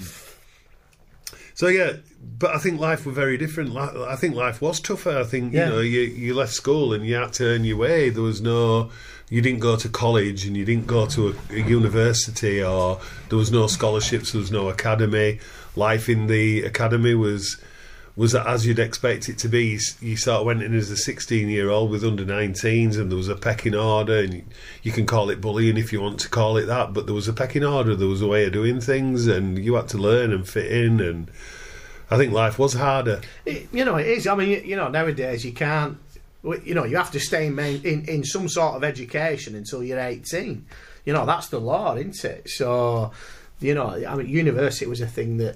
so 1.53 1.67
yeah, 1.67 1.93
but 2.39 2.55
I 2.55 2.57
think 2.57 2.79
life 2.79 3.05
were 3.05 3.11
very 3.11 3.37
different. 3.37 3.75
I 3.77 4.15
think 4.15 4.35
life 4.35 4.61
was 4.61 4.79
tougher. 4.79 5.17
I 5.17 5.23
think 5.23 5.53
Yeah. 5.53 5.65
you 5.67 5.71
know 5.73 5.79
you 5.81 6.01
you 6.01 6.33
left 6.33 6.53
school 6.53 6.93
and 6.93 7.05
you 7.05 7.15
had 7.15 7.33
to 7.33 7.45
earn 7.45 7.63
your 7.63 7.77
way. 7.77 8.09
There 8.09 8.23
was 8.23 8.41
no. 8.41 8.89
You 9.29 9.41
didn't 9.41 9.61
go 9.61 9.75
to 9.77 9.89
college 9.89 10.45
and 10.45 10.55
you 10.55 10.63
didn't 10.65 10.85
go 10.85 11.07
to 11.07 11.29
a, 11.29 11.53
a 11.55 11.59
university 11.59 12.61
or 12.63 12.99
there 13.29 13.37
was 13.37 13.51
no 13.51 13.65
scholarships, 13.67 14.31
there 14.31 14.39
was 14.39 14.51
no 14.51 14.69
academy. 14.69 15.39
Life 15.75 16.07
in 16.07 16.27
the 16.27 16.61
academy 16.63 17.15
was 17.15 17.57
was 18.15 18.31
that 18.33 18.45
as 18.45 18.65
you'd 18.65 18.79
expect 18.79 19.27
it 19.27 19.37
to 19.39 19.49
be. 19.49 19.79
You, 19.99 20.17
sort 20.17 20.41
of 20.41 20.45
went 20.45 20.61
in 20.61 20.75
as 20.75 20.91
a 20.91 20.97
16 20.97 21.49
year 21.49 21.69
old 21.69 21.89
with 21.89 22.03
under 22.03 22.23
19s, 22.23 22.97
and 22.97 23.09
there 23.09 23.17
was 23.17 23.27
a 23.27 23.35
pecking 23.35 23.75
order, 23.75 24.19
and 24.19 24.43
you, 24.83 24.91
can 24.91 25.05
call 25.05 25.29
it 25.29 25.41
bullying 25.41 25.77
if 25.77 25.91
you 25.91 26.01
want 26.01 26.19
to 26.21 26.29
call 26.29 26.57
it 26.57 26.65
that, 26.65 26.93
but 26.93 27.05
there 27.05 27.15
was 27.15 27.27
a 27.27 27.33
pecking 27.33 27.63
order, 27.63 27.95
there 27.95 28.07
was 28.07 28.21
a 28.21 28.27
way 28.27 28.45
of 28.45 28.53
doing 28.53 28.79
things, 28.79 29.25
and 29.25 29.63
you 29.63 29.73
had 29.75 29.87
to 29.89 29.97
learn 29.97 30.31
and 30.31 30.47
fit 30.47 30.71
in. 30.71 30.99
And 30.99 31.31
I 32.11 32.17
think 32.17 32.33
life 32.33 32.59
was 32.59 32.73
harder. 32.73 33.21
It, 33.45 33.67
you 33.71 33.83
know, 33.83 33.95
it 33.95 34.07
is. 34.07 34.27
I 34.27 34.35
mean, 34.35 34.63
you, 34.63 34.75
know, 34.75 34.89
nowadays 34.89 35.43
you 35.43 35.53
can't. 35.53 35.97
You 36.43 36.75
know, 36.75 36.83
you 36.83 36.97
have 36.97 37.11
to 37.11 37.21
stay 37.21 37.47
in, 37.47 37.57
in 37.57 38.05
in 38.05 38.23
some 38.25 38.49
sort 38.49 38.75
of 38.75 38.83
education 38.83 39.55
until 39.55 39.81
you're 39.81 39.99
18. 39.99 40.65
You 41.05 41.13
know, 41.13 41.25
that's 41.25 41.47
the 41.47 41.59
law, 41.59 41.95
isn't 41.95 42.23
it? 42.25 42.49
So, 42.49 43.11
you 43.61 43.73
know, 43.73 43.91
I 44.05 44.15
mean, 44.15 44.27
university 44.27 44.85
was 44.85 44.99
a 44.99 45.07
thing 45.07 45.37
that 45.37 45.55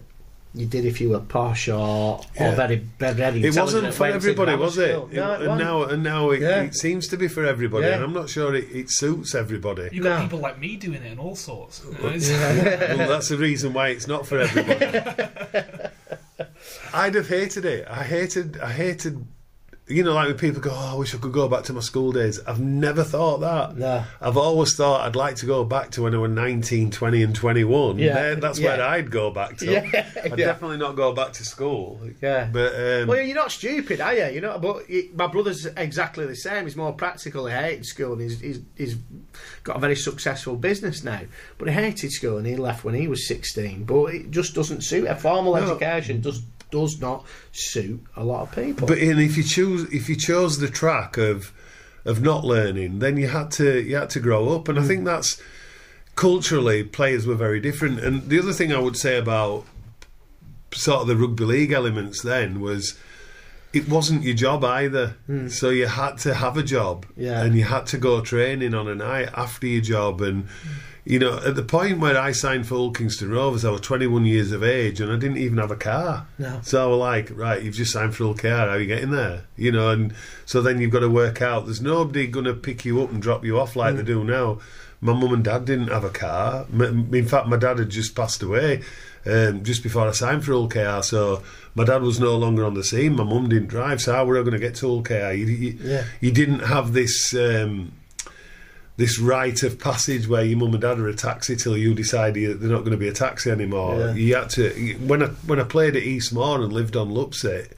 you 0.57 0.65
did 0.65 0.85
if 0.85 0.99
you 0.99 1.09
were 1.09 1.19
posh 1.19 1.67
or, 1.69 2.21
Yeah. 2.35 2.51
or 2.51 2.55
very, 2.55 2.77
very, 2.99 3.13
very 3.13 3.43
It 3.43 3.55
wasn't 3.55 3.93
for 3.93 4.05
everybody, 4.07 4.55
was 4.55 4.77
it? 4.77 4.91
school. 4.93 5.09
No, 5.13 5.33
and 5.33 5.57
now, 5.59 5.83
and 5.83 6.03
now 6.03 6.29
it, 6.31 6.41
Yeah. 6.41 6.63
it 6.63 6.75
seems 6.75 7.07
to 7.09 7.17
be 7.17 7.27
for 7.27 7.45
everybody, 7.45 7.85
Yeah. 7.87 7.95
and 7.95 8.03
I'm 8.03 8.13
not 8.13 8.29
sure 8.29 8.55
it, 8.55 8.65
it 8.73 8.89
suits 8.89 9.35
everybody. 9.35 9.89
You've 9.91 10.03
got 10.03 10.17
No. 10.17 10.23
people 10.23 10.39
like 10.39 10.59
me 10.59 10.75
doing 10.75 11.01
it 11.03 11.11
and 11.11 11.19
all 11.19 11.35
sorts. 11.35 11.81
You 11.85 11.91
know, 12.03 12.95
well, 12.97 13.09
that's 13.09 13.29
the 13.29 13.37
reason 13.37 13.73
why 13.73 13.89
it's 13.89 14.07
not 14.07 14.25
for 14.27 14.39
everybody. 14.39 15.29
I'd 16.93 17.15
have 17.15 17.27
hated 17.29 17.65
it. 17.65 17.87
I 17.89 18.03
hated. 18.03 18.57
I 18.59 18.71
hated. 18.71 19.25
You 19.89 20.03
know, 20.03 20.13
like 20.15 20.27
when 20.27 20.37
people 20.37 20.61
go, 20.61 20.71
"Oh, 20.73 20.91
I 20.93 20.95
wish 20.95 21.15
I 21.15 21.17
could 21.17 21.31
go 21.31 21.47
back 21.47 21.63
to 21.63 21.73
my 21.73 21.79
school 21.79 22.11
days." 22.11 22.41
I've 22.45 22.59
never 22.59 23.05
thought 23.05 23.37
that. 23.39 23.77
No. 23.77 24.03
I've 24.19 24.35
always 24.35 24.75
thought 24.75 25.07
I'd 25.07 25.15
like 25.15 25.37
to 25.37 25.45
go 25.45 25.63
back 25.63 25.91
to 25.91 26.01
when 26.03 26.13
I 26.13 26.17
was 26.17 26.29
19, 26.31 26.91
20 26.91 27.23
and 27.23 27.33
21. 27.33 27.97
Yeah. 27.97 28.13
There- 28.13 28.35
that's 28.35 28.59
Yeah. 28.59 28.75
where 28.77 28.85
I'd 28.85 29.09
go 29.09 29.31
back 29.31 29.55
to. 29.59 29.65
Yeah. 29.71 29.85
I'd 30.25 30.37
Yeah. 30.37 30.45
definitely 30.47 30.75
not 30.77 30.97
go 30.97 31.13
back 31.13 31.31
to 31.33 31.45
school. 31.45 32.01
Yeah. 32.21 32.49
But 32.51 32.73
um, 32.75 33.07
Well, 33.07 33.21
you're 33.21 33.33
not 33.35 33.49
stupid, 33.51 34.01
are 34.01 34.13
you? 34.13 34.25
You 34.35 34.41
know, 34.41 34.59
but 34.59 34.83
it, 34.89 35.15
my 35.15 35.27
brother's 35.27 35.65
exactly 35.77 36.25
the 36.25 36.35
same. 36.35 36.65
He's 36.65 36.75
more 36.75 36.91
practical. 36.91 37.45
He 37.45 37.53
hated 37.53 37.85
school, 37.85 38.11
and 38.13 38.21
he's, 38.23 38.41
he's 38.41 38.59
he's 38.75 38.95
got 39.63 39.77
a 39.77 39.79
very 39.79 39.95
successful 39.95 40.57
business 40.57 41.01
now. 41.03 41.21
But 41.57 41.69
he 41.69 41.73
hated 41.73 42.11
school, 42.11 42.37
and 42.37 42.45
he 42.45 42.57
left 42.57 42.83
when 42.83 42.93
he 42.95 43.07
was 43.07 43.25
16. 43.25 43.85
But 43.85 44.13
it 44.15 44.31
just 44.31 44.53
doesn't 44.53 44.81
suit. 44.81 45.07
A 45.07 45.15
formal 45.15 45.55
No. 45.55 45.61
education 45.63 46.19
does 46.19 46.41
does 46.71 46.99
not 46.99 47.25
suit 47.51 48.03
a 48.15 48.23
lot 48.23 48.43
of 48.43 48.51
people. 48.55 48.87
But 48.87 48.99
and 48.99 49.19
if 49.19 49.37
you 49.37 49.43
choose, 49.43 49.91
if 49.93 50.09
you 50.09 50.15
chose 50.15 50.59
the 50.59 50.67
track 50.67 51.17
of 51.17 51.53
of 52.05 52.21
not 52.21 52.45
learning, 52.45 52.99
then 52.99 53.17
you 53.17 53.27
had 53.27 53.51
to 53.51 53.81
you 53.81 53.95
had 53.95 54.09
to 54.11 54.19
grow 54.19 54.55
up, 54.55 54.67
and 54.67 54.77
I 54.77 54.81
hmm. 54.81 54.87
think 54.87 55.05
that's 55.05 55.41
culturally 56.15 56.83
players 56.83 57.27
were 57.27 57.35
very 57.35 57.59
different. 57.59 57.99
And 57.99 58.29
the 58.29 58.39
other 58.39 58.53
thing 58.53 58.73
I 58.73 58.79
would 58.79 58.97
say 58.97 59.17
about 59.17 59.65
sort 60.73 61.01
of 61.01 61.07
the 61.07 61.15
rugby 61.15 61.45
league 61.45 61.71
elements 61.71 62.21
then 62.21 62.59
was 62.59 62.97
it 63.73 63.87
wasn't 63.87 64.23
your 64.23 64.35
job 64.35 64.63
either. 64.63 65.15
Hmm. 65.27 65.47
So 65.49 65.69
you 65.69 65.87
had 65.87 66.17
to 66.19 66.33
have 66.33 66.57
a 66.57 66.63
job, 66.63 67.05
Yeah. 67.15 67.43
and 67.43 67.55
you 67.55 67.63
had 67.63 67.85
to 67.87 67.97
go 67.97 68.21
training 68.21 68.73
on 68.73 68.87
a 68.87 68.95
night 68.95 69.29
after 69.33 69.67
your 69.67 69.81
job, 69.81 70.21
and. 70.21 70.43
Hmm. 70.45 70.69
You 71.09 71.19
know, 71.19 71.37
at 71.45 71.55
the 71.55 71.63
point 71.63 71.99
where 71.99 72.17
I 72.17 72.33
signed 72.33 72.67
for 72.67 72.75
Hull 72.75 72.91
Kingston 72.91 73.29
Rovers, 73.31 73.63
I 73.63 73.69
was 73.71 73.79
21 73.79 74.25
years 74.25 74.51
of 74.51 74.61
age 74.61 74.99
and 74.99 75.09
I 75.09 75.15
didn't 75.15 75.37
even 75.37 75.57
have 75.57 75.71
a 75.71 75.77
car. 75.77 76.27
No. 76.37 76.59
So 76.63 76.83
I 76.83 76.87
was 76.87 76.99
like, 76.99 77.31
right, 77.37 77.63
you've 77.63 77.75
just 77.75 77.93
signed 77.93 78.13
for 78.13 78.25
Hull 78.25 78.33
KR, 78.35 78.47
how 78.49 78.67
are 78.71 78.79
you 78.79 78.87
getting 78.87 79.11
there? 79.11 79.45
You 79.55 79.71
know, 79.71 79.89
and 79.89 80.13
so 80.45 80.61
then 80.61 80.81
you've 80.81 80.91
got 80.91 80.99
to 80.99 81.09
work 81.09 81.41
out. 81.41 81.63
There's 81.65 81.79
nobody 81.81 82.27
going 82.27 82.43
to 82.45 82.53
pick 82.53 82.83
you 82.83 83.01
up 83.01 83.09
and 83.11 83.21
drop 83.21 83.45
you 83.45 83.57
off 83.57 83.77
like 83.77 83.95
they 83.95 84.03
do 84.03 84.23
now. 84.25 84.59
My 84.99 85.13
mum 85.13 85.31
and 85.33 85.43
dad 85.45 85.63
didn't 85.63 85.87
have 85.89 86.03
a 86.03 86.09
car. 86.09 86.65
In 86.73 87.25
fact, 87.27 87.47
my 87.47 87.55
dad 87.57 87.79
had 87.79 87.89
just 87.89 88.13
passed 88.13 88.43
away 88.43 88.81
um, 89.25 89.63
just 89.63 89.83
before 89.83 90.07
I 90.09 90.11
signed 90.11 90.43
for 90.43 90.51
Hull 90.51 90.67
KR. 90.67 91.03
So 91.03 91.41
my 91.75 91.85
dad 91.85 92.01
was 92.01 92.19
no 92.19 92.35
longer 92.35 92.65
on 92.65 92.73
the 92.73 92.83
scene. 92.83 93.15
My 93.15 93.23
mum 93.23 93.47
didn't 93.47 93.67
drive. 93.69 94.01
So 94.01 94.11
how 94.13 94.25
were 94.25 94.37
I 94.37 94.41
going 94.41 94.53
to 94.53 94.59
get 94.59 94.75
to 94.75 94.87
Hull 94.87 95.03
KR? 95.03 95.31
You, 95.31 95.45
you, 95.45 95.77
Yeah. 95.81 96.03
you 96.19 96.31
didn't 96.31 96.59
have 96.61 96.91
this. 96.91 97.33
Um, 97.33 97.93
this 98.97 99.19
rite 99.19 99.63
of 99.63 99.79
passage 99.79 100.27
where 100.27 100.43
your 100.43 100.57
mum 100.57 100.73
and 100.73 100.81
dad 100.81 100.99
are 100.99 101.07
a 101.07 101.13
taxi 101.13 101.55
till 101.55 101.77
you 101.77 101.93
decide 101.93 102.35
you- 102.35 102.55
they're 102.55 102.69
not 102.69 102.79
going 102.79 102.91
to 102.91 102.97
be 102.97 103.07
a 103.07 103.13
taxi 103.13 103.49
anymore. 103.51 103.97
Yeah. 103.99 104.13
You 104.13 104.35
had 104.35 104.49
to 104.51 104.69
when 105.05 105.23
I 105.23 105.27
when 105.45 105.59
I 105.59 105.63
played 105.63 105.95
at 105.95 106.03
Eastmoor 106.03 106.63
and 106.63 106.73
lived 106.73 106.95
on 106.97 107.09
Lupset, 107.09 107.69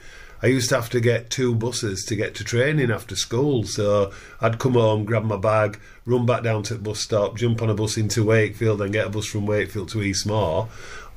I 0.42 0.48
used 0.48 0.70
to 0.70 0.76
have 0.76 0.90
to 0.92 1.02
get 1.02 1.30
two 1.30 1.54
buses 1.54 2.06
to 2.06 2.16
get 2.16 2.34
to 2.36 2.46
training 2.46 2.90
after 2.92 3.16
school. 3.18 3.66
So 3.66 4.12
I'd 4.40 4.58
come 4.60 4.74
home, 4.74 5.04
grab 5.04 5.26
my 5.26 5.36
bag, 5.36 5.78
run 6.06 6.26
back 6.26 6.44
down 6.44 6.64
to 6.64 6.76
the 6.76 6.80
bus 6.80 7.02
stop, 7.02 7.36
jump 7.36 7.62
on 7.62 7.70
a 7.70 7.74
bus 7.76 7.98
into 7.98 8.24
Wakefield, 8.24 8.82
and 8.82 8.94
get 8.94 9.08
a 9.08 9.10
bus 9.10 9.26
from 9.26 9.46
Wakefield 9.46 9.90
to 9.90 10.02
Eastmoor. 10.02 10.70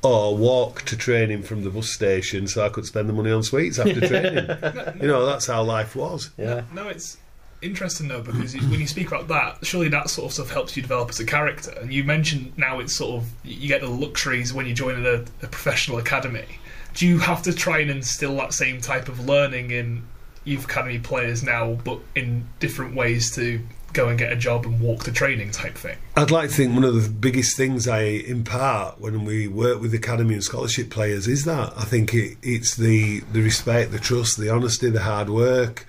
Or 0.05 0.35
walk 0.35 0.81
to 0.81 0.97
training 0.97 1.43
from 1.43 1.63
the 1.63 1.69
bus 1.69 1.89
station 1.89 2.45
so 2.47 2.65
I 2.65 2.67
could 2.67 2.85
spend 2.85 3.07
the 3.07 3.13
money 3.13 3.31
on 3.31 3.41
sweets 3.41 3.79
after 3.79 4.01
training. 4.05 4.99
you 5.01 5.07
know, 5.07 5.25
that's 5.25 5.47
how 5.47 5.63
life 5.63 5.95
was. 5.95 6.29
yeah. 6.37 6.63
No, 6.73 6.89
it's 6.89 7.15
interesting 7.63 8.07
though 8.07 8.21
because 8.21 8.55
when 8.55 8.79
you 8.79 8.87
speak 8.87 9.07
about 9.07 9.27
that, 9.29 9.65
surely 9.65 9.89
that 9.89 10.09
sort 10.09 10.27
of 10.27 10.33
stuff 10.33 10.49
helps 10.49 10.75
you 10.75 10.81
develop 10.81 11.09
as 11.09 11.19
a 11.19 11.25
character. 11.25 11.73
And 11.79 11.93
you 11.93 12.03
mentioned 12.03 12.53
now 12.57 12.79
it's 12.79 12.95
sort 12.95 13.21
of 13.21 13.29
you 13.43 13.67
get 13.67 13.81
the 13.81 13.89
luxuries 13.89 14.53
when 14.53 14.65
you 14.65 14.73
join 14.73 15.05
a, 15.05 15.23
a 15.43 15.47
professional 15.47 15.97
academy. 15.97 16.45
Do 16.93 17.07
you 17.07 17.19
have 17.19 17.41
to 17.43 17.53
try 17.53 17.79
and 17.79 17.89
instill 17.89 18.35
that 18.37 18.53
same 18.53 18.79
type 18.79 19.09
of 19.09 19.25
learning 19.25 19.71
in 19.71 20.03
youth 20.43 20.65
academy 20.65 20.99
players 20.99 21.43
now, 21.43 21.73
but 21.83 21.99
in 22.15 22.47
different 22.59 22.95
ways 22.95 23.33
to 23.35 23.59
go 23.93 24.09
and 24.09 24.17
get 24.17 24.31
a 24.31 24.35
job 24.35 24.65
and 24.65 24.79
walk 24.79 25.03
the 25.03 25.11
training 25.11 25.51
type 25.51 25.75
thing? 25.75 25.97
I'd 26.15 26.31
like 26.31 26.49
to 26.49 26.55
think 26.55 26.73
one 26.73 26.83
of 26.83 27.01
the 27.01 27.09
biggest 27.09 27.55
things 27.55 27.87
I 27.87 28.01
impart 28.01 28.99
when 28.99 29.23
we 29.23 29.47
work 29.47 29.79
with 29.81 29.93
academy 29.93 30.33
and 30.33 30.43
scholarship 30.43 30.89
players 30.89 31.27
is 31.27 31.45
that 31.45 31.73
I 31.77 31.83
think 31.83 32.13
it, 32.13 32.37
it's 32.41 32.75
the 32.75 33.21
the 33.31 33.41
respect, 33.41 33.91
the 33.91 33.99
trust, 33.99 34.37
the 34.37 34.49
honesty, 34.49 34.89
the 34.89 35.03
hard 35.03 35.29
work. 35.29 35.85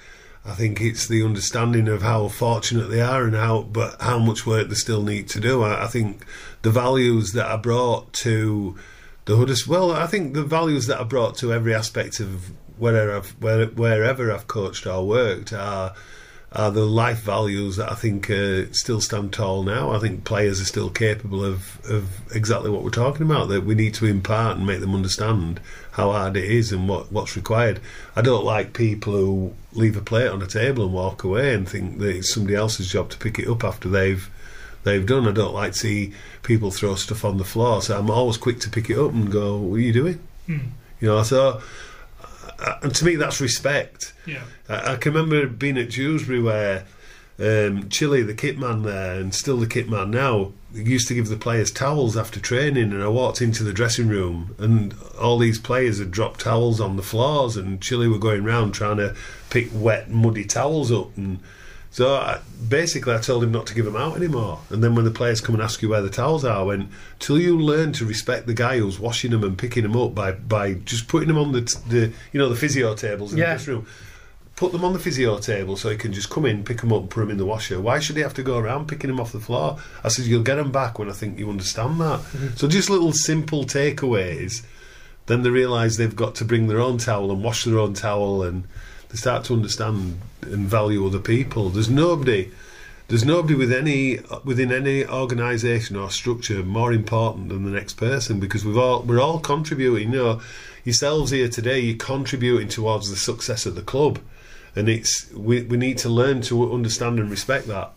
I 0.47 0.53
think 0.53 0.81
it's 0.81 1.09
the 1.09 1.23
understanding 1.25 1.89
of 1.89 2.03
how 2.03 2.29
fortunate 2.29 2.89
they 2.89 3.01
are 3.01 3.25
and 3.25 3.35
how 3.35 3.63
but 3.63 4.01
how 4.01 4.19
much 4.19 4.47
work 4.47 4.69
they 4.69 4.75
still 4.75 5.03
need 5.03 5.29
to 5.31 5.41
do. 5.41 5.63
I, 5.63 5.85
I 5.85 5.87
think 5.87 6.25
the 6.63 6.71
values 6.71 7.33
that 7.33 7.51
are 7.51 7.59
brought 7.59 8.13
to 8.15 8.77
the 9.25 9.37
Huddersfield. 9.37 9.71
Well, 9.71 9.93
I 9.93 10.07
think 10.07 10.35
the 10.35 10.45
values 10.45 10.87
that 10.87 10.99
are 10.99 11.05
brought 11.05 11.37
to 11.39 11.53
every 11.53 11.75
aspect 11.75 12.21
of 12.21 12.51
wherever 12.77 13.17
I've, 13.17 13.31
where, 13.41 13.67
wherever 13.67 14.31
I've 14.31 14.47
coached 14.47 14.87
or 14.87 15.07
worked 15.07 15.53
are 15.53 15.95
are 16.53 16.71
the 16.71 16.87
life 16.87 17.21
values 17.23 17.77
that 17.77 17.91
I 17.91 17.97
think 17.97 18.31
uh, 18.31 18.73
still 18.73 19.01
stand 19.01 19.33
tall 19.33 19.65
now. 19.65 19.91
I 19.91 19.99
think 19.99 20.25
players 20.25 20.61
are 20.61 20.67
still 20.67 20.89
capable 20.89 21.45
of, 21.45 21.81
of 21.91 22.33
exactly 22.33 22.71
what 22.71 22.85
we're 22.85 22.91
talking 22.91 23.23
about. 23.23 23.49
That 23.49 23.65
we 23.65 23.75
need 23.75 23.95
to 23.95 24.07
impart 24.07 24.57
and 24.59 24.67
make 24.67 24.81
them 24.81 24.95
understand 24.95 25.59
how 25.93 26.13
hard 26.13 26.37
it 26.37 26.45
is 26.45 26.71
and 26.71 26.89
what, 26.89 27.11
what's 27.11 27.35
required. 27.35 27.81
I 28.15 28.23
don't 28.23 28.45
like 28.45 28.73
people 28.73 29.13
who 29.15 29.55
leave 29.75 29.97
a 29.97 30.01
plate 30.01 30.29
on 30.29 30.43
a 30.43 30.47
table 30.47 30.85
and 30.85 30.93
walk 30.93 31.25
away 31.25 31.55
and 31.55 31.69
think 31.69 31.99
that 31.99 32.17
it's 32.17 32.33
somebody 32.33 32.55
else's 32.55 32.91
job 32.91 33.11
to 33.11 33.19
pick 33.19 33.39
it 33.39 33.49
up 33.49 33.65
after 33.65 33.89
they've 33.89 34.31
they've 34.85 35.05
done. 35.05 35.27
I 35.27 35.33
don't 35.33 35.55
like 35.55 35.73
to 35.73 35.79
see 35.79 36.13
people 36.43 36.71
throw 36.71 36.95
stuff 36.95 37.25
on 37.25 37.39
the 37.39 37.45
floor. 37.45 37.83
So 37.83 37.99
I'm 37.99 38.11
always 38.11 38.37
quick 38.37 38.61
to 38.61 38.71
pick 38.71 38.91
it 38.91 38.99
up 38.99 39.13
and 39.13 39.31
go, 39.31 39.57
"What 39.57 39.77
are 39.77 39.81
you 39.81 39.93
doing?" 39.93 40.21
Hmm. 40.47 40.59
You 41.01 41.09
know. 41.09 41.23
So, 41.23 41.61
uh, 42.59 42.75
and 42.83 42.95
to 42.95 43.05
me, 43.05 43.17
that's 43.17 43.41
respect. 43.41 44.13
Yeah. 44.27 44.43
I, 44.69 44.93
I 44.93 44.97
can 44.97 45.13
remember 45.13 45.47
being 45.47 45.79
at 45.79 45.91
Dewsbury 45.91 46.41
where 46.41 46.85
um, 47.39 47.89
Chile, 47.89 48.23
the 48.23 48.35
kit 48.35 48.59
man 48.59 48.83
there, 48.83 49.15
and 49.19 49.35
still 49.35 49.57
the 49.57 49.67
kit 49.67 49.89
man 49.89 50.11
now, 50.11 50.53
used 50.73 51.09
to 51.09 51.15
give 51.15 51.29
the 51.29 51.37
players 51.37 51.71
towels 51.71 52.17
after 52.17 52.41
training. 52.41 52.93
And 52.93 53.03
I 53.03 53.09
walked 53.09 53.41
into 53.43 53.65
the 53.65 53.73
dressing 53.73 54.09
room, 54.09 54.55
and 54.59 54.95
all 55.21 55.39
these 55.39 55.59
players 55.59 55.99
had 55.99 56.11
dropped 56.11 56.41
towels 56.41 56.81
on 56.81 56.97
the 56.97 57.03
floors, 57.03 57.57
and 57.57 57.81
Chile 57.81 58.09
were 58.09 58.19
going 58.19 58.45
round 58.45 58.75
trying 58.75 58.99
to 58.99 59.15
pick 59.51 59.69
wet, 59.73 60.11
muddy 60.11 60.45
towels 60.45 60.93
up. 60.93 61.17
And 61.17 61.41
so 61.91 62.15
I, 62.17 62.41
basically, 62.69 63.15
I 63.15 63.19
told 63.19 63.45
him 63.45 63.53
not 63.53 63.67
to 63.69 63.75
give 63.75 63.85
them 63.85 63.95
out 63.97 64.17
anymore. 64.17 64.61
And 64.71 64.83
then 64.83 64.95
when 64.97 65.05
the 65.05 65.11
players 65.13 65.41
come 65.41 65.55
and 65.55 65.63
ask 65.63 65.81
you 65.83 65.89
where 65.89 66.03
the 66.03 66.11
towels 66.11 66.45
are, 66.45 66.59
I 66.59 66.63
went, 66.63 66.89
till 67.21 67.39
you 67.39 67.57
learn 67.59 67.93
to 67.95 68.05
respect 68.05 68.47
the 68.47 68.55
guy 68.55 68.79
who's 68.79 68.99
washing 68.99 69.31
them 69.31 69.45
and 69.45 69.57
picking 69.57 69.85
them 69.85 69.97
up 69.97 70.15
by, 70.15 70.33
by 70.33 70.75
just 70.75 71.07
putting 71.09 71.29
them 71.29 71.39
on 71.39 71.53
the, 71.53 71.63
t- 71.63 71.79
the 71.89 72.13
you 72.33 72.39
know 72.41 72.49
the 72.49 72.57
physio 72.57 72.95
tables 72.97 73.33
in 73.33 73.39
Yeah. 73.39 73.45
the 73.45 73.51
dressing 73.59 73.75
room 73.75 73.87
put 74.57 74.73
them 74.73 74.85
on 74.85 74.93
the 74.93 74.99
physio 74.99 75.39
table 75.39 75.77
so 75.77 75.91
he 75.91 75.97
can 75.97 76.13
just 76.13 76.31
come 76.31 76.47
in, 76.47 76.65
pick 76.65 76.81
them 76.81 76.93
up, 76.93 77.11
put 77.11 77.21
them 77.21 77.31
in 77.31 77.39
the 77.39 77.47
washer. 77.47 77.81
Why 77.81 77.99
should 77.99 78.17
he 78.17 78.23
have 78.23 78.35
to 78.35 78.43
go 78.43 78.59
around 78.59 78.89
picking 78.89 79.11
them 79.11 79.21
off 79.21 79.33
the 79.33 79.41
floor? 79.41 79.79
I 80.05 80.09
said, 80.09 80.27
you'll 80.27 80.43
get 80.43 80.57
them 80.57 80.71
back 80.71 80.99
when 80.99 81.09
I 81.09 81.13
think 81.13 81.39
you 81.39 81.51
understand 81.51 82.01
that. 82.01 82.21
Mm-hmm. 82.21 82.57
So 82.57 82.69
just 82.69 82.91
little 82.91 83.13
simple 83.13 83.65
takeaways. 83.65 84.65
Then 85.27 85.43
they 85.43 85.51
realise 85.51 85.97
they've 85.97 86.15
got 86.15 86.35
to 86.37 86.45
bring 86.45 86.69
their 86.69 86.81
own 86.81 86.99
towel 86.99 87.33
and 87.33 87.43
wash 87.43 87.65
their 87.65 87.79
own 87.79 87.95
towel, 87.95 88.43
and 88.43 88.65
they 89.09 89.17
start 89.17 89.45
to 89.45 89.55
understand 89.55 90.21
and 90.43 90.67
value 90.67 91.07
other 91.07 91.19
people. 91.19 91.71
There's 91.71 91.91
nobody. 91.91 92.51
There's 93.09 93.25
nobody 93.25 93.55
with 93.55 93.73
any 93.73 94.19
within 94.45 94.73
any 94.73 95.07
organisation 95.07 95.97
or 95.97 96.11
structure 96.11 96.63
more 96.63 96.93
important 96.93 97.51
than 97.51 97.65
the 97.65 97.71
next 97.71 97.95
person 97.95 98.41
because 98.41 98.65
we've 98.65 98.79
all 98.79 99.03
we're 99.03 99.21
all 99.21 99.41
contributing. 99.41 100.13
You 100.13 100.19
know, 100.19 100.41
yourselves 100.85 101.31
here 101.31 101.49
today, 101.49 101.81
you're 101.81 101.97
contributing 101.97 102.69
towards 102.69 103.11
the 103.11 103.17
success 103.17 103.67
of 103.67 103.75
the 103.75 103.83
club, 103.83 104.21
and 104.77 104.89
it's 104.89 105.31
we 105.33 105.63
we 105.63 105.77
need 105.77 105.99
to 105.99 106.09
learn 106.09 106.41
to 106.43 106.73
understand 106.73 107.19
and 107.19 107.31
respect 107.31 107.67
that. 107.69 107.93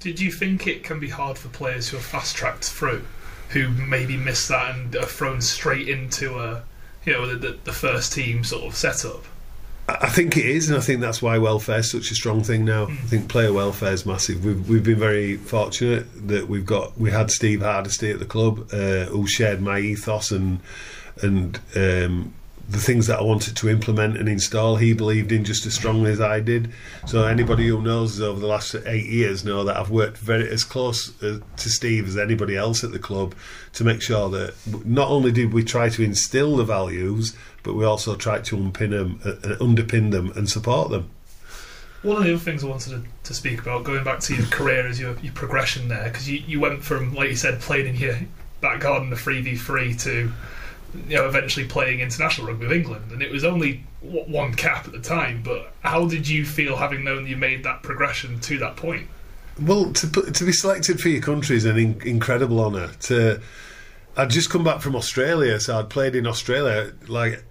Did 0.00 0.18
you 0.18 0.32
think 0.32 0.66
it 0.66 0.82
can 0.82 0.98
be 0.98 1.08
hard 1.08 1.36
for 1.36 1.48
players 1.48 1.88
who 1.88 1.98
are 1.98 2.00
fast 2.00 2.34
tracked 2.34 2.64
through, 2.64 3.04
who 3.50 3.68
maybe 3.68 4.16
miss 4.16 4.48
that 4.48 4.74
and 4.74 4.96
are 4.96 5.04
thrown 5.04 5.42
straight 5.42 5.88
into 5.88 6.38
a, 6.38 6.62
you 7.04 7.12
know, 7.12 7.26
the, 7.26 7.36
the, 7.36 7.58
the 7.64 7.72
first 7.72 8.12
team 8.12 8.42
sort 8.42 8.64
of 8.64 8.74
setup? 8.74 9.24
I 9.88 10.08
think 10.08 10.36
it 10.36 10.46
is, 10.46 10.68
and 10.68 10.78
I 10.78 10.80
think 10.80 11.00
that's 11.00 11.20
why 11.20 11.36
welfare 11.38 11.80
is 11.80 11.90
such 11.90 12.10
a 12.10 12.14
strong 12.14 12.42
thing 12.42 12.64
now. 12.64 12.84
I 12.84 12.94
think 12.94 13.28
player 13.28 13.52
welfare 13.52 13.92
is 13.92 14.06
massive. 14.06 14.44
We've 14.44 14.68
we've 14.68 14.84
been 14.84 14.98
very 14.98 15.36
fortunate 15.36 16.06
that 16.28 16.48
we've 16.48 16.66
got 16.66 16.98
we 16.98 17.10
had 17.10 17.30
Steve 17.30 17.62
Hardesty 17.62 18.10
at 18.10 18.20
the 18.20 18.24
club, 18.24 18.68
uh, 18.72 19.06
who 19.06 19.26
shared 19.26 19.60
my 19.60 19.80
ethos 19.80 20.30
and 20.30 20.60
and 21.22 21.58
um, 21.74 22.32
the 22.70 22.78
things 22.78 23.08
that 23.08 23.18
I 23.18 23.22
wanted 23.22 23.56
to 23.56 23.68
implement 23.68 24.16
and 24.16 24.28
install, 24.28 24.76
he 24.76 24.92
believed 24.92 25.32
in 25.32 25.44
just 25.44 25.66
as 25.66 25.74
strongly 25.74 26.12
as 26.12 26.20
I 26.20 26.38
did. 26.38 26.72
So 27.04 27.24
anybody 27.24 27.66
who 27.66 27.82
knows 27.82 28.20
over 28.20 28.38
the 28.38 28.46
last 28.46 28.76
eight 28.86 29.06
years 29.06 29.44
know 29.44 29.64
that 29.64 29.76
I've 29.76 29.90
worked 29.90 30.18
very 30.18 30.48
as 30.48 30.62
close 30.62 31.20
uh, 31.20 31.40
to 31.56 31.68
Steve 31.68 32.06
as 32.06 32.16
anybody 32.16 32.56
else 32.56 32.84
at 32.84 32.92
the 32.92 33.00
club 33.00 33.34
to 33.72 33.82
make 33.82 34.00
sure 34.00 34.28
that 34.30 34.54
not 34.86 35.08
only 35.08 35.32
did 35.32 35.52
we 35.52 35.64
try 35.64 35.88
to 35.88 36.02
instill 36.04 36.56
the 36.56 36.64
values, 36.64 37.36
but 37.64 37.74
we 37.74 37.84
also 37.84 38.14
tried 38.14 38.44
to 38.46 38.56
unpin 38.56 38.90
them, 38.90 39.20
uh, 39.24 39.56
underpin 39.56 40.12
them, 40.12 40.30
and 40.36 40.48
support 40.48 40.90
them. 40.90 41.10
One 42.02 42.18
of 42.18 42.24
the 42.24 42.34
other 42.34 42.38
things 42.38 42.62
I 42.62 42.68
wanted 42.68 42.90
to, 42.90 43.02
to 43.24 43.34
speak 43.34 43.60
about, 43.60 43.82
going 43.82 44.04
back 44.04 44.20
to 44.20 44.34
your 44.34 44.46
career 44.46 44.86
as 44.86 45.00
your, 45.00 45.18
your 45.18 45.32
progression 45.32 45.88
there, 45.88 46.04
because 46.04 46.30
you, 46.30 46.38
you 46.46 46.60
went 46.60 46.84
from, 46.84 47.14
like 47.14 47.30
you 47.30 47.36
said, 47.36 47.60
playing 47.60 47.88
in 47.88 47.96
your 47.96 48.18
back 48.60 48.80
garden, 48.80 49.10
the 49.10 49.16
3v3, 49.16 50.00
to 50.04 50.32
you 51.08 51.16
know, 51.16 51.26
eventually 51.26 51.66
playing 51.66 52.00
international 52.00 52.46
rugby 52.46 52.66
with 52.66 52.76
England, 52.76 53.12
and 53.12 53.22
it 53.22 53.30
was 53.30 53.44
only 53.44 53.84
one 54.00 54.54
cap 54.54 54.86
at 54.86 54.92
the 54.92 55.00
time. 55.00 55.42
But 55.42 55.72
how 55.82 56.06
did 56.08 56.28
you 56.28 56.44
feel 56.44 56.76
having 56.76 57.04
known 57.04 57.26
you 57.26 57.36
made 57.36 57.64
that 57.64 57.82
progression 57.82 58.40
to 58.40 58.58
that 58.58 58.76
point? 58.76 59.08
Well, 59.60 59.92
to 59.92 60.08
to 60.08 60.44
be 60.44 60.52
selected 60.52 61.00
for 61.00 61.08
your 61.08 61.22
country 61.22 61.56
is 61.56 61.64
an 61.64 61.78
in- 61.78 62.02
incredible 62.02 62.60
honour. 62.60 62.92
To 63.02 63.40
I'd 64.16 64.30
just 64.30 64.50
come 64.50 64.64
back 64.64 64.80
from 64.80 64.96
Australia, 64.96 65.60
so 65.60 65.78
I'd 65.78 65.90
played 65.90 66.14
in 66.14 66.26
Australia. 66.26 66.92
Like 67.08 67.44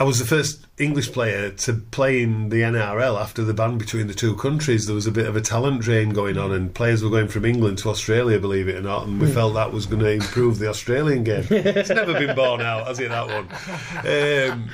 I 0.00 0.04
was 0.04 0.18
the 0.18 0.24
first 0.24 0.66
English 0.78 1.12
player 1.12 1.50
to 1.50 1.74
play 1.74 2.22
in 2.22 2.48
the 2.48 2.62
NRL 2.62 3.20
after 3.20 3.44
the 3.44 3.52
ban 3.52 3.76
between 3.76 4.06
the 4.06 4.14
two 4.14 4.34
countries. 4.34 4.86
There 4.86 4.94
was 4.94 5.06
a 5.06 5.12
bit 5.12 5.26
of 5.26 5.36
a 5.36 5.42
talent 5.42 5.82
drain 5.82 6.14
going 6.14 6.38
on, 6.38 6.52
and 6.52 6.74
players 6.74 7.04
were 7.04 7.10
going 7.10 7.28
from 7.28 7.44
England 7.44 7.76
to 7.78 7.90
Australia, 7.90 8.40
believe 8.40 8.66
it 8.66 8.76
or 8.76 8.80
not, 8.80 9.06
and 9.06 9.20
we 9.20 9.28
mm. 9.28 9.34
felt 9.34 9.52
that 9.54 9.74
was 9.74 9.84
going 9.84 10.00
to 10.00 10.10
improve 10.10 10.58
the 10.58 10.70
Australian 10.70 11.22
game. 11.22 11.44
it's 11.50 11.90
never 11.90 12.14
been 12.14 12.34
borne 12.34 12.62
out, 12.62 12.86
has 12.86 12.98
it, 12.98 13.10
that 13.10 13.26
one? 13.26 13.46
Um, 14.00 14.70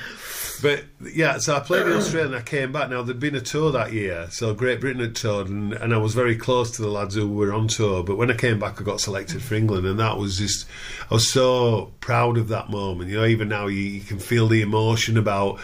but 0.61 0.85
yeah, 1.13 1.37
so 1.37 1.55
I 1.55 1.59
played 1.59 1.87
in 1.87 1.93
Australia 1.93 2.27
and 2.27 2.35
I 2.35 2.41
came 2.41 2.71
back. 2.71 2.89
Now 2.89 3.01
there'd 3.01 3.19
been 3.19 3.35
a 3.35 3.41
tour 3.41 3.71
that 3.71 3.93
year, 3.93 4.27
so 4.29 4.53
Great 4.53 4.79
Britain 4.79 5.01
had 5.01 5.15
toured, 5.15 5.47
and, 5.47 5.73
and 5.73 5.93
I 5.93 5.97
was 5.97 6.13
very 6.13 6.35
close 6.35 6.71
to 6.71 6.81
the 6.81 6.89
lads 6.89 7.15
who 7.15 7.27
were 7.27 7.53
on 7.53 7.67
tour. 7.67 8.03
But 8.03 8.17
when 8.17 8.31
I 8.31 8.35
came 8.35 8.59
back, 8.59 8.79
I 8.81 8.83
got 8.83 9.01
selected 9.01 9.41
for 9.41 9.55
England, 9.55 9.85
and 9.85 9.99
that 9.99 10.17
was 10.17 10.37
just 10.37 10.67
I 11.09 11.13
was 11.13 11.31
so 11.31 11.91
proud 11.99 12.37
of 12.37 12.47
that 12.49 12.69
moment. 12.69 13.09
You 13.09 13.17
know, 13.17 13.25
even 13.25 13.49
now 13.49 13.67
you, 13.67 13.81
you 13.81 14.01
can 14.01 14.19
feel 14.19 14.47
the 14.47 14.61
emotion 14.61 15.17
about 15.17 15.59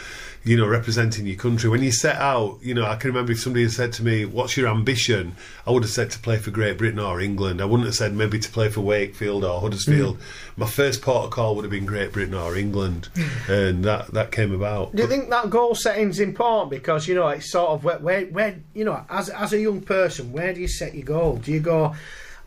you 0.46 0.58
know, 0.58 0.68
representing 0.68 1.26
your 1.26 1.38
country. 1.38 1.70
When 1.70 1.82
you 1.82 1.92
set 1.92 2.18
out, 2.18 2.60
you 2.62 2.74
know, 2.74 2.86
I 2.86 2.96
can 2.98 3.10
remember 3.10 3.32
if 3.32 3.40
somebody 3.40 3.64
had 3.64 3.72
said 3.72 3.94
to 3.94 4.04
me, 4.04 4.26
"What's 4.26 4.58
your 4.58 4.68
ambition?" 4.68 5.36
I 5.66 5.72
would 5.72 5.84
have 5.84 5.92
said 5.92 6.12
to 6.12 6.20
play 6.20 6.38
for 6.38 6.52
Great 6.52 6.78
Britain 6.78 7.00
or 7.00 7.22
England. 7.22 7.62
I 7.62 7.66
wouldn't 7.66 7.86
have 7.86 7.96
said 7.96 8.14
maybe 8.14 8.40
to 8.40 8.50
play 8.50 8.70
for 8.70 8.82
Wakefield 8.82 9.46
or 9.46 9.62
Huddersfield. 9.62 10.18
Mm. 10.18 10.22
My 10.58 10.66
first 10.66 11.02
port 11.02 11.26
of 11.26 11.32
call 11.32 11.56
would 11.56 11.64
have 11.64 11.72
been 11.72 11.86
Great 11.86 12.12
Britain 12.12 12.34
or 12.34 12.58
England, 12.58 13.10
mm. 13.14 13.50
and 13.50 13.86
that 13.86 14.14
that 14.14 14.32
came 14.32 14.54
about. 14.54 14.96
Do 14.96 15.04
you 15.04 15.10
think 15.10 15.30
that 15.30 15.50
goal 15.50 15.76
setting's 15.76 16.20
important 16.20 16.72
because 16.72 17.08
you 17.08 17.16
know 17.16 17.30
it's 17.30 17.52
sort 17.52 17.70
of 17.70 17.84
where, 17.84 18.00
where, 18.00 18.26
where 18.26 18.56
you 18.74 18.84
know 18.84 19.06
as 19.10 19.30
as 19.30 19.54
a 19.54 19.60
young 19.60 19.82
person, 19.82 20.32
where 20.34 20.54
do 20.54 20.60
you 20.60 20.68
set 20.68 20.94
your 20.94 21.06
goal? 21.06 21.38
Do 21.38 21.52
you 21.52 21.60
go? 21.60 21.96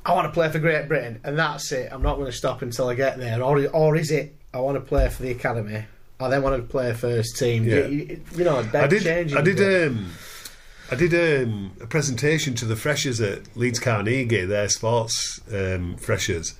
I 0.05 0.15
want 0.15 0.27
to 0.27 0.33
play 0.33 0.49
for 0.51 0.61
Great 0.61 0.87
Britain, 0.87 1.21
and 1.25 1.37
that's 1.37 1.73
it. 1.73 1.89
I'm 1.91 2.03
not 2.03 2.15
going 2.15 2.27
to 2.27 2.37
stop 2.37 2.63
until 2.63 2.89
I 2.89 2.95
get 2.95 3.19
there, 3.19 3.43
or 3.43 3.67
or 3.69 3.97
is 3.97 4.11
it? 4.11 4.35
I 4.55 4.61
want 4.61 4.77
to 4.77 4.81
play 4.81 5.09
for 5.09 5.23
the 5.23 5.33
academy, 5.33 5.85
I 6.19 6.29
then 6.29 6.43
wanted 6.43 6.59
to 6.59 6.63
play 6.65 6.93
first 6.95 7.37
team. 7.37 7.65
Yeah. 7.65 7.87
You, 7.87 8.23
you, 8.35 8.45
know, 8.45 8.59
I 8.59 8.87
did. 8.87 9.07
I 9.07 9.43
did. 9.43 9.89
Um, 9.89 10.13
I 10.91 10.95
did 10.95 11.15
um, 11.15 11.73
a 11.81 11.87
presentation 11.87 12.55
to 12.55 12.65
the 12.65 12.77
freshers 12.77 13.21
at 13.21 13.57
Leeds 13.57 13.81
Carnegie, 13.81 14.45
their 14.45 14.69
sports 14.69 15.41
um, 15.53 15.97
freshers, 15.97 16.55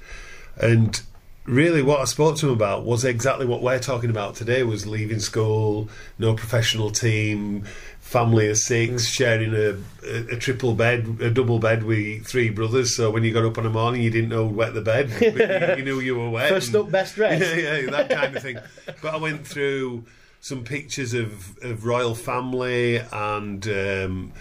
and 0.57 1.01
really 1.45 1.81
what 1.81 2.01
I 2.01 2.05
spoke 2.07 2.37
to 2.39 2.47
them 2.47 2.55
about 2.57 2.85
was 2.85 3.05
exactly 3.05 3.47
what 3.47 3.63
we're 3.63 3.79
talking 3.79 4.11
about 4.11 4.35
today: 4.35 4.63
was 4.65 4.87
leaving 4.87 5.21
school, 5.21 5.89
no 6.19 6.35
professional 6.35 6.91
team, 6.91 7.65
family 8.07 8.49
of 8.49 8.57
six, 8.57 8.93
mm. 8.93 9.13
sharing 9.13 9.53
a, 9.53 9.77
a, 10.07 10.35
a, 10.35 10.37
triple 10.37 10.75
bed, 10.75 11.19
a 11.21 11.29
double 11.29 11.59
bed 11.59 11.83
with 11.83 12.25
three 12.25 12.49
brothers. 12.49 12.97
So 12.97 13.11
when 13.11 13.25
you 13.25 13.33
got 13.33 13.45
up 13.45 13.59
in 13.59 13.65
the 13.65 13.71
morning, 13.71 14.01
you 14.01 14.11
didn't 14.11 14.31
know 14.31 14.47
wet 14.47 14.75
the 14.75 14.81
bed, 14.81 15.11
you, 15.21 15.77
you, 15.77 15.85
knew 15.85 15.99
you 16.01 16.17
were 16.17 16.31
wet. 16.31 16.49
First 16.49 16.69
and, 16.69 16.77
up, 16.77 16.91
best 16.91 17.17
dressed. 17.17 17.57
Yeah, 17.57 17.79
yeah, 17.79 17.91
that 17.91 18.09
kind 18.09 18.37
of 18.37 18.43
thing. 18.43 18.59
But 19.03 19.15
I 19.15 19.17
went 19.17 19.45
through 19.45 20.05
some 20.41 20.63
pictures 20.63 21.15
of, 21.15 21.59
of 21.65 21.85
royal 21.85 22.15
family 22.15 22.99
and 22.99 23.67
um, 23.67 24.33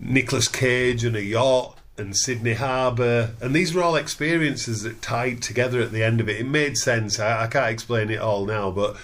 Nicolas 0.00 0.48
Cage 0.48 1.04
and 1.04 1.14
a 1.14 1.22
yacht 1.22 1.78
and 1.96 2.16
Sydney 2.16 2.54
Harbour, 2.54 3.30
and 3.40 3.54
these 3.54 3.72
were 3.72 3.82
all 3.82 3.94
experiences 3.94 4.82
that 4.82 5.00
tied 5.00 5.40
together 5.40 5.80
at 5.80 5.92
the 5.92 6.02
end 6.02 6.20
of 6.20 6.28
it. 6.28 6.40
It 6.40 6.48
made 6.48 6.76
sense. 6.76 7.20
I, 7.20 7.44
I 7.44 7.46
can't 7.46 7.70
explain 7.70 8.10
it 8.10 8.18
all 8.18 8.44
now, 8.44 8.72
but 8.72 8.96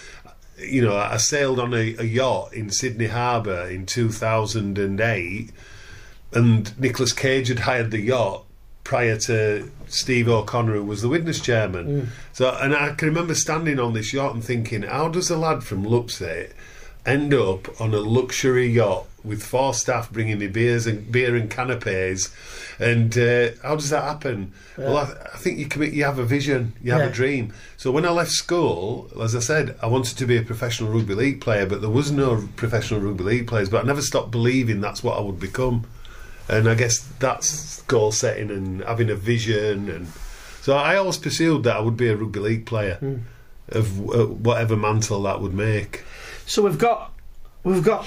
you 0.60 0.82
know, 0.82 0.96
I 0.96 1.16
sailed 1.16 1.58
on 1.58 1.74
a, 1.74 1.96
a 1.96 2.04
yacht 2.04 2.52
in 2.52 2.70
Sydney 2.70 3.06
Harbour 3.06 3.68
in 3.68 3.86
2008, 3.86 5.50
and 6.32 6.80
Nicolas 6.80 7.12
Cage 7.12 7.48
had 7.48 7.60
hired 7.60 7.90
the 7.90 8.00
yacht 8.00 8.44
prior 8.84 9.16
to 9.16 9.70
Steve 9.88 10.28
O'Connor, 10.28 10.74
who 10.74 10.84
was 10.84 11.02
the 11.02 11.08
Widnes 11.08 11.40
chairman. 11.40 11.86
Mm. 11.86 12.06
So, 12.32 12.56
and 12.60 12.74
I 12.74 12.94
can 12.94 13.08
remember 13.08 13.34
standing 13.34 13.78
on 13.78 13.92
this 13.92 14.12
yacht 14.12 14.34
and 14.34 14.44
thinking, 14.44 14.82
how 14.82 15.08
does 15.08 15.30
a 15.30 15.36
lad 15.36 15.62
from 15.64 15.84
Lupset 15.84 16.52
end 17.06 17.32
up 17.32 17.80
on 17.80 17.94
a 17.94 18.00
luxury 18.00 18.66
yacht 18.66 19.06
with 19.24 19.42
four 19.42 19.74
staff 19.74 20.10
bringing 20.10 20.38
me 20.38 20.46
beers 20.46 20.86
and 20.86 21.10
beer 21.10 21.36
and 21.36 21.50
canapes. 21.50 22.34
And 22.78 23.16
uh, 23.18 23.50
how 23.62 23.76
does 23.76 23.90
that 23.90 24.04
happen? 24.04 24.52
Yeah. 24.78 24.84
Well, 24.84 24.96
I, 24.98 25.34
I, 25.34 25.36
think 25.36 25.58
you 25.58 25.66
commit, 25.66 25.92
you 25.92 26.04
have 26.04 26.18
a 26.18 26.24
vision, 26.24 26.72
you 26.82 26.92
have 26.92 27.02
yeah. 27.02 27.08
a 27.08 27.12
dream. 27.12 27.52
So 27.76 27.90
when 27.90 28.06
I 28.06 28.10
left 28.10 28.30
school, 28.30 29.10
as 29.20 29.36
I 29.36 29.40
said, 29.40 29.76
I 29.82 29.86
wanted 29.86 30.16
to 30.16 30.26
be 30.26 30.36
a 30.36 30.42
professional 30.42 30.90
rugby 30.90 31.14
league 31.14 31.40
player, 31.40 31.66
but 31.66 31.80
there 31.80 31.90
was 31.90 32.10
no 32.10 32.48
professional 32.56 33.00
rugby 33.00 33.24
league 33.24 33.48
players. 33.48 33.68
But 33.68 33.84
I 33.84 33.86
never 33.86 34.02
stopped 34.02 34.30
believing 34.30 34.80
that's 34.80 35.02
what 35.02 35.18
I 35.18 35.20
would 35.20 35.38
become. 35.38 35.86
And 36.48 36.68
I 36.68 36.74
guess 36.74 36.98
that's 37.18 37.82
goal 37.82 38.12
setting 38.12 38.50
and 38.50 38.82
having 38.82 39.10
a 39.10 39.14
vision. 39.14 39.90
And 39.90 40.08
so 40.62 40.74
I 40.74 40.96
always 40.96 41.18
pursued 41.18 41.64
that 41.64 41.76
I 41.76 41.80
would 41.80 41.96
be 41.96 42.08
a 42.08 42.16
rugby 42.16 42.40
league 42.40 42.66
player 42.66 42.98
mm. 43.00 43.22
of 43.68 44.10
uh, 44.10 44.26
whatever 44.26 44.76
mantle 44.76 45.22
that 45.24 45.40
would 45.40 45.54
make. 45.54 46.04
So 46.46 46.62
we've 46.62 46.78
got 46.78 47.12
we've 47.62 47.84
got 47.84 48.06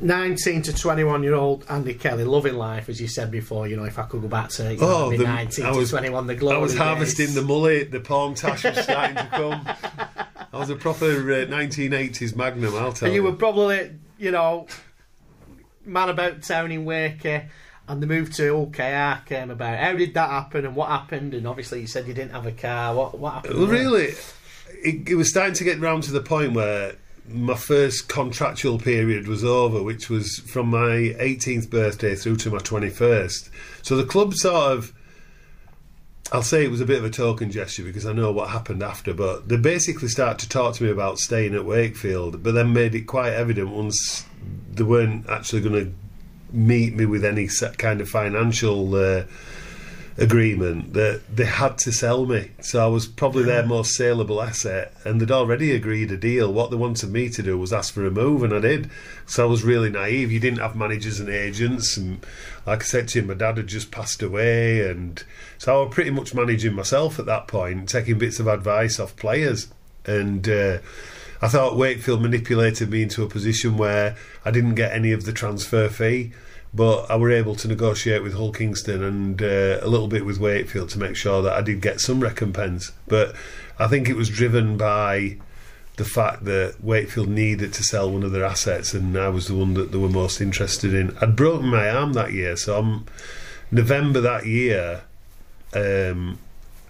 19 0.00 0.62
to 0.62 0.76
21 0.76 1.22
year 1.22 1.34
old 1.34 1.64
Andy 1.68 1.94
Kelly 1.94 2.24
loving 2.24 2.54
life, 2.54 2.88
as 2.88 3.00
you 3.00 3.08
said 3.08 3.30
before. 3.30 3.66
You 3.66 3.76
know, 3.76 3.84
if 3.84 3.98
I 3.98 4.04
could 4.04 4.22
go 4.22 4.28
back 4.28 4.50
to 4.50 4.74
you 4.74 4.78
oh, 4.80 5.10
know, 5.10 5.16
the, 5.16 5.24
19 5.24 5.64
I 5.64 5.70
was, 5.72 5.90
to 5.90 5.96
21, 5.96 6.26
the 6.26 6.34
glory 6.34 6.56
I 6.56 6.60
was 6.60 6.76
harvesting 6.76 7.26
days. 7.26 7.34
the 7.34 7.42
mullet, 7.42 7.90
the 7.90 8.00
palm 8.00 8.34
tash 8.34 8.64
was 8.64 8.78
starting 8.78 9.16
to 9.16 9.26
come. 9.26 9.68
I 10.52 10.58
was 10.58 10.70
a 10.70 10.76
proper 10.76 11.06
uh, 11.06 11.46
1980s 11.46 12.36
magnum, 12.36 12.74
I'll 12.74 12.92
tell 12.92 13.06
and 13.06 13.14
you. 13.14 13.22
you 13.22 13.28
were 13.28 13.36
probably, 13.36 13.92
you 14.18 14.30
know, 14.30 14.66
man 15.84 16.08
about 16.08 16.42
town 16.42 16.72
in 16.72 16.84
Wakey. 16.84 17.48
And 17.88 18.02
the 18.02 18.06
move 18.06 18.34
to 18.34 18.42
OKR 18.52 19.24
came 19.24 19.50
about. 19.50 19.78
How 19.78 19.94
did 19.94 20.12
that 20.12 20.28
happen, 20.28 20.66
and 20.66 20.76
what 20.76 20.90
happened? 20.90 21.32
And 21.32 21.46
obviously, 21.46 21.80
you 21.80 21.86
said 21.86 22.06
you 22.06 22.12
didn't 22.12 22.32
have 22.32 22.44
a 22.44 22.52
car. 22.52 22.94
What 22.94 23.18
what 23.18 23.32
happened? 23.32 23.58
Well, 23.58 23.66
really, 23.66 24.12
it, 24.84 25.08
it 25.08 25.14
was 25.14 25.30
starting 25.30 25.54
to 25.54 25.64
get 25.64 25.80
round 25.80 26.02
to 26.02 26.12
the 26.12 26.20
point 26.20 26.52
where 26.52 26.96
my 27.30 27.54
first 27.54 28.08
contractual 28.08 28.78
period 28.78 29.28
was 29.28 29.44
over, 29.44 29.82
which 29.82 30.08
was 30.08 30.38
from 30.38 30.68
my 30.68 31.14
18th 31.20 31.70
birthday 31.70 32.14
through 32.14 32.36
to 32.36 32.50
my 32.50 32.58
21st. 32.58 33.50
So 33.82 33.96
the 33.96 34.04
club 34.04 34.34
sort 34.34 34.72
of, 34.72 34.92
I'll 36.32 36.42
say 36.42 36.64
it 36.64 36.70
was 36.70 36.80
a 36.80 36.86
bit 36.86 36.98
of 36.98 37.04
a 37.04 37.10
token 37.10 37.50
gesture 37.50 37.84
because 37.84 38.06
I 38.06 38.12
know 38.12 38.32
what 38.32 38.50
happened 38.50 38.82
after, 38.82 39.14
but 39.14 39.48
they 39.48 39.56
basically 39.56 40.08
started 40.08 40.38
to 40.40 40.48
talk 40.48 40.74
to 40.76 40.84
me 40.84 40.90
about 40.90 41.18
staying 41.18 41.54
at 41.54 41.64
Wakefield, 41.64 42.42
but 42.42 42.52
then 42.52 42.72
made 42.72 42.94
it 42.94 43.02
quite 43.02 43.32
evident 43.32 43.70
once 43.70 44.24
they 44.72 44.84
weren't 44.84 45.28
actually 45.28 45.62
going 45.62 45.86
to 45.86 45.92
meet 46.52 46.94
me 46.94 47.06
with 47.06 47.24
any 47.24 47.48
kind 47.76 48.00
of 48.00 48.08
financial. 48.08 48.94
Uh, 48.94 49.24
agreement 50.18 50.94
that 50.94 51.22
they 51.32 51.44
had 51.44 51.78
to 51.78 51.92
sell 51.92 52.26
me. 52.26 52.50
So 52.60 52.84
I 52.84 52.88
was 52.88 53.06
probably 53.06 53.44
their 53.44 53.64
most 53.64 53.94
saleable 53.94 54.42
asset, 54.42 54.92
and 55.04 55.20
they'd 55.20 55.30
already 55.30 55.72
agreed 55.72 56.10
a 56.10 56.16
deal. 56.16 56.52
What 56.52 56.70
they 56.70 56.76
wanted 56.76 57.10
me 57.10 57.28
to 57.30 57.42
do 57.42 57.56
was 57.56 57.72
ask 57.72 57.94
for 57.94 58.04
a 58.04 58.10
move, 58.10 58.42
and 58.42 58.52
I 58.52 58.58
did. 58.58 58.90
So 59.26 59.44
I 59.44 59.50
was 59.50 59.62
really 59.62 59.90
naive. 59.90 60.32
You 60.32 60.40
didn't 60.40 60.58
have 60.58 60.74
managers 60.74 61.20
and 61.20 61.28
agents, 61.28 61.96
and 61.96 62.26
like 62.66 62.82
I 62.82 62.84
said 62.84 63.08
to 63.08 63.20
you, 63.20 63.26
my 63.26 63.34
dad 63.34 63.58
had 63.58 63.68
just 63.68 63.92
passed 63.92 64.20
away, 64.20 64.90
and 64.90 65.22
so 65.56 65.76
I 65.76 65.84
was 65.84 65.94
pretty 65.94 66.10
much 66.10 66.34
managing 66.34 66.74
myself 66.74 67.20
at 67.20 67.26
that 67.26 67.46
point, 67.46 67.88
taking 67.88 68.18
bits 68.18 68.40
of 68.40 68.48
advice 68.48 68.98
off 68.98 69.16
players, 69.16 69.68
and. 70.04 70.48
Uh, 70.48 70.78
I 71.40 71.46
thought 71.46 71.76
Wakefield 71.76 72.20
manipulated 72.20 72.90
me 72.90 73.04
into 73.04 73.22
a 73.22 73.28
position 73.28 73.76
where 73.76 74.16
I 74.44 74.50
didn't 74.50 74.74
get 74.74 74.90
any 74.90 75.12
of 75.12 75.24
the 75.24 75.32
transfer 75.32 75.88
fee. 75.88 76.32
But 76.74 77.10
I 77.10 77.16
were 77.16 77.30
able 77.30 77.54
to 77.56 77.68
negotiate 77.68 78.22
with 78.22 78.34
Hull 78.34 78.52
Kingston 78.52 79.02
and 79.02 79.40
uh, 79.40 79.78
a 79.80 79.88
little 79.88 80.08
bit 80.08 80.26
with 80.26 80.38
Wakefield 80.38 80.90
to 80.90 80.98
make 80.98 81.16
sure 81.16 81.42
that 81.42 81.52
I 81.52 81.62
did 81.62 81.80
get 81.80 82.00
some 82.00 82.20
recompense. 82.20 82.92
But 83.06 83.34
I 83.78 83.86
think 83.86 84.08
it 84.08 84.16
was 84.16 84.28
driven 84.28 84.76
by 84.76 85.38
the 85.96 86.04
fact 86.04 86.44
that 86.44 86.76
Wakefield 86.80 87.28
needed 87.28 87.72
to 87.74 87.82
sell 87.82 88.10
one 88.10 88.22
of 88.22 88.32
their 88.32 88.44
assets, 88.44 88.94
and 88.94 89.18
I 89.18 89.28
was 89.28 89.48
the 89.48 89.54
one 89.54 89.74
that 89.74 89.92
they 89.92 89.98
were 89.98 90.08
most 90.08 90.40
interested 90.40 90.94
in. 90.94 91.16
I'd 91.20 91.36
broken 91.36 91.66
my 91.66 91.90
arm 91.90 92.12
that 92.12 92.32
year, 92.32 92.56
so 92.56 92.78
I'm 92.78 93.06
November 93.70 94.20
that 94.20 94.46
year. 94.46 95.02
Um, 95.74 96.38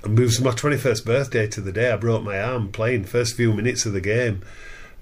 it 0.05 0.11
was 0.11 0.41
my 0.41 0.51
21st 0.51 1.05
birthday 1.05 1.47
to 1.49 1.61
the 1.61 1.72
day 1.72 1.91
I 1.91 1.97
broke 1.97 2.22
my 2.22 2.41
arm 2.41 2.70
playing 2.70 3.05
first 3.05 3.35
few 3.35 3.53
minutes 3.53 3.85
of 3.87 3.93
the 3.93 4.01
game 4.01 4.43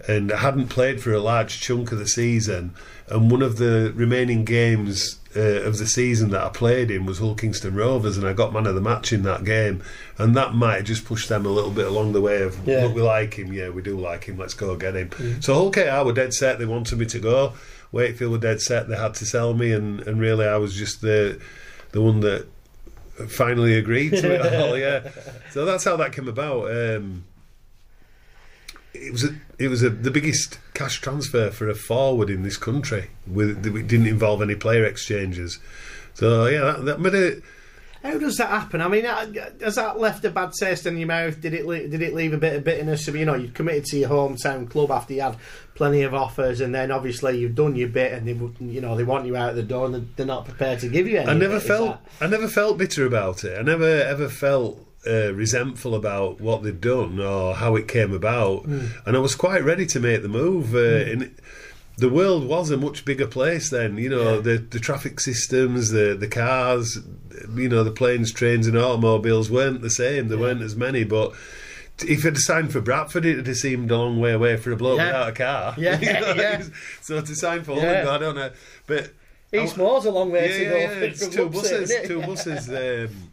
and 0.09 0.31
I 0.33 0.39
hadn't 0.39 0.69
played 0.69 1.01
for 1.03 1.13
a 1.13 1.21
large 1.21 1.61
chunk 1.61 1.91
of 1.93 1.99
the 1.99 2.07
season 2.09 2.75
and 3.09 3.31
one 3.31 3.43
of 3.43 3.57
the 3.57 3.93
remaining 3.95 4.45
games 4.45 5.19
uh, 5.37 5.41
of 5.63 5.79
the 5.79 5.87
season 5.87 6.31
that 6.31 6.43
I 6.43 6.49
played 6.49 6.91
in 6.91 7.07
was 7.07 7.19
Hull 7.19 7.35
Kingston 7.35 7.75
Rovers 7.75 8.17
and 8.17 8.27
I 8.27 8.33
got 8.33 8.53
man 8.53 8.67
of 8.67 8.75
the 8.75 8.81
match 8.81 9.13
in 9.13 9.23
that 9.23 9.45
game 9.45 9.83
and 10.19 10.35
that 10.37 10.55
might 10.55 10.77
have 10.77 10.85
just 10.85 11.05
pushed 11.05 11.29
them 11.29 11.45
a 11.47 11.51
little 11.51 11.71
bit 11.71 11.87
along 11.87 12.13
the 12.13 12.21
way 12.21 12.43
of 12.43 12.67
Yeah. 12.67 12.85
look 12.85 12.95
we 12.95 13.03
like 13.03 13.35
him. 13.35 13.53
Yeah 13.53 13.69
we 13.71 13.83
do 13.83 13.99
like 13.99 14.25
him. 14.25 14.37
Let's 14.39 14.55
go 14.55 14.77
get 14.77 14.95
him. 14.97 15.11
So 15.43 15.55
Hull 15.55 15.71
KR 15.71 16.05
were 16.05 16.13
dead 16.13 16.35
set. 16.35 16.59
They 16.59 16.67
wanted 16.67 16.99
me 16.99 17.07
to 17.07 17.19
go. 17.19 17.53
Wakefield 17.93 18.33
were 18.33 18.39
dead 18.39 18.61
set. 18.61 18.89
They 18.89 18.97
had 18.97 19.15
to 19.15 19.25
sell 19.27 19.55
me 19.55 19.73
and, 19.73 20.01
and 20.01 20.21
really 20.21 20.47
I 20.47 20.57
was 20.57 20.75
just 20.75 21.01
the 21.01 21.41
the 21.93 22.03
one 22.03 22.21
that 22.21 22.47
finally 23.29 23.75
agreed 23.79 24.11
to 24.11 24.35
it 24.35 24.55
all. 24.55 24.77
Yeah, 24.77 25.09
so 25.53 25.65
that's 25.65 25.85
how 25.85 25.97
that 25.97 26.13
came 26.13 26.29
about. 26.29 26.71
Um, 26.71 27.25
it 29.03 29.13
was 29.13 29.25
a, 29.25 29.35
it 29.59 29.69
was 29.69 29.83
a, 29.83 29.91
the 29.91 30.11
biggest 30.11 30.59
cash 30.75 31.01
transfer 31.01 31.51
for 31.51 31.69
a 31.69 31.75
forward 31.75 32.31
in 32.31 32.43
this 32.43 32.57
country. 32.57 33.11
With 33.27 33.65
it 33.67 33.87
didn't 33.89 34.07
involve 34.07 34.43
any 34.43 34.55
player 34.55 34.85
exchanges. 34.85 35.59
So 36.15 36.47
yeah, 36.47 36.61
that, 36.61 36.85
that 36.85 37.01
made 37.01 37.15
it. 37.15 37.43
How 38.03 38.19
does 38.19 38.37
that 38.37 38.51
happen? 38.51 38.81
I 38.81 38.87
mean, 38.87 39.05
uh, 39.05 39.27
has 39.61 39.75
that 39.75 39.99
left 39.99 40.25
a 40.25 40.31
bad 40.31 40.53
taste 40.53 40.87
in 40.87 40.97
your 40.97 41.09
mouth? 41.09 41.41
Did 41.41 41.55
it 41.55 41.67
le- 41.67 41.89
did 41.89 42.03
it 42.03 42.15
leave 42.15 42.33
a 42.33 42.39
bit 42.39 42.55
of 42.55 42.63
bitterness? 42.63 43.09
I 43.09 43.13
mean, 43.13 43.21
you 43.21 43.27
know, 43.27 43.35
you'd 43.35 43.55
committed 43.55 43.85
to 43.87 43.99
your 43.99 44.11
hometown 44.11 44.71
club 44.71 44.93
after 44.93 45.15
you 45.15 45.23
had 45.23 45.37
plenty 45.75 46.03
of 46.03 46.15
offers, 46.15 46.61
and 46.61 46.73
then 46.73 46.93
obviously 46.93 47.39
you've 47.39 47.57
done 47.57 47.75
your 47.75 47.89
bit, 47.89 48.13
and 48.13 48.29
they 48.29 48.65
you 48.65 48.81
know 48.81 48.95
they 48.95 49.03
want 49.03 49.27
you 49.27 49.35
out 49.37 49.57
the 49.57 49.63
door, 49.63 49.87
and 49.87 49.95
they're- 50.15 50.27
not 50.27 50.45
prepared 50.45 50.79
to 50.81 50.89
give 50.89 51.09
you 51.09 51.19
any. 51.19 51.31
I 51.31 51.35
never 51.35 51.59
felt 51.59 51.99
I 52.21 52.27
never 52.29 52.47
felt 52.49 52.79
bitter 52.79 53.07
about 53.07 53.43
it. 53.45 53.59
I 53.59 53.63
never 53.63 53.85
ever 53.85 54.29
felt 54.29 54.81
uh, 55.07 55.33
resentful 55.35 55.95
about 55.95 56.41
what 56.41 56.63
they'd 56.63 56.81
done 56.81 57.21
or 57.21 57.55
how 57.55 57.77
it 57.77 57.89
came 57.89 58.13
about, 58.13 58.65
and 58.65 59.17
I 59.17 59.19
was 59.19 59.35
quite 59.35 59.63
ready 59.65 59.87
to 59.87 60.01
make 60.01 60.23
the 60.23 60.29
move. 60.29 60.75
Uh, 60.75 60.79
and 61.11 61.35
the 61.99 62.09
world 62.11 62.47
was 62.47 62.71
a 62.71 62.77
much 62.77 63.05
bigger 63.05 63.27
place 63.27 63.71
then. 63.71 63.97
You 63.99 64.09
know, 64.11 64.35
Yeah. 64.35 64.41
the 64.41 64.59
the 64.59 64.81
traffic 64.81 65.21
systems, 65.21 65.91
the 65.91 66.15
the 66.19 66.29
cars, 66.29 66.99
you 67.55 67.69
know, 67.69 67.85
the 67.85 67.91
planes, 67.91 68.33
trains, 68.33 68.67
and 68.67 68.77
automobiles 68.77 69.51
weren't 69.51 69.81
the 69.83 69.91
same. 69.91 70.29
There 70.29 70.39
Yeah. 70.39 70.45
weren't 70.45 70.63
as 70.63 70.77
many, 70.77 71.05
but. 71.05 71.33
If 72.07 72.27
I'd 72.27 72.37
signed 72.37 72.73
for 72.73 72.83
Bradford, 72.83 73.25
it'd 73.25 73.47
have 73.47 73.57
seemed 73.57 73.91
a 73.91 73.97
long 73.97 74.21
way 74.21 74.33
away 74.33 74.59
for 74.59 74.71
a 74.71 74.77
bloke 74.77 74.99
Yeah. 74.99 75.07
without 75.07 75.29
a 75.31 75.33
car. 75.33 75.75
Yeah, 75.79 75.99
You 76.03 76.13
know, 76.13 76.35
yeah. 76.43 76.63
So 77.01 77.19
to 77.23 77.35
sign 77.35 77.65
for. 77.65 77.75
Holland, 77.81 78.07
I 78.07 78.19
don't 78.19 78.35
know. 78.35 78.51
But 78.87 79.13
that? 79.51 79.63
Eastmoor's 79.65 80.05
a 80.05 80.11
long 80.11 80.31
way 80.31 80.47
to 80.47 80.65
go. 80.67 80.77
yeah, 80.77 80.91
It's 80.91 81.27
two 81.27 81.49
buses, 81.49 81.91
it? 81.91 82.07
two 82.07 82.21
buses. 82.21 82.69
Um, 83.09 83.31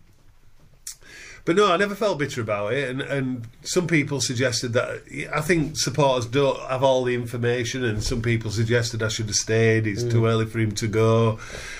but 1.46 1.56
no, 1.58 1.72
I 1.72 1.78
never 1.78 1.94
felt 1.96 2.20
bitter 2.20 2.42
about 2.42 2.74
it, 2.74 2.90
and, 2.90 3.02
and 3.02 3.48
some 3.64 3.86
people 3.88 4.22
suggested 4.22 4.72
that 4.74 5.02
I 5.36 5.42
think 5.42 5.78
supporters 5.78 6.26
don't 6.26 6.58
have 6.70 6.84
all 6.84 7.04
the 7.04 7.14
information, 7.16 7.84
and 7.84 8.02
some 8.04 8.22
people 8.22 8.50
suggested 8.52 9.04
I 9.04 9.10
should 9.10 9.26
have 9.26 9.36
stayed. 9.36 9.86
It's 9.86 10.04
Mm. 10.04 10.12
too 10.12 10.26
early 10.26 10.46
for 10.46 10.60
him 10.60 10.72
to 10.74 10.88
go, 10.88 11.40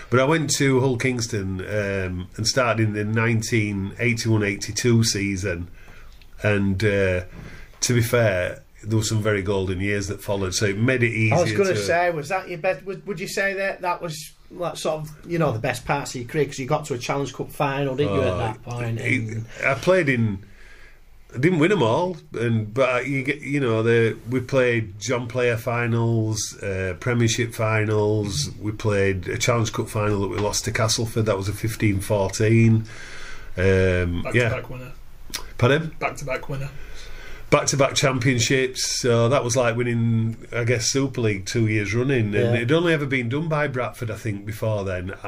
but 0.10 0.20
I 0.20 0.26
went 0.26 0.50
to 0.58 0.82
Hull 0.82 0.98
Kingston 0.98 1.62
um, 1.62 2.28
and 2.36 2.46
started 2.48 2.88
in 2.88 2.94
the 2.94 3.04
1981-82 3.22 5.06
season, 5.06 5.68
and 6.42 6.84
uh, 6.84 7.22
to 7.82 7.94
be 7.94 8.02
fair. 8.02 8.63
There 8.84 8.98
were 8.98 9.04
some 9.04 9.22
very 9.22 9.42
golden 9.42 9.80
years 9.80 10.08
that 10.08 10.22
followed, 10.22 10.54
so 10.54 10.66
it 10.66 10.78
made 10.78 11.04
it 11.04 11.12
easier. 11.14 11.36
I 11.38 11.42
was 11.42 11.52
going 11.54 11.68
to 11.70 11.74
to 11.76 11.80
say, 11.80 12.10
was 12.12 12.30
that 12.30 12.50
your 12.50 12.58
best? 12.60 12.84
Would, 12.86 13.06
would 13.08 13.20
you 13.20 13.28
say 13.28 13.54
that 13.54 13.82
that 13.82 14.02
was 14.02 14.34
like 14.52 14.78
sort 14.78 15.02
of 15.02 15.32
you 15.32 15.40
know 15.40 15.52
the 15.52 15.60
best 15.60 15.86
parts 15.86 16.14
of 16.14 16.22
your 16.22 16.30
career 16.30 16.44
because 16.46 16.60
you 16.60 16.68
got 16.68 16.86
to 16.86 16.94
a 16.94 16.98
Challenge 16.98 17.34
Cup 17.34 17.50
final, 17.52 17.96
didn't 17.96 18.14
you, 18.16 18.22
at 18.22 18.28
Oh, 18.28 18.38
that 18.38 18.64
point? 18.64 19.00
it- 19.00 19.06
And, 19.30 19.46
I 19.66 19.74
played 19.76 20.10
in. 20.10 20.46
I 21.34 21.40
didn't 21.40 21.58
win 21.58 21.72
them 21.72 21.82
all, 21.82 22.18
and 22.34 22.72
but 22.72 23.08
you 23.08 23.24
get 23.24 23.42
you 23.42 23.60
know 23.60 23.82
the 23.82 24.16
we 24.30 24.40
played 24.42 25.00
John 25.00 25.28
Player 25.28 25.58
finals, 25.58 26.56
uh, 26.62 26.96
Premiership 27.00 27.56
finals. 27.56 28.52
We 28.62 28.72
played 28.72 29.28
a 29.28 29.38
Challenge 29.40 29.74
Cup 29.74 29.90
final 29.90 30.22
that 30.22 30.28
we 30.28 30.38
lost 30.38 30.66
to 30.66 30.72
Castleford. 30.72 31.26
That 31.26 31.36
was 31.38 31.50
a 31.50 31.54
15-14. 31.54 32.86
Um, 33.56 34.22
Back 34.24 34.34
yeah, 34.36 34.50
to 34.50 34.56
back 34.58 34.70
winner. 34.70 34.92
pardon. 35.58 35.96
Back 36.00 36.18
to 36.18 36.26
back 36.26 36.50
winner. 36.50 36.70
Back-to-back 37.54 37.94
championships. 37.94 38.84
So 39.00 39.30
that 39.30 39.44
was 39.44 39.56
like 39.56 39.76
winning, 39.76 40.38
I 40.52 40.64
guess, 40.64 40.88
Super 40.88 41.22
League 41.22 41.46
two 41.46 41.68
years 41.68 41.94
running, 41.94 42.26
and 42.26 42.34
Yeah. 42.34 42.54
it'd 42.56 42.72
only 42.72 42.94
ever 42.94 43.06
been 43.06 43.30
done 43.30 43.48
by 43.48 43.68
Bradford, 43.68 44.10
I 44.10 44.16
think, 44.16 44.44
before 44.44 44.84
then. 44.84 45.14
I, 45.24 45.28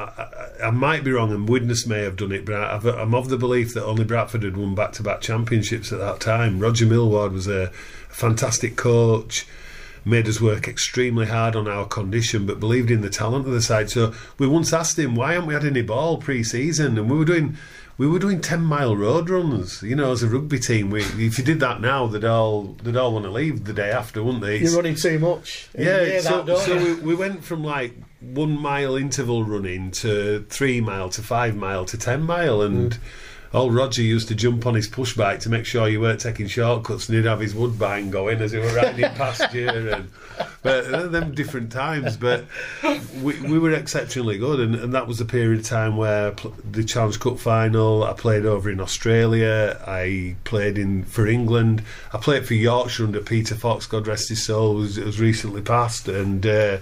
I, 0.60 0.66
I 0.66 0.70
might 0.70 1.04
be 1.04 1.12
wrong, 1.12 1.30
and 1.32 1.48
Widnes 1.48 1.86
may 1.86 2.02
have 2.02 2.16
done 2.16 2.32
it, 2.32 2.44
but 2.44 2.56
I've, 2.56 2.84
I'm 2.84 3.14
of 3.14 3.28
the 3.28 3.38
belief 3.38 3.74
that 3.74 3.84
only 3.84 4.04
Bradford 4.04 4.42
had 4.42 4.56
won 4.56 4.74
back-to-back 4.74 5.20
championships 5.20 5.92
at 5.92 6.00
that 6.00 6.18
time. 6.18 6.58
Roger 6.58 6.84
Millward 6.86 7.32
was 7.32 7.46
a, 7.46 7.70
fantastic 8.08 8.76
coach. 8.76 9.46
Made 10.04 10.26
us 10.26 10.40
work 10.40 10.66
extremely 10.66 11.26
hard 11.26 11.54
on 11.54 11.68
our 11.68 11.84
condition, 11.84 12.46
but 12.46 12.58
believed 12.58 12.90
in 12.90 13.02
the 13.02 13.10
talent 13.10 13.46
of 13.46 13.52
the 13.52 13.60
side. 13.60 13.90
So 13.90 14.14
we 14.38 14.46
once 14.46 14.72
asked 14.72 14.98
him, 14.98 15.14
"Why 15.14 15.32
haven't 15.34 15.48
we 15.48 15.54
had 15.54 15.64
any 15.64 15.82
ball 15.82 16.16
pre-season?" 16.16 16.96
And 16.96 17.10
we 17.10 17.18
were 17.18 17.24
doing 17.24 17.56
we 17.98 18.06
were 18.06 18.18
doing 18.18 18.40
ten 18.40 18.62
mile 18.62 18.96
road 18.96 19.30
runs. 19.30 19.82
You 19.82 19.96
know, 19.96 20.12
as 20.12 20.22
a 20.22 20.28
rugby 20.28 20.58
team, 20.58 20.90
we, 20.90 21.02
if 21.02 21.38
you 21.38 21.44
did 21.44 21.60
that 21.60 21.80
now, 21.80 22.06
they'd 22.06 22.24
all 22.24 22.76
they'd 22.82 22.96
all 22.96 23.12
want 23.12 23.24
to 23.24 23.30
leave 23.30 23.64
the 23.64 23.72
day 23.72 23.90
after, 23.90 24.22
wouldn't 24.22 24.42
they? 24.42 24.58
You're 24.58 24.76
running 24.76 24.94
too 24.96 25.18
much. 25.18 25.68
Yeah, 25.78 26.20
so, 26.20 26.42
that, 26.42 26.58
so 26.58 26.76
we, 26.76 26.94
we 26.94 27.14
went 27.14 27.44
from 27.44 27.64
like 27.64 27.94
one 28.20 28.58
mile 28.58 28.96
interval 28.96 29.44
running 29.44 29.90
to 29.92 30.44
three 30.48 30.80
mile 30.80 31.08
to 31.10 31.22
five 31.22 31.56
mile 31.56 31.84
to 31.86 31.96
ten 31.98 32.22
mile, 32.22 32.62
and 32.62 32.92
Mm. 32.92 32.98
Old 33.56 33.74
Roger 33.74 34.02
used 34.02 34.28
to 34.28 34.34
jump 34.34 34.66
on 34.66 34.74
his 34.74 34.86
push 34.86 35.16
bike 35.16 35.40
to 35.40 35.48
make 35.48 35.64
sure 35.64 35.88
you 35.88 36.00
weren't 36.00 36.20
taking 36.20 36.46
shortcuts, 36.46 37.08
and 37.08 37.16
he'd 37.16 37.24
have 37.24 37.40
his 37.40 37.54
woodbine 37.54 38.10
going 38.10 38.40
as 38.40 38.52
he 38.52 38.58
were 38.58 38.74
riding 38.74 39.10
past 39.14 39.52
you. 39.54 39.68
And, 39.68 40.10
but 40.62 40.84
uh, 40.92 41.06
them 41.06 41.34
different 41.34 41.72
times, 41.72 42.16
but 42.16 42.44
we, 43.22 43.40
we 43.40 43.58
were 43.58 43.72
exceptionally 43.72 44.38
good, 44.38 44.60
and, 44.60 44.74
and 44.74 44.92
that 44.94 45.06
was 45.06 45.18
the 45.18 45.24
period 45.24 45.60
of 45.60 45.66
time 45.66 45.96
where 45.96 46.32
pl- 46.32 46.54
the 46.70 46.84
Challenge 46.84 47.18
Cup 47.18 47.38
final. 47.38 48.04
I 48.04 48.12
played 48.12 48.44
over 48.44 48.70
in 48.70 48.80
Australia. 48.80 49.82
I 49.86 50.36
played 50.44 50.76
in 50.76 51.04
for 51.04 51.26
England. 51.26 51.82
I 52.12 52.18
played 52.18 52.46
for 52.46 52.54
Yorkshire 52.54 53.04
under 53.04 53.20
Peter 53.20 53.54
Fox, 53.54 53.86
God 53.86 54.06
rest 54.06 54.28
his 54.28 54.44
soul, 54.44 54.74
who's, 54.74 54.96
who's 54.96 55.18
recently 55.18 55.62
passed, 55.62 56.08
and. 56.08 56.44
Uh, 56.44 56.78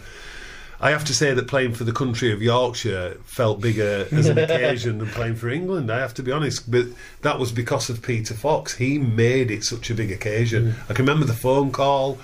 I 0.85 0.91
have 0.91 1.07
to 1.07 1.15
say 1.15 1.33
that 1.33 1.49
playing 1.49 1.73
for 1.73 1.85
the 1.85 1.95
country 1.95 2.31
of 2.31 2.43
Yorkshire 2.43 3.17
felt 3.25 3.59
bigger 3.63 4.07
as 4.13 4.27
an 4.27 4.37
occasion 4.51 4.99
than 4.99 5.09
playing 5.09 5.37
for 5.37 5.49
England. 5.49 5.91
I 5.91 5.99
have 5.99 6.13
to 6.15 6.23
be 6.23 6.31
honest, 6.31 6.71
but 6.71 6.85
that 7.23 7.39
was 7.39 7.53
because 7.53 7.89
of 7.89 8.03
Peter 8.03 8.35
Fox. 8.35 8.75
He 8.75 8.99
made 8.99 9.51
it 9.51 9.65
such 9.65 9.89
a 9.89 9.95
big 9.95 10.13
occasion. 10.13 10.75
I 10.91 10.93
can 10.93 11.07
remember 11.07 11.25
the 11.25 11.33
phone 11.33 11.73
call. 11.73 12.19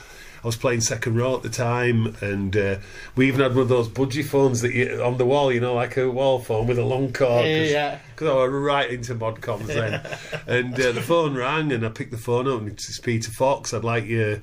I 0.45 0.47
was 0.47 0.57
playing 0.57 0.83
second 0.83 1.17
row 1.17 1.37
at 1.37 1.43
the 1.43 1.49
time, 1.49 2.15
and 2.21 2.55
uh, 2.55 2.77
we 3.17 3.29
even 3.29 3.41
had 3.41 3.53
one 3.53 3.63
of 3.63 3.69
those 3.71 3.89
budgie 3.89 4.25
phones 4.25 4.61
that 4.61 4.75
you, 4.75 5.03
on 5.03 5.17
the 5.17 5.25
wall, 5.25 5.51
you 5.51 5.61
know, 5.61 5.73
like 5.73 5.97
a 5.97 6.11
wall 6.11 6.39
phone 6.39 6.67
with 6.67 6.79
a 6.79 6.85
long 6.85 7.15
cord. 7.15 7.47
Yeah. 7.47 7.99
Because 8.15 8.29
I 8.29 8.35
was 8.35 8.53
right 8.53 8.91
into 8.91 9.15
modcoms 9.15 9.69
then. 9.69 10.03
and 10.47 10.75
uh, 10.75 10.93
the 10.93 11.01
phone 11.01 11.35
rang, 11.35 11.73
and 11.73 11.85
I 11.85 11.89
picked 11.89 12.11
the 12.11 12.19
phone 12.19 12.47
up, 12.47 12.61
and 12.61 12.69
it's 12.69 13.01
Peter 13.01 13.31
Fox. 13.31 13.73
I'd 13.73 13.85
like 13.85 14.05
you. 14.05 14.43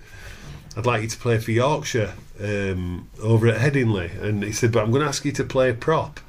I'd 0.77 0.85
like 0.85 1.01
you 1.01 1.07
to 1.07 1.17
play 1.17 1.39
for 1.39 1.51
Yorkshire 1.51 2.13
um, 2.39 3.09
over 3.21 3.47
at 3.47 3.59
Headingley. 3.59 4.21
And 4.21 4.43
he 4.43 4.51
said, 4.51 4.71
but 4.71 4.83
I'm 4.83 4.91
going 4.91 5.01
to 5.01 5.07
ask 5.07 5.25
you 5.25 5.31
to 5.33 5.43
play 5.43 5.73
prop. 5.73 6.19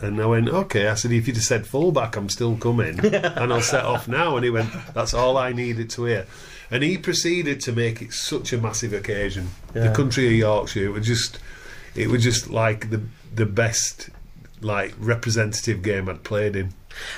And 0.00 0.22
I 0.22 0.26
went, 0.26 0.48
okay. 0.48 0.88
I 0.88 0.94
said, 0.94 1.10
if 1.10 1.26
you'd 1.26 1.36
have 1.36 1.44
said 1.44 1.66
fullback, 1.66 2.16
I'm 2.16 2.28
still 2.28 2.56
coming. 2.56 3.00
and 3.04 3.52
I'll 3.52 3.60
set 3.60 3.84
off 3.84 4.06
now. 4.06 4.36
And 4.36 4.44
he 4.44 4.50
went, 4.50 4.70
that's 4.94 5.12
all 5.12 5.36
I 5.36 5.52
needed 5.52 5.90
to 5.90 6.04
hear. 6.04 6.26
And 6.70 6.84
he 6.84 6.98
proceeded 6.98 7.60
to 7.62 7.72
make 7.72 8.00
it 8.00 8.12
such 8.12 8.52
a 8.52 8.58
massive 8.58 8.92
occasion. 8.92 9.48
The 9.72 9.92
country 9.92 10.26
of 10.28 10.34
Yorkshire, 10.34 10.84
it 10.84 10.92
was 10.92 11.04
just, 11.04 11.40
it 11.96 12.06
was 12.08 12.22
just 12.22 12.48
like 12.48 12.90
the 12.90 13.02
the 13.34 13.46
best, 13.46 14.10
like 14.60 14.94
representative 14.98 15.82
game 15.82 16.08
I'd 16.08 16.22
played 16.22 16.56
in. 16.56 16.74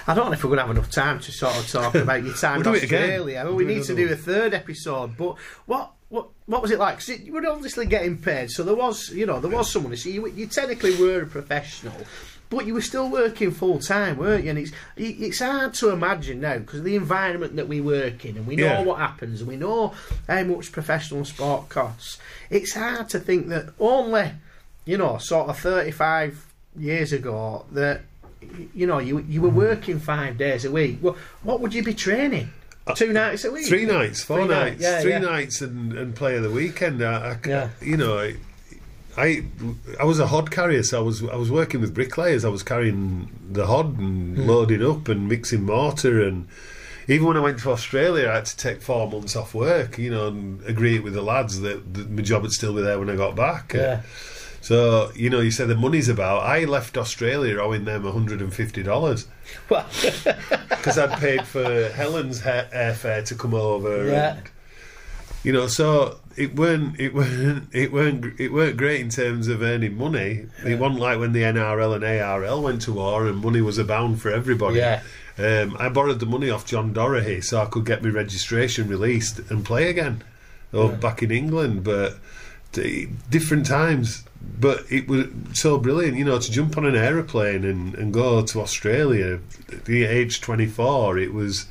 I 0.06 0.14
don't 0.14 0.26
know 0.26 0.32
if 0.32 0.44
we're 0.44 0.50
going 0.50 0.58
to 0.58 0.66
have 0.66 0.76
enough 0.76 0.90
time 0.90 1.20
to 1.20 1.32
sort 1.32 1.56
of 1.56 1.68
talk 1.68 1.94
about 2.02 2.22
your 2.22 2.34
time 2.34 2.62
We'll 2.62 2.72
do 2.72 2.78
it 2.78 2.84
again. 2.84 3.02
Australia. 3.02 3.40
I 3.40 3.44
mean, 3.44 3.56
we 3.56 3.64
need 3.64 3.84
to 3.84 3.94
do 3.94 4.12
a 4.12 4.16
third 4.16 4.54
episode. 4.54 5.16
But 5.16 5.36
what 5.66 5.92
what 6.47 6.62
was 6.62 6.70
it 6.70 6.78
like? 6.78 6.99
'Cause 6.99 7.09
you 7.09 7.32
were 7.32 7.47
obviously 7.47 7.86
getting 7.86 8.18
paid, 8.18 8.51
so 8.51 8.62
there 8.62 8.74
was 8.74 9.11
you 9.11 9.26
know 9.26 9.40
there 9.40 9.51
was 9.51 9.70
someone. 9.70 9.97
So 9.97 10.09
you, 10.09 10.26
you 10.28 10.47
technically 10.47 10.95
were 10.97 11.22
a 11.22 11.26
professional. 11.26 11.95
But 12.51 12.66
you 12.66 12.74
were 12.74 12.82
still 12.82 13.09
working 13.09 13.51
full 13.51 13.78
time, 13.78 14.18
weren't 14.18 14.45
you? 14.45 14.51
And 14.51 14.59
it's 14.59 14.72
it's 14.97 15.38
hard 15.38 15.72
to 15.74 15.88
imagine 15.88 16.43
now 16.43 16.59
because 16.59 16.82
the 16.82 16.97
environment 16.97 17.57
that 17.57 17.66
we 17.66 17.80
work 17.80 18.26
in, 18.26 18.36
and 18.36 18.47
we 18.47 18.57
know 18.57 18.64
Yeah. 18.66 18.82
what 18.82 18.99
happens, 18.99 19.40
and 19.40 19.49
we 19.49 19.57
know 19.57 19.95
how 20.28 20.43
much 20.43 20.70
professional 20.70 21.24
sport 21.24 21.70
costs. 21.70 22.18
It's 22.51 22.74
hard 22.74 23.09
to 23.11 23.18
think 23.18 23.49
that 23.49 23.70
only, 23.80 24.32
you 24.84 24.99
know, 24.99 25.16
sort 25.16 25.49
of 25.49 25.59
thirty 25.59 25.93
five 25.93 26.45
years 26.78 27.12
ago 27.14 27.64
that 27.72 28.03
you 28.74 28.86
know 28.86 28.99
you 28.99 29.20
you 29.20 29.40
were 29.40 29.49
mm. 29.51 29.55
working 29.55 29.99
five 29.99 30.36
days 30.36 30.66
a 30.66 30.70
week. 30.70 30.99
Well, 31.01 31.16
what 31.43 31.61
would 31.61 31.72
you 31.72 31.82
be 31.82 31.95
training? 31.95 32.51
Two 32.97 33.12
nights 33.12 33.45
a 33.45 33.51
week. 33.53 33.64
Uh, 33.66 33.68
Three 33.68 33.87
nights, 33.87 34.22
four 34.24 34.39
Three 34.39 34.49
nights, 34.49 34.70
nights, 34.80 34.83
yeah, 34.83 35.01
three 35.01 35.11
yeah. 35.12 35.18
nights, 35.18 35.61
and, 35.61 35.93
and 35.93 36.14
play 36.16 36.37
of 36.37 36.43
the 36.43 36.51
weekend. 36.51 37.03
I, 37.03 37.33
I 37.33 37.49
Yeah. 37.49 37.68
you 37.80 37.97
know, 37.97 38.18
I, 38.18 38.35
I 39.16 39.45
I 40.01 40.05
was 40.05 40.18
a 40.18 40.26
hod 40.26 40.51
carrier, 40.51 40.83
so 40.83 40.99
I 40.99 41.03
was 41.03 41.22
I 41.22 41.37
was 41.37 41.51
working 41.51 41.80
with 41.80 41.95
bricklayers. 41.95 42.45
I 42.45 42.49
was 42.49 42.62
carrying 42.62 43.30
the 43.51 43.66
hod 43.66 43.99
and 43.99 44.37
Hmm. 44.37 44.49
loading 44.49 44.85
up 44.85 45.09
and 45.09 45.28
mixing 45.28 45.62
mortar, 45.62 46.22
and 46.26 46.49
even 47.09 47.26
when 47.26 47.37
I 47.37 47.41
went 47.41 47.59
to 47.61 47.70
Australia, 47.70 48.28
I 48.30 48.35
had 48.37 48.47
to 48.47 48.57
take 48.57 48.80
four 48.83 49.09
months 49.11 49.37
off 49.37 49.55
work, 49.55 49.99
you 49.99 50.11
know, 50.11 50.28
and 50.28 50.64
agree 50.64 50.97
it 50.97 51.03
with 51.05 51.14
the 51.14 51.22
lads 51.22 51.61
that, 51.61 51.95
that 51.95 52.11
my 52.11 52.22
job 52.22 52.43
would 52.43 52.53
still 52.53 52.74
be 52.74 52.80
there 52.83 52.99
when 52.99 53.11
I 53.11 53.16
got 53.16 53.35
back. 53.37 53.72
Yeah. 53.74 54.03
So, 54.62 55.10
you 55.16 55.28
know, 55.28 55.40
you 55.40 55.50
said 55.50 55.68
the 55.68 55.74
money's 55.76 56.08
about. 56.08 56.42
I 56.44 56.64
left 56.64 56.96
Australia 56.96 57.58
owing 57.60 57.84
them 57.84 58.04
$150 58.04 59.26
Well, 59.68 59.86
because 60.70 60.96
I'd 60.98 61.18
paid 61.18 61.44
for 61.44 61.88
Helen's 61.90 62.40
airfare 62.42 63.24
to 63.26 63.34
come 63.34 63.54
over. 63.54 64.06
Yeah. 64.06 64.36
And, 64.36 64.42
you 65.42 65.52
know, 65.52 65.66
so 65.66 66.20
it 66.36 66.54
weren't 66.54 66.98
it 67.00 67.12
weren't 67.12 67.68
it 67.74 67.92
weren't 67.92 68.40
it 68.40 68.52
weren't 68.52 68.76
great 68.76 69.00
in 69.00 69.08
terms 69.10 69.48
of 69.48 69.60
earning 69.62 69.98
money. 69.98 70.46
It 70.64 70.78
wasn't 70.78 71.00
like 71.00 71.18
when 71.18 71.32
the 71.32 71.42
NRL 71.42 71.96
and 71.96 72.04
ARL 72.04 72.62
went 72.62 72.82
to 72.82 72.92
war 72.92 73.26
and 73.26 73.38
money 73.42 73.60
was 73.60 73.76
abound 73.78 74.22
for 74.22 74.30
everybody. 74.30 74.78
Yeah. 74.78 75.02
Um, 75.38 75.76
I 75.80 75.88
borrowed 75.88 76.20
the 76.20 76.26
money 76.26 76.50
off 76.50 76.64
John 76.66 76.92
Dorahy 76.92 77.40
so 77.42 77.60
I 77.60 77.64
could 77.66 77.84
get 77.84 78.02
my 78.04 78.10
registration 78.10 78.86
released 78.86 79.40
and 79.50 79.64
play 79.64 79.90
again, 79.90 80.22
or 80.72 80.90
Yeah. 80.90 80.96
back 80.96 81.22
in 81.24 81.32
England. 81.32 81.82
But 81.82 82.18
different 82.72 83.66
times. 83.66 84.24
But 84.58 84.84
it 84.90 85.08
was 85.08 85.26
so 85.52 85.78
brilliant, 85.78 86.16
you 86.16 86.24
know, 86.24 86.38
to 86.38 86.50
jump 86.50 86.76
on 86.76 86.84
an 86.84 86.96
aeroplane 86.96 87.64
and, 87.64 87.94
and 87.94 88.12
go 88.12 88.42
to 88.42 88.60
Australia 88.60 89.38
at 89.72 89.84
the 89.84 90.04
age 90.04 90.40
twenty 90.40 90.66
four. 90.66 91.16
It 91.18 91.32
was 91.32 91.66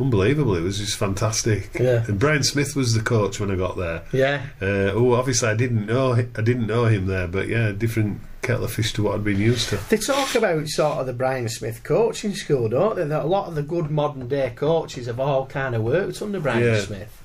unbelievable. 0.00 0.56
It 0.56 0.62
was 0.62 0.78
just 0.78 0.96
fantastic. 0.96 1.70
Yeah. 1.78 2.04
And 2.06 2.18
Brian 2.18 2.42
Smith 2.42 2.74
was 2.74 2.94
the 2.94 3.02
coach 3.02 3.38
when 3.38 3.50
I 3.50 3.56
got 3.56 3.76
there. 3.76 4.02
yeah. 4.12 4.46
Uh, 4.60 4.90
oh, 4.94 5.12
obviously 5.12 5.48
I 5.48 5.54
didn't 5.54 5.86
know 5.86 6.12
I 6.14 6.40
didn't 6.42 6.66
know 6.66 6.86
him 6.86 7.06
there, 7.06 7.28
but 7.28 7.46
yeah, 7.48 7.70
different 7.72 8.20
kettle 8.42 8.64
of 8.64 8.72
fish 8.72 8.92
to 8.94 9.04
what 9.04 9.14
I'd 9.14 9.22
been 9.24 9.38
used 9.38 9.68
to. 9.68 9.76
They 9.88 9.96
talk 9.98 10.34
about 10.34 10.66
sort 10.68 10.98
of 10.98 11.06
the 11.06 11.12
Brian 11.12 11.48
Smith 11.48 11.84
coaching 11.84 12.34
school, 12.34 12.68
don't 12.68 12.96
they? 12.96 13.04
That 13.04 13.22
a 13.24 13.28
lot 13.28 13.46
of 13.46 13.54
the 13.54 13.62
good 13.62 13.90
modern 13.90 14.26
day 14.26 14.52
coaches 14.56 15.06
have 15.06 15.20
all 15.20 15.46
kind 15.46 15.76
of 15.76 15.82
worked 15.82 16.20
under 16.20 16.40
Brian 16.40 16.64
Yeah. 16.64 16.80
Smith. 16.80 17.21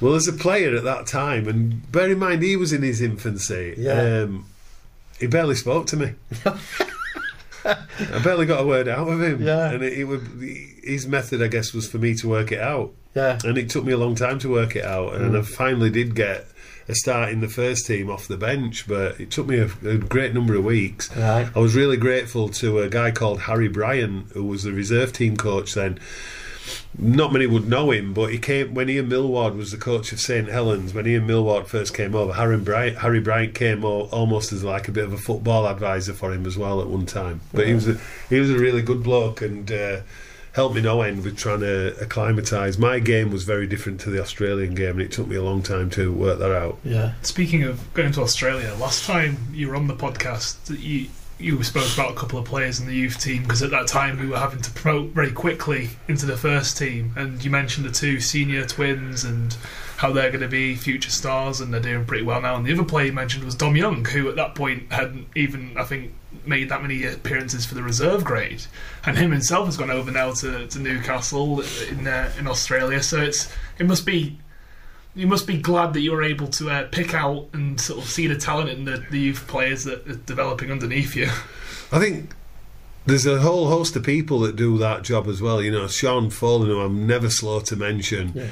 Well, 0.00 0.14
as 0.14 0.28
a 0.28 0.32
player 0.32 0.76
at 0.76 0.84
that 0.84 1.06
time, 1.06 1.48
and 1.48 1.90
bear 1.90 2.10
in 2.10 2.18
mind 2.18 2.42
he 2.42 2.56
was 2.56 2.72
in 2.72 2.82
his 2.82 3.00
infancy. 3.00 3.74
Yeah. 3.78 4.22
Um, 4.24 4.46
he 5.18 5.26
barely 5.26 5.54
spoke 5.54 5.86
to 5.88 5.96
me. 5.96 6.12
I 7.64 8.20
barely 8.22 8.46
got 8.46 8.60
a 8.62 8.66
word 8.66 8.86
out 8.86 9.08
of 9.08 9.20
him. 9.20 9.42
Yeah. 9.42 9.70
And 9.72 9.82
it, 9.82 9.94
it 9.94 10.04
would 10.04 10.22
his 10.84 11.06
method, 11.06 11.42
I 11.42 11.48
guess, 11.48 11.72
was 11.72 11.88
for 11.90 11.98
me 11.98 12.14
to 12.16 12.28
work 12.28 12.52
it 12.52 12.60
out, 12.60 12.92
Yeah. 13.14 13.38
and 13.44 13.58
it 13.58 13.68
took 13.70 13.84
me 13.84 13.92
a 13.92 13.96
long 13.98 14.14
time 14.14 14.38
to 14.40 14.48
work 14.50 14.76
it 14.76 14.84
out. 14.84 15.14
And 15.14 15.32
Mm. 15.34 15.38
I 15.38 15.42
finally 15.42 15.90
did 15.90 16.14
get 16.14 16.46
a 16.88 16.94
start 16.94 17.30
in 17.30 17.40
the 17.40 17.48
first 17.48 17.86
team 17.86 18.08
off 18.08 18.28
the 18.28 18.36
bench, 18.36 18.86
but 18.86 19.18
it 19.20 19.32
took 19.32 19.48
me 19.48 19.58
a, 19.58 19.64
a 19.84 19.96
great 19.98 20.32
number 20.32 20.54
of 20.54 20.64
weeks. 20.64 21.14
Right. 21.16 21.48
I 21.56 21.58
was 21.58 21.74
really 21.74 21.96
grateful 21.96 22.48
to 22.50 22.78
a 22.80 22.88
guy 22.88 23.10
called 23.10 23.40
Harry 23.42 23.66
Bryan, 23.68 24.28
who 24.34 24.44
was 24.44 24.62
the 24.62 24.72
reserve 24.72 25.12
team 25.12 25.36
coach 25.36 25.74
then. 25.74 25.98
Not 26.98 27.32
many 27.32 27.46
would 27.46 27.68
know 27.68 27.90
him, 27.90 28.14
but 28.14 28.32
he 28.32 28.38
came 28.38 28.74
when 28.74 28.88
Ian 28.88 29.08
Millward 29.08 29.54
was 29.54 29.70
the 29.70 29.76
coach 29.76 30.12
of 30.12 30.20
St 30.20 30.48
Helens. 30.48 30.94
When 30.94 31.06
Ian 31.06 31.26
Millward 31.26 31.66
first 31.66 31.94
came 31.94 32.14
over, 32.14 32.32
Harry 32.32 32.58
Bryant, 32.58 32.98
Harry 32.98 33.20
Bryant 33.20 33.54
came 33.54 33.84
o- 33.84 34.08
almost 34.12 34.52
as 34.52 34.64
like 34.64 34.88
a 34.88 34.92
bit 34.92 35.04
of 35.04 35.12
a 35.12 35.18
football 35.18 35.66
advisor 35.66 36.12
for 36.14 36.32
him 36.32 36.46
as 36.46 36.56
well 36.56 36.80
at 36.80 36.86
one 36.86 37.06
time. 37.06 37.40
But 37.52 37.66
he 37.66 37.74
was 37.74 37.88
a, 37.88 37.98
he 38.28 38.40
was 38.40 38.50
a 38.50 38.58
really 38.58 38.82
good 38.82 39.02
bloke 39.02 39.42
and 39.42 39.70
uh, 39.70 40.00
helped 40.52 40.74
me 40.74 40.80
no 40.80 41.02
end 41.02 41.22
with 41.22 41.36
trying 41.36 41.60
to 41.60 41.94
acclimatise. 42.00 42.78
My 42.78 42.98
game 42.98 43.30
was 43.30 43.44
very 43.44 43.66
different 43.66 44.00
to 44.00 44.10
the 44.10 44.20
Australian 44.22 44.74
game, 44.74 44.92
and 44.92 45.02
it 45.02 45.12
took 45.12 45.28
me 45.28 45.36
a 45.36 45.42
long 45.42 45.62
time 45.62 45.90
to 45.90 46.10
work 46.12 46.38
that 46.38 46.50
out. 46.50 46.78
Yeah. 46.82 47.12
Speaking 47.20 47.62
of 47.64 47.92
going 47.92 48.12
to 48.12 48.22
Australia, 48.22 48.74
last 48.80 49.04
time 49.04 49.36
you 49.52 49.68
were 49.68 49.76
on 49.76 49.86
the 49.86 49.94
podcast, 49.94 50.56
you 50.82 51.08
you 51.38 51.62
spoke 51.62 51.92
about 51.92 52.12
a 52.12 52.14
couple 52.14 52.38
of 52.38 52.46
players 52.46 52.80
in 52.80 52.86
the 52.86 52.94
youth 52.94 53.20
team 53.20 53.42
because 53.42 53.62
at 53.62 53.70
that 53.70 53.86
time 53.86 54.18
we 54.18 54.26
were 54.26 54.38
having 54.38 54.62
to 54.62 54.70
promote 54.70 55.10
very 55.10 55.32
quickly 55.32 55.90
into 56.08 56.24
the 56.24 56.36
first 56.36 56.78
team, 56.78 57.12
and 57.16 57.44
you 57.44 57.50
mentioned 57.50 57.86
the 57.86 57.92
two 57.92 58.20
senior 58.20 58.64
twins 58.64 59.24
and 59.24 59.56
how 59.98 60.12
they're 60.12 60.30
going 60.30 60.42
to 60.42 60.48
be 60.48 60.74
future 60.74 61.10
stars, 61.10 61.60
and 61.60 61.72
they're 61.72 61.80
doing 61.80 62.04
pretty 62.04 62.24
well 62.24 62.40
now. 62.40 62.56
And 62.56 62.64
the 62.64 62.72
other 62.72 62.84
player 62.84 63.06
you 63.06 63.12
mentioned 63.12 63.44
was 63.44 63.54
Dom 63.54 63.76
Young, 63.76 64.04
who 64.04 64.28
at 64.28 64.36
that 64.36 64.54
point 64.54 64.92
hadn't 64.92 65.26
even, 65.34 65.76
I 65.76 65.84
think, 65.84 66.12
made 66.44 66.68
that 66.68 66.82
many 66.82 67.04
appearances 67.04 67.66
for 67.66 67.74
the 67.74 67.82
reserve 67.82 68.24
grade, 68.24 68.62
and 69.04 69.16
him 69.16 69.30
himself 69.30 69.66
has 69.66 69.76
gone 69.76 69.90
over 69.90 70.10
now 70.10 70.32
to, 70.32 70.66
to 70.66 70.78
Newcastle 70.78 71.60
in 71.90 72.06
uh, 72.06 72.30
in 72.38 72.46
Australia. 72.46 73.02
So 73.02 73.20
it's 73.20 73.52
it 73.78 73.86
must 73.86 74.06
be 74.06 74.38
you 75.16 75.26
must 75.26 75.46
be 75.46 75.56
glad 75.56 75.94
that 75.94 76.00
you 76.00 76.12
were 76.12 76.22
able 76.22 76.46
to 76.46 76.70
uh, 76.70 76.86
pick 76.92 77.14
out 77.14 77.48
and 77.54 77.80
sort 77.80 78.00
of 78.00 78.08
see 78.08 78.26
the 78.26 78.36
talent 78.36 78.68
in 78.68 78.84
the, 78.84 79.04
the 79.10 79.18
youth 79.18 79.46
players 79.48 79.84
that 79.84 80.06
are 80.06 80.14
developing 80.14 80.70
underneath 80.70 81.16
you. 81.16 81.28
I 81.90 81.98
think 81.98 82.34
there's 83.06 83.24
a 83.24 83.40
whole 83.40 83.68
host 83.68 83.96
of 83.96 84.04
people 84.04 84.40
that 84.40 84.56
do 84.56 84.76
that 84.78 85.02
job 85.02 85.26
as 85.26 85.40
well. 85.40 85.62
You 85.62 85.70
know, 85.70 85.88
Sean 85.88 86.28
Follen, 86.28 86.68
who 86.68 86.80
I'm 86.80 87.06
never 87.06 87.30
slow 87.30 87.60
to 87.60 87.76
mention. 87.76 88.32
Yeah. 88.34 88.50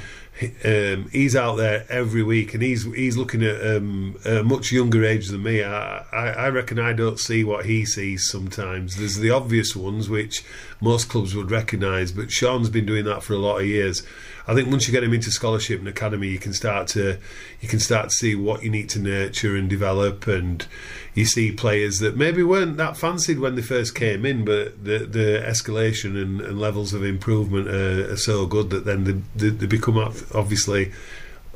Um, 0.65 1.09
he's 1.11 1.33
out 1.33 1.55
there 1.55 1.85
every 1.87 2.21
week, 2.21 2.53
and 2.53 2.61
he's 2.61 2.83
he's 2.93 3.15
looking 3.15 3.41
at 3.41 3.55
um, 3.65 4.17
a 4.25 4.43
much 4.43 4.69
younger 4.69 5.05
age 5.05 5.29
than 5.29 5.43
me. 5.43 5.63
I, 5.63 5.99
I, 6.11 6.27
I 6.27 6.49
reckon 6.49 6.77
I 6.77 6.91
don't 6.91 7.19
see 7.19 7.45
what 7.45 7.65
he 7.65 7.85
sees 7.85 8.27
sometimes. 8.29 8.97
There's 8.97 9.17
the 9.17 9.31
obvious 9.31 9.77
ones 9.77 10.09
which 10.09 10.43
most 10.81 11.07
clubs 11.07 11.35
would 11.35 11.51
recognise, 11.51 12.11
but 12.11 12.31
Sean's 12.31 12.69
been 12.69 12.85
doing 12.85 13.05
that 13.05 13.23
for 13.23 13.33
a 13.33 13.37
lot 13.37 13.59
of 13.59 13.65
years. 13.65 14.03
I 14.47 14.53
think 14.53 14.69
once 14.69 14.87
you 14.87 14.91
get 14.91 15.03
him 15.03 15.13
into 15.13 15.31
scholarship 15.31 15.79
and 15.79 15.87
academy, 15.87 16.27
you 16.27 16.39
can 16.39 16.53
start 16.53 16.87
to 16.89 17.17
you 17.61 17.67
can 17.67 17.79
start 17.79 18.09
to 18.09 18.15
see 18.15 18.35
what 18.35 18.63
you 18.63 18.69
need 18.69 18.89
to 18.89 18.99
nurture 18.99 19.55
and 19.55 19.69
develop, 19.69 20.27
and 20.27 20.65
you 21.13 21.25
see 21.25 21.51
players 21.51 21.99
that 21.99 22.15
maybe 22.15 22.43
weren't 22.43 22.77
that 22.77 22.97
fancied 22.97 23.39
when 23.39 23.55
they 23.55 23.61
first 23.61 23.95
came 23.95 24.25
in, 24.25 24.45
but 24.45 24.83
the 24.83 24.99
the 24.99 25.43
escalation 25.45 26.21
and, 26.21 26.41
and 26.41 26.59
levels 26.59 26.93
of 26.93 27.03
improvement 27.03 27.67
are, 27.67 28.13
are 28.13 28.17
so 28.17 28.45
good 28.45 28.69
that 28.69 28.85
then 28.85 29.03
they, 29.03 29.49
they, 29.49 29.49
they 29.49 29.65
become 29.65 29.97
obviously 29.97 30.91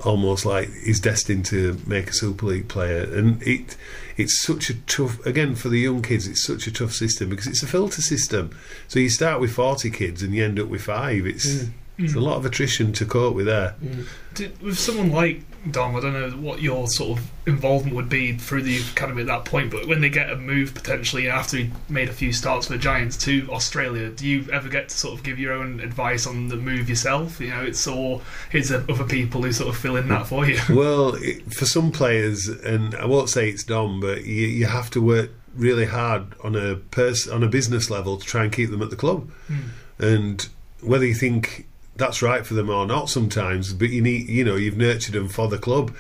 almost 0.06 0.46
like 0.46 0.70
he's 0.86 1.00
destined 1.00 1.46
to 1.46 1.78
make 1.86 2.10
a 2.10 2.14
Super 2.14 2.48
League 2.48 2.68
player, 2.68 3.04
and 3.04 3.42
it 3.44 3.76
it's 4.18 4.42
such 4.42 4.70
a 4.70 4.76
tough 4.82 5.24
again 5.26 5.56
for 5.56 5.70
the 5.70 5.80
young 5.80 6.02
kids. 6.02 6.28
It's 6.28 6.46
such 6.46 6.68
a 6.68 6.72
tough 6.72 6.94
system 6.94 7.30
because 7.30 7.48
it's 7.48 7.64
a 7.64 7.68
filter 7.68 8.02
system. 8.02 8.58
So 8.88 9.00
you 9.00 9.10
start 9.10 9.40
with 9.40 9.52
forty 9.52 9.90
kids 9.90 10.24
and 10.24 10.34
you 10.34 10.44
end 10.44 10.60
up 10.60 10.68
with 10.68 10.82
five. 10.82 11.26
It's 11.26 11.62
hmm. 11.62 11.72
It's 12.00 12.16
a 12.16 12.18
hmm. 12.18 12.24
lot 12.24 12.38
of 12.38 12.46
attrition 12.46 12.94
to 12.94 13.06
cope 13.06 13.36
with 13.36 13.46
there. 13.46 13.72
Hmm. 13.72 14.02
Did, 14.34 14.62
with 14.62 14.80
someone 14.80 15.12
like 15.12 15.44
Dom, 15.70 15.96
I 15.96 16.00
don't 16.00 16.14
know 16.14 16.30
what 16.38 16.62
your 16.62 16.88
sort 16.88 17.20
of 17.20 17.32
involvement 17.46 17.96
would 17.96 18.08
be 18.08 18.34
through 18.34 18.64
the 18.64 18.78
academy 18.78 19.22
at 19.22 19.28
that 19.28 19.44
point, 19.44 19.72
but 19.72 19.88
when 19.88 20.00
they 20.00 20.10
get 20.10 20.30
a 20.30 20.38
move 20.38 20.74
potentially 20.74 21.30
after 21.30 21.58
he 21.58 21.72
made 21.90 22.08
a 22.08 22.14
few 22.14 22.32
starts 22.32 22.68
for 22.68 22.74
the 22.74 22.80
Giants 22.80 23.18
to 23.18 23.48
Australia, 23.52 24.10
do 24.10 24.26
you 24.26 24.50
ever 24.52 24.70
get 24.70 24.90
to 24.90 24.98
sort 24.98 25.18
of 25.18 25.24
give 25.24 25.38
your 25.38 25.52
own 25.52 25.82
advice 25.82 26.26
on 26.26 26.48
the 26.48 26.56
move 26.56 26.88
yourself? 26.88 27.42
You 27.42 27.50
know, 27.50 27.64
it's 27.64 27.86
all 27.86 28.22
is 28.54 28.70
there 28.70 28.86
other 28.90 29.04
people 29.04 29.44
who 29.44 29.52
sort 29.52 29.70
of 29.70 29.78
fill 29.78 29.98
in 29.98 30.08
that 30.08 30.28
for 30.28 30.46
you? 30.46 30.58
Well, 30.80 31.16
it, 31.16 31.54
for 31.54 31.66
some 31.66 31.92
players, 31.92 32.48
and 32.48 32.96
I 32.96 33.06
won't 33.06 33.30
say 33.30 33.50
it's 33.50 33.64
Dom, 33.64 34.00
but 34.00 34.24
you, 34.24 34.48
you 34.48 34.66
have 34.66 34.90
to 34.92 35.02
work 35.02 35.32
really 35.56 35.86
hard 35.86 36.36
on 36.42 36.56
a 36.56 36.76
pers- 36.76 37.28
on 37.28 37.44
a 37.44 37.48
business 37.48 37.90
level 37.90 38.18
to 38.18 38.26
try 38.26 38.44
and 38.44 38.54
keep 38.54 38.70
them 38.70 38.82
at 38.82 38.92
the 38.92 38.96
club. 38.96 39.30
Hmm. 39.48 39.60
And 40.00 40.48
whether 40.82 41.06
you 41.06 41.16
think 41.16 41.68
that's 42.00 42.22
right 42.22 42.46
for 42.46 42.56
them 42.56 42.70
or 42.70 42.86
not, 42.86 43.10
sometimes, 43.10 43.74
but 43.74 43.90
you 43.90 44.02
need, 44.02 44.28
you 44.30 44.44
know, 44.44 44.56
you've 44.56 44.78
nurtured 44.78 45.14
them 45.14 45.28
for 45.28 45.48
the 45.48 45.58
club. 45.60 45.94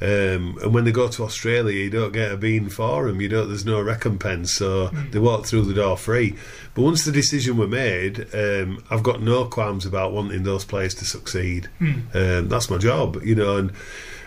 Um, 0.00 0.58
and 0.60 0.74
when 0.74 0.82
they 0.82 0.90
go 0.90 1.06
to 1.06 1.22
Australia, 1.22 1.84
you 1.84 1.88
don't 1.88 2.12
get 2.12 2.32
a 2.32 2.36
bean 2.36 2.68
for 2.68 3.06
them. 3.06 3.20
You 3.20 3.28
don't. 3.28 3.46
There's 3.46 3.64
no 3.64 3.80
recompense, 3.80 4.52
so 4.52 4.88
they 5.12 5.20
walk 5.20 5.46
through 5.46 5.62
the 5.62 5.74
door 5.74 5.96
free. 5.96 6.34
But 6.74 6.82
once 6.82 7.04
the 7.04 7.12
decision 7.12 7.56
were 7.56 7.68
made, 7.68 8.26
um, 8.34 8.82
I've 8.90 9.04
got 9.04 9.22
no 9.22 9.44
qualms 9.44 9.86
about 9.86 10.12
wanting 10.12 10.42
those 10.42 10.64
players 10.64 10.94
to 10.96 11.04
succeed. 11.04 11.68
Um, 12.14 12.48
that's 12.48 12.68
my 12.68 12.78
job, 12.78 13.22
you 13.22 13.36
know. 13.36 13.58
And 13.58 13.72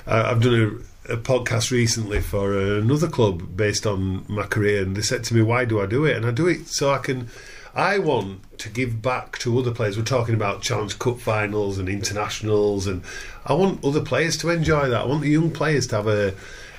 I, 0.07 0.31
I've 0.31 0.41
done 0.41 0.85
a, 1.09 1.13
a 1.13 1.17
podcast 1.17 1.71
recently 1.71 2.21
for 2.21 2.57
another 2.57 3.09
club 3.09 3.57
based 3.57 3.85
on 3.85 4.23
my 4.29 4.43
career, 4.43 4.81
and 4.81 4.95
they 4.95 5.01
said 5.01 5.25
to 5.25 5.35
me, 5.35 5.41
"Why 5.41 5.65
do 5.65 5.81
I 5.81 5.87
do 5.87 6.05
it?" 6.05 6.15
And 6.15 6.25
I 6.25 6.31
do 6.31 6.47
it 6.47 6.69
so 6.69 6.91
I 6.91 6.99
can. 6.99 7.27
I 7.75 7.99
want 7.99 8.57
to 8.59 8.69
give 8.69 9.01
back 9.01 9.37
to 9.39 9.59
other 9.59 9.71
players. 9.71 9.97
We're 9.97 10.05
talking 10.05 10.33
about 10.33 10.61
Challenge 10.61 10.97
Cup 10.97 11.19
finals 11.19 11.77
and 11.77 11.89
internationals, 11.89 12.87
and 12.87 13.03
I 13.45 13.53
want 13.53 13.83
other 13.83 14.01
players 14.01 14.37
to 14.37 14.49
enjoy 14.49 14.87
that. 14.89 15.01
I 15.01 15.05
want 15.05 15.21
the 15.21 15.29
young 15.29 15.51
players 15.51 15.87
to 15.87 15.97
have 15.97 16.07
a 16.07 16.33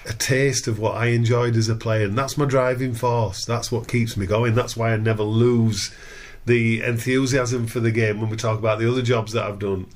a 0.09 0.13
taste 0.13 0.69
of 0.69 0.79
what 0.79 0.95
I 0.95 1.07
enjoyed 1.07 1.57
as 1.57 1.69
a 1.69 1.75
player, 1.75 2.05
and 2.07 2.17
that's 2.17 2.39
my 2.39 2.45
driving 2.45 2.95
force. 2.95 3.45
That's 3.45 3.73
what 3.73 3.89
keeps 3.89 4.17
me 4.17 4.25
going. 4.25 4.55
That's 4.55 4.77
why 4.77 4.93
I 4.93 4.97
never 4.97 5.25
lose 5.25 5.93
the 6.47 6.81
enthusiasm 6.83 7.67
for 7.67 7.81
the 7.81 7.91
game 7.91 8.21
when 8.21 8.31
we 8.31 8.37
talk 8.37 8.59
about 8.59 8.79
the 8.79 8.89
other 8.89 9.03
jobs 9.03 9.33
that 9.33 9.45
I've 9.45 9.59
done. 9.59 9.87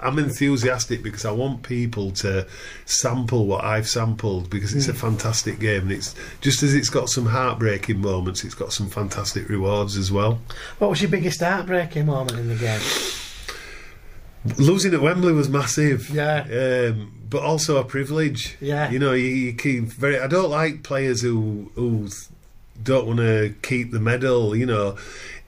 I'm 0.00 0.18
enthusiastic 0.18 1.02
because 1.02 1.24
I 1.24 1.32
want 1.32 1.62
people 1.62 2.12
to 2.12 2.46
sample 2.84 3.46
what 3.46 3.64
I've 3.64 3.88
sampled 3.88 4.48
because 4.48 4.72
it's 4.74 4.86
a 4.86 4.94
fantastic 4.94 5.58
game 5.58 5.82
and 5.82 5.92
it's 5.92 6.14
just 6.40 6.62
as 6.62 6.74
it's 6.74 6.88
got 6.88 7.08
some 7.08 7.26
heartbreaking 7.26 8.00
moments, 8.00 8.44
it's 8.44 8.54
got 8.54 8.72
some 8.72 8.88
fantastic 8.88 9.48
rewards 9.48 9.96
as 9.96 10.12
well. 10.12 10.40
What 10.78 10.90
was 10.90 11.02
your 11.02 11.10
biggest 11.10 11.40
heartbreaking 11.40 12.06
moment 12.06 12.38
in 12.38 12.48
the 12.48 12.54
game? 12.54 12.80
Losing 14.56 14.94
at 14.94 15.00
Wembley 15.00 15.32
was 15.32 15.48
massive. 15.48 16.10
Yeah. 16.10 16.42
Um, 16.42 17.12
but 17.28 17.42
also 17.42 17.76
a 17.76 17.84
privilege. 17.84 18.56
Yeah. 18.60 18.90
You 18.90 18.98
know, 18.98 19.12
you, 19.12 19.26
you 19.26 19.52
keep 19.52 19.84
very. 19.84 20.18
I 20.18 20.28
don't 20.28 20.50
like 20.50 20.82
players 20.82 21.20
who 21.20 21.70
who 21.74 22.08
don't 22.82 23.06
want 23.06 23.18
to 23.18 23.54
keep 23.62 23.90
the 23.90 24.00
medal. 24.00 24.54
You 24.56 24.66
know, 24.66 24.96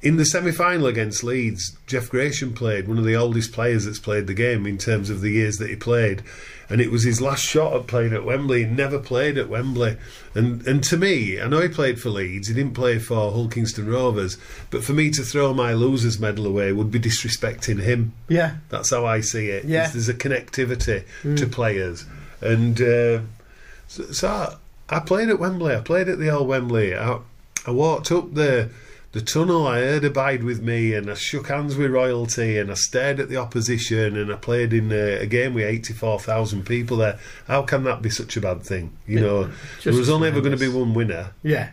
in 0.02 0.16
the 0.16 0.24
semi 0.24 0.50
final 0.50 0.86
against 0.86 1.22
Leeds, 1.22 1.76
Jeff 1.86 2.10
Grayshon 2.10 2.54
played, 2.54 2.88
one 2.88 2.98
of 2.98 3.04
the 3.04 3.16
oldest 3.16 3.52
players 3.52 3.84
that's 3.84 3.98
played 3.98 4.26
the 4.26 4.34
game 4.34 4.66
in 4.66 4.78
terms 4.78 5.10
of 5.10 5.20
the 5.20 5.30
years 5.30 5.58
that 5.58 5.68
he 5.68 5.76
played. 5.76 6.22
And 6.70 6.80
it 6.80 6.90
was 6.90 7.02
his 7.02 7.20
last 7.20 7.44
shot 7.44 7.74
at 7.74 7.88
playing 7.88 8.12
at 8.12 8.24
Wembley. 8.24 8.64
He 8.64 8.70
never 8.70 8.98
played 8.98 9.36
at 9.36 9.48
Wembley. 9.48 9.96
And 10.34 10.66
and 10.66 10.82
to 10.84 10.96
me, 10.96 11.40
I 11.40 11.48
know 11.48 11.60
he 11.60 11.68
played 11.68 12.00
for 12.00 12.10
Leeds, 12.10 12.48
he 12.48 12.54
didn't 12.54 12.74
play 12.74 12.98
for 12.98 13.14
Hull 13.14 13.48
Kingston 13.48 13.88
Rovers, 13.88 14.38
but 14.70 14.84
for 14.84 14.92
me 14.92 15.10
to 15.10 15.22
throw 15.22 15.52
my 15.52 15.72
loser's 15.72 16.20
medal 16.20 16.46
away 16.46 16.72
would 16.72 16.90
be 16.90 17.00
disrespecting 17.00 17.82
him. 17.82 18.14
Yeah. 18.28 18.56
That's 18.68 18.90
how 18.90 19.04
I 19.04 19.20
see 19.20 19.48
it. 19.48 19.64
Yeah. 19.64 19.88
There's 19.88 20.08
a 20.08 20.14
connectivity 20.14 21.04
to 21.36 21.46
players. 21.46 22.06
And 22.40 22.80
uh, 22.80 23.20
so, 23.88 24.12
so 24.12 24.28
I, 24.28 24.96
I 24.96 25.00
played 25.00 25.28
at 25.28 25.38
Wembley. 25.38 25.74
I 25.74 25.80
played 25.80 26.08
at 26.08 26.18
the 26.18 26.30
old 26.30 26.48
Wembley. 26.48 26.96
I, 26.96 27.18
I 27.66 27.70
walked 27.72 28.10
up 28.12 28.32
the 28.34 28.70
the 29.12 29.20
tunnel. 29.20 29.66
I 29.66 29.80
heard 29.80 30.04
Abide 30.04 30.44
with 30.44 30.62
me, 30.62 30.94
and 30.94 31.10
I 31.10 31.14
shook 31.14 31.48
hands 31.48 31.76
with 31.76 31.90
royalty, 31.90 32.58
and 32.58 32.70
I 32.70 32.74
stared 32.74 33.20
at 33.20 33.28
the 33.28 33.36
opposition, 33.36 34.16
and 34.16 34.32
I 34.32 34.36
played 34.36 34.72
in 34.72 34.92
a, 34.92 35.20
a 35.20 35.26
game 35.26 35.54
with 35.54 35.64
eighty 35.64 35.92
four 35.92 36.18
thousand 36.18 36.66
people 36.66 36.98
there. 36.98 37.18
How 37.46 37.62
can 37.62 37.84
that 37.84 38.02
be 38.02 38.10
such 38.10 38.36
a 38.36 38.40
bad 38.40 38.62
thing? 38.62 38.96
You 39.06 39.20
know, 39.20 39.50
there 39.82 39.92
was 39.92 40.10
only 40.10 40.28
ever 40.28 40.40
going 40.40 40.56
to 40.56 40.58
be 40.58 40.68
one 40.68 40.94
winner. 40.94 41.32
Yeah. 41.42 41.70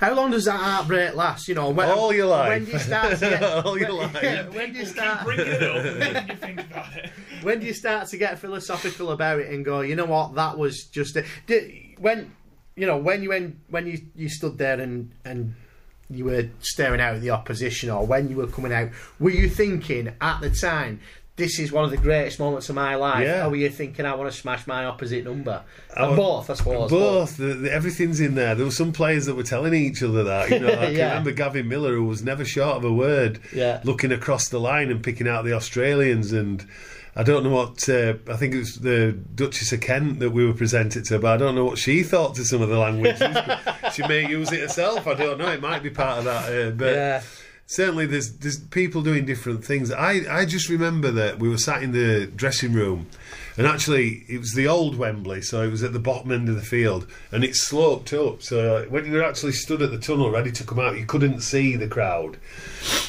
How 0.00 0.12
long 0.14 0.32
does 0.32 0.46
that 0.46 0.58
heartbreak 0.58 1.14
last? 1.14 1.46
You 1.46 1.54
know, 1.54 1.70
when, 1.70 1.88
All 1.88 2.12
your 2.12 2.26
life. 2.26 2.48
When 2.48 2.64
do 2.64 2.72
you 2.72 2.78
start 2.78 3.10
to 3.18 3.20
get, 3.20 3.42
All 3.64 3.78
your 3.78 3.96
when, 3.96 4.12
life. 4.12 4.54
when 4.54 4.72
do 4.72 4.78
you 4.80 4.86
start? 4.86 5.24
bringing 5.24 5.46
it 5.46 5.62
up 5.62 5.76
and 5.84 5.98
making 5.98 6.28
you 6.28 6.36
think 6.36 6.60
about 6.70 6.96
it. 6.96 7.10
when 7.42 7.60
do 7.60 7.66
you 7.66 7.74
start 7.74 8.08
to 8.08 8.16
get 8.16 8.38
philosophical 8.38 9.12
about 9.12 9.38
it 9.38 9.52
and 9.52 9.64
go, 9.64 9.82
you 9.82 9.94
know 9.94 10.06
what, 10.06 10.34
that 10.34 10.58
was 10.58 10.84
just 10.84 11.16
a, 11.16 11.24
did, 11.46 11.94
when 11.98 12.34
you 12.76 12.86
know 12.86 12.96
when 12.96 13.22
you 13.22 13.28
when, 13.28 13.60
when 13.68 13.86
you, 13.86 14.00
you 14.16 14.28
stood 14.28 14.58
there 14.58 14.80
and 14.80 15.12
and 15.24 15.54
you 16.10 16.24
were 16.26 16.48
staring 16.60 17.00
out 17.00 17.14
at 17.14 17.20
the 17.22 17.30
opposition 17.30 17.90
or 17.90 18.06
when 18.06 18.28
you 18.28 18.36
were 18.36 18.46
coming 18.46 18.72
out, 18.72 18.90
were 19.18 19.30
you 19.30 19.48
thinking 19.48 20.12
at 20.20 20.40
the 20.40 20.50
time? 20.50 21.00
This 21.36 21.58
is 21.58 21.72
one 21.72 21.82
of 21.84 21.90
the 21.90 21.96
greatest 21.96 22.38
moments 22.38 22.68
of 22.68 22.76
my 22.76 22.94
life. 22.94 23.24
Yeah. 23.24 23.46
Or 23.46 23.50
were 23.50 23.56
you 23.56 23.68
thinking, 23.68 24.06
I 24.06 24.14
want 24.14 24.30
to 24.30 24.38
smash 24.38 24.68
my 24.68 24.84
opposite 24.84 25.24
number? 25.24 25.64
I 25.96 26.14
both, 26.14 26.48
I 26.48 26.54
suppose. 26.54 26.90
Both, 26.90 27.38
the, 27.38 27.54
the, 27.54 27.72
everything's 27.72 28.20
in 28.20 28.36
there. 28.36 28.54
There 28.54 28.64
were 28.64 28.70
some 28.70 28.92
players 28.92 29.26
that 29.26 29.34
were 29.34 29.42
telling 29.42 29.74
each 29.74 30.00
other 30.00 30.22
that. 30.22 30.50
You 30.50 30.60
know, 30.60 30.68
I 30.72 30.86
can 30.86 30.94
Yeah. 30.94 31.08
remember 31.08 31.32
Gavin 31.32 31.66
Miller, 31.68 31.94
who 31.94 32.04
was 32.04 32.22
never 32.22 32.44
short 32.44 32.76
of 32.76 32.84
a 32.84 32.92
word, 32.92 33.40
Yeah. 33.52 33.80
looking 33.82 34.12
across 34.12 34.48
the 34.48 34.60
line 34.60 34.92
and 34.92 35.02
picking 35.02 35.26
out 35.26 35.44
the 35.44 35.54
Australians. 35.54 36.32
And 36.32 36.64
I 37.16 37.22
don't 37.22 37.44
know 37.44 37.50
what 37.50 37.88
uh, 37.88 38.14
I 38.28 38.36
think 38.36 38.54
it 38.54 38.58
was 38.58 38.76
the 38.80 39.12
Duchess 39.12 39.72
of 39.72 39.80
Kent 39.80 40.18
that 40.18 40.30
we 40.30 40.44
were 40.44 40.52
presented 40.54 41.04
to, 41.06 41.18
but 41.20 41.32
I 41.32 41.36
don't 41.36 41.54
know 41.54 41.64
what 41.64 41.78
she 41.78 42.02
thought 42.02 42.34
to 42.36 42.44
some 42.44 42.60
of 42.60 42.68
the 42.68 42.78
language. 42.78 43.16
she 43.94 44.06
may 44.08 44.28
use 44.28 44.50
it 44.52 44.60
herself. 44.60 45.06
I 45.06 45.14
don't 45.14 45.38
know. 45.38 45.48
It 45.52 45.60
might 45.60 45.82
be 45.82 45.90
part 45.90 46.18
of 46.18 46.24
that. 46.24 46.52
Uh, 46.52 46.70
but 46.72 46.92
Yeah. 46.92 47.22
certainly 47.66 48.06
there's 48.06 48.32
there's 48.38 48.58
people 48.58 49.00
doing 49.02 49.24
different 49.26 49.64
things. 49.64 49.92
I, 49.92 50.22
I 50.28 50.44
just 50.44 50.68
remember 50.68 51.12
that 51.12 51.38
we 51.38 51.48
were 51.48 51.58
sat 51.58 51.82
in 51.84 51.92
the 51.92 52.26
dressing 52.26 52.72
room 52.72 53.06
and 53.56 53.66
actually 53.66 54.24
it 54.28 54.38
was 54.38 54.52
the 54.54 54.66
old 54.66 54.96
Wembley, 54.96 55.42
so 55.42 55.62
it 55.62 55.70
was 55.70 55.82
at 55.82 55.92
the 55.92 55.98
bottom 55.98 56.32
end 56.32 56.48
of 56.48 56.56
the 56.56 56.62
field 56.62 57.06
and 57.30 57.44
it 57.44 57.54
sloped 57.54 58.12
up. 58.12 58.42
So 58.42 58.76
uh, 58.76 58.84
when 58.86 59.06
you 59.06 59.12
were 59.12 59.22
actually 59.22 59.52
stood 59.52 59.82
at 59.82 59.90
the 59.90 59.98
tunnel 59.98 60.30
ready 60.30 60.50
to 60.52 60.64
come 60.64 60.80
out, 60.80 60.98
you 60.98 61.06
couldn't 61.06 61.40
see 61.40 61.76
the 61.76 61.88
crowd. 61.88 62.36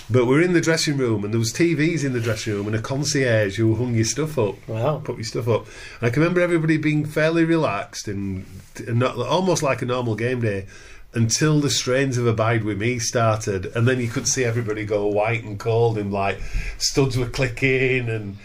But 0.09 0.25
we're 0.27 0.41
in 0.41 0.53
the 0.53 0.61
dressing 0.61 0.97
room 0.97 1.23
and 1.23 1.33
there 1.33 1.39
was 1.39 1.51
TVs 1.51 2.03
in 2.05 2.13
the 2.13 2.19
dressing 2.21 2.53
room 2.53 2.67
and 2.67 2.75
a 2.75 2.81
concierge 2.81 3.57
who 3.57 3.75
hung 3.75 3.95
your 3.95 4.05
stuff 4.05 4.37
up 4.37 4.55
Wow. 4.67 5.01
put 5.03 5.15
your 5.17 5.23
stuff 5.23 5.47
up. 5.47 5.65
And 5.99 6.07
I 6.07 6.09
can 6.11 6.21
remember 6.21 6.41
everybody 6.41 6.77
being 6.77 7.05
fairly 7.05 7.43
relaxed 7.43 8.07
and, 8.07 8.45
and 8.87 8.99
not, 8.99 9.17
almost 9.17 9.63
like 9.63 9.81
a 9.81 9.85
normal 9.85 10.15
game 10.15 10.41
day 10.41 10.67
until 11.13 11.61
the 11.61 11.69
strains 11.69 12.17
of 12.17 12.27
Abide 12.27 12.63
With 12.63 12.77
Me 12.77 12.99
started. 12.99 13.67
And 13.67 13.87
then 13.87 13.99
you 13.99 14.09
could 14.09 14.27
see 14.27 14.43
everybody 14.43 14.85
go 14.85 15.07
white 15.07 15.43
and 15.43 15.57
cold 15.57 15.97
and 15.97 16.11
like 16.11 16.39
studs 16.77 17.17
were 17.17 17.29
clicking 17.29 18.09
and 18.09 18.37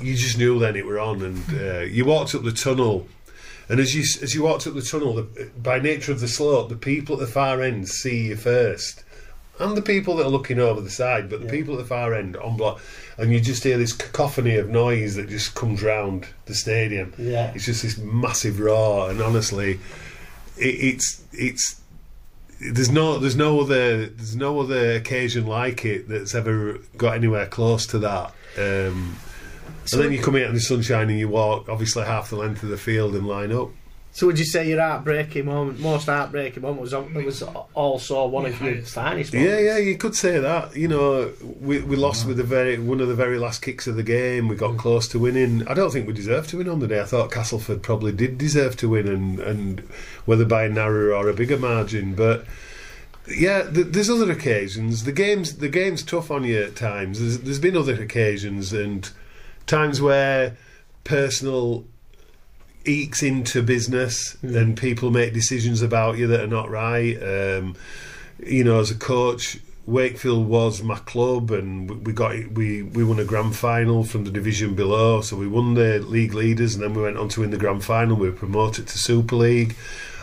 you 0.00 0.14
just 0.14 0.38
knew 0.38 0.58
then 0.58 0.76
it 0.76 0.86
were 0.86 0.98
on. 0.98 1.22
And 1.22 1.60
uh, 1.60 1.80
you 1.80 2.04
walked 2.04 2.34
up 2.34 2.42
the 2.42 2.52
tunnel. 2.52 3.06
And 3.68 3.80
as 3.80 3.94
you 3.94 4.02
as 4.22 4.34
you 4.34 4.42
walked 4.42 4.66
up 4.66 4.74
the 4.74 4.82
tunnel, 4.82 5.14
the, 5.14 5.50
by 5.62 5.78
nature 5.78 6.12
of 6.12 6.20
the 6.20 6.28
slope, 6.28 6.68
the 6.68 6.76
people 6.76 7.14
at 7.14 7.20
the 7.20 7.26
far 7.26 7.62
end 7.62 7.88
see 7.88 8.28
you 8.28 8.36
first, 8.36 9.04
and 9.58 9.76
the 9.76 9.82
people 9.82 10.16
that 10.16 10.26
are 10.26 10.30
looking 10.30 10.58
over 10.58 10.80
the 10.80 10.90
side. 10.90 11.30
But 11.30 11.42
the 11.42 11.48
people 11.48 11.74
at 11.74 11.78
the 11.78 11.86
far 11.86 12.12
end 12.12 12.36
on 12.36 12.56
block, 12.56 12.80
and 13.16 13.32
you 13.32 13.40
just 13.40 13.62
hear 13.62 13.78
this 13.78 13.92
cacophony 13.92 14.56
of 14.56 14.68
noise 14.68 15.14
that 15.14 15.28
just 15.28 15.54
comes 15.54 15.82
round 15.82 16.26
the 16.46 16.54
stadium. 16.54 17.14
Yeah. 17.16 17.52
It's 17.54 17.64
just 17.64 17.82
this 17.82 17.98
massive 17.98 18.60
roar, 18.60 19.10
and 19.10 19.22
honestly, 19.22 19.78
it, 20.58 20.66
it's 20.66 21.24
it's 21.32 21.80
there's 22.60 22.90
no 22.90 23.18
there's 23.18 23.36
no 23.36 23.60
other 23.60 24.06
there's 24.06 24.36
no 24.36 24.60
other 24.60 24.92
occasion 24.92 25.46
like 25.46 25.84
it 25.84 26.08
that's 26.08 26.34
ever 26.34 26.78
got 26.96 27.14
anywhere 27.14 27.46
close 27.46 27.86
to 27.86 27.98
that. 27.98 28.34
Um, 28.58 29.16
So 29.84 29.96
and 29.98 30.06
then 30.06 30.12
you 30.12 30.22
come 30.22 30.36
out 30.36 30.42
in 30.42 30.54
the 30.54 30.60
sunshine 30.60 31.10
and 31.10 31.18
you 31.18 31.28
walk 31.28 31.68
obviously 31.68 32.04
half 32.04 32.30
the 32.30 32.36
length 32.36 32.62
of 32.62 32.68
the 32.68 32.76
field 32.76 33.14
and 33.14 33.26
line 33.26 33.52
up. 33.52 33.70
So 34.14 34.26
would 34.26 34.38
you 34.38 34.44
say 34.44 34.68
your 34.68 34.78
heartbreaking 34.78 35.46
moment, 35.46 35.80
most 35.80 36.04
heartbreaking 36.04 36.62
moment, 36.62 36.82
was 36.82 36.92
was 36.92 37.42
also 37.72 38.26
one 38.26 38.44
of 38.44 38.60
your 38.60 38.74
Highest. 38.74 38.92
finest 38.92 39.32
Yeah, 39.32 39.40
moments? 39.40 39.62
yeah, 39.64 39.78
you 39.78 39.96
could 39.96 40.14
say 40.14 40.38
that. 40.38 40.76
You 40.76 40.86
know, 40.88 41.32
we 41.60 41.80
we 41.80 41.96
lost 41.96 42.26
with 42.26 42.36
the 42.36 42.42
very 42.44 42.78
one 42.78 43.00
of 43.00 43.08
the 43.08 43.14
very 43.14 43.38
last 43.38 43.62
kicks 43.62 43.86
of 43.86 43.96
the 43.96 44.02
game. 44.02 44.48
We 44.48 44.56
got 44.56 44.76
close 44.76 45.08
to 45.08 45.18
winning. 45.18 45.66
I 45.66 45.72
don't 45.72 45.90
think 45.90 46.06
we 46.06 46.12
deserved 46.12 46.50
to 46.50 46.58
win 46.58 46.68
on 46.68 46.80
the 46.80 46.88
day. 46.88 47.00
I 47.00 47.04
thought 47.04 47.32
Castleford 47.32 47.82
probably 47.82 48.12
did 48.12 48.36
deserve 48.36 48.76
to 48.78 48.88
win, 48.90 49.08
and 49.08 49.40
and 49.40 49.80
whether 50.26 50.44
by 50.44 50.64
a 50.64 50.68
narrower 50.68 51.14
or 51.14 51.28
a 51.28 51.34
bigger 51.34 51.58
margin, 51.58 52.14
but. 52.14 52.44
Yeah, 53.28 53.70
th- 53.70 53.86
there's 53.90 54.10
other 54.10 54.32
occasions. 54.32 55.04
The 55.04 55.12
game's 55.12 55.58
the 55.58 55.68
game's 55.68 56.02
tough 56.02 56.28
on 56.28 56.42
you 56.42 56.60
at 56.64 56.74
times. 56.74 57.20
There's, 57.20 57.38
there's 57.38 57.60
been 57.60 57.76
other 57.76 57.94
occasions 58.02 58.72
and 58.72 59.08
times 59.66 60.00
where 60.00 60.56
personal 61.04 61.84
ekes 62.84 63.22
into 63.22 63.62
business 63.62 64.36
and 64.42 64.76
people 64.76 65.10
make 65.10 65.32
decisions 65.32 65.82
about 65.82 66.18
you 66.18 66.26
that 66.26 66.40
are 66.40 66.48
not 66.48 66.70
right. 66.70 67.16
Um, 67.22 67.76
you 68.44 68.64
know, 68.64 68.80
as 68.80 68.90
a 68.90 68.96
coach, 68.96 69.58
Wakefield 69.86 70.46
was 70.46 70.82
my 70.82 70.96
club, 70.96 71.50
and 71.50 71.90
we- 71.90 71.96
we 71.96 72.12
got 72.12 72.52
we 72.52 72.82
we 72.82 73.02
won 73.02 73.18
a 73.18 73.24
grand 73.24 73.56
final 73.56 74.04
from 74.04 74.24
the 74.24 74.30
division 74.30 74.74
below. 74.74 75.20
So 75.22 75.36
we 75.36 75.48
won 75.48 75.74
the 75.74 75.98
league 75.98 76.34
leaders, 76.34 76.74
and 76.74 76.82
then 76.82 76.94
we 76.94 77.02
went 77.02 77.16
on 77.16 77.28
to 77.30 77.40
win 77.40 77.50
the 77.50 77.56
grand 77.56 77.82
final. 77.84 78.16
We 78.16 78.30
were 78.30 78.36
promoted 78.36 78.86
to 78.88 78.98
Super 78.98 79.36
League. 79.36 79.74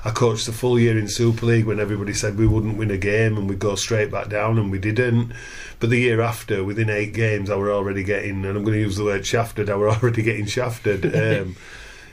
I 0.05 0.11
coached 0.11 0.45
the 0.45 0.51
full 0.51 0.79
year 0.79 0.97
in 0.97 1.07
Super 1.07 1.45
League 1.45 1.65
when 1.65 1.79
everybody 1.79 2.13
said 2.13 2.37
we 2.37 2.47
wouldn't 2.47 2.77
win 2.77 2.91
a 2.91 2.97
game 2.97 3.37
and 3.37 3.49
we'd 3.49 3.59
go 3.59 3.75
straight 3.75 4.11
back 4.11 4.29
down, 4.29 4.57
and 4.57 4.71
we 4.71 4.79
didn't. 4.79 5.33
But 5.79 5.89
the 5.89 5.99
year 5.99 6.21
after, 6.21 6.63
within 6.63 6.89
eight 6.89 7.13
games, 7.13 7.49
I 7.49 7.55
were 7.55 7.71
already 7.71 8.03
getting, 8.03 8.45
and 8.45 8.57
I'm 8.57 8.63
going 8.63 8.77
to 8.77 8.79
use 8.79 8.97
the 8.97 9.03
word 9.03 9.25
shafted. 9.25 9.69
I 9.69 9.75
were 9.75 9.89
already 9.89 10.21
getting 10.21 10.45
shafted. 10.45 11.15
Um, 11.19 11.55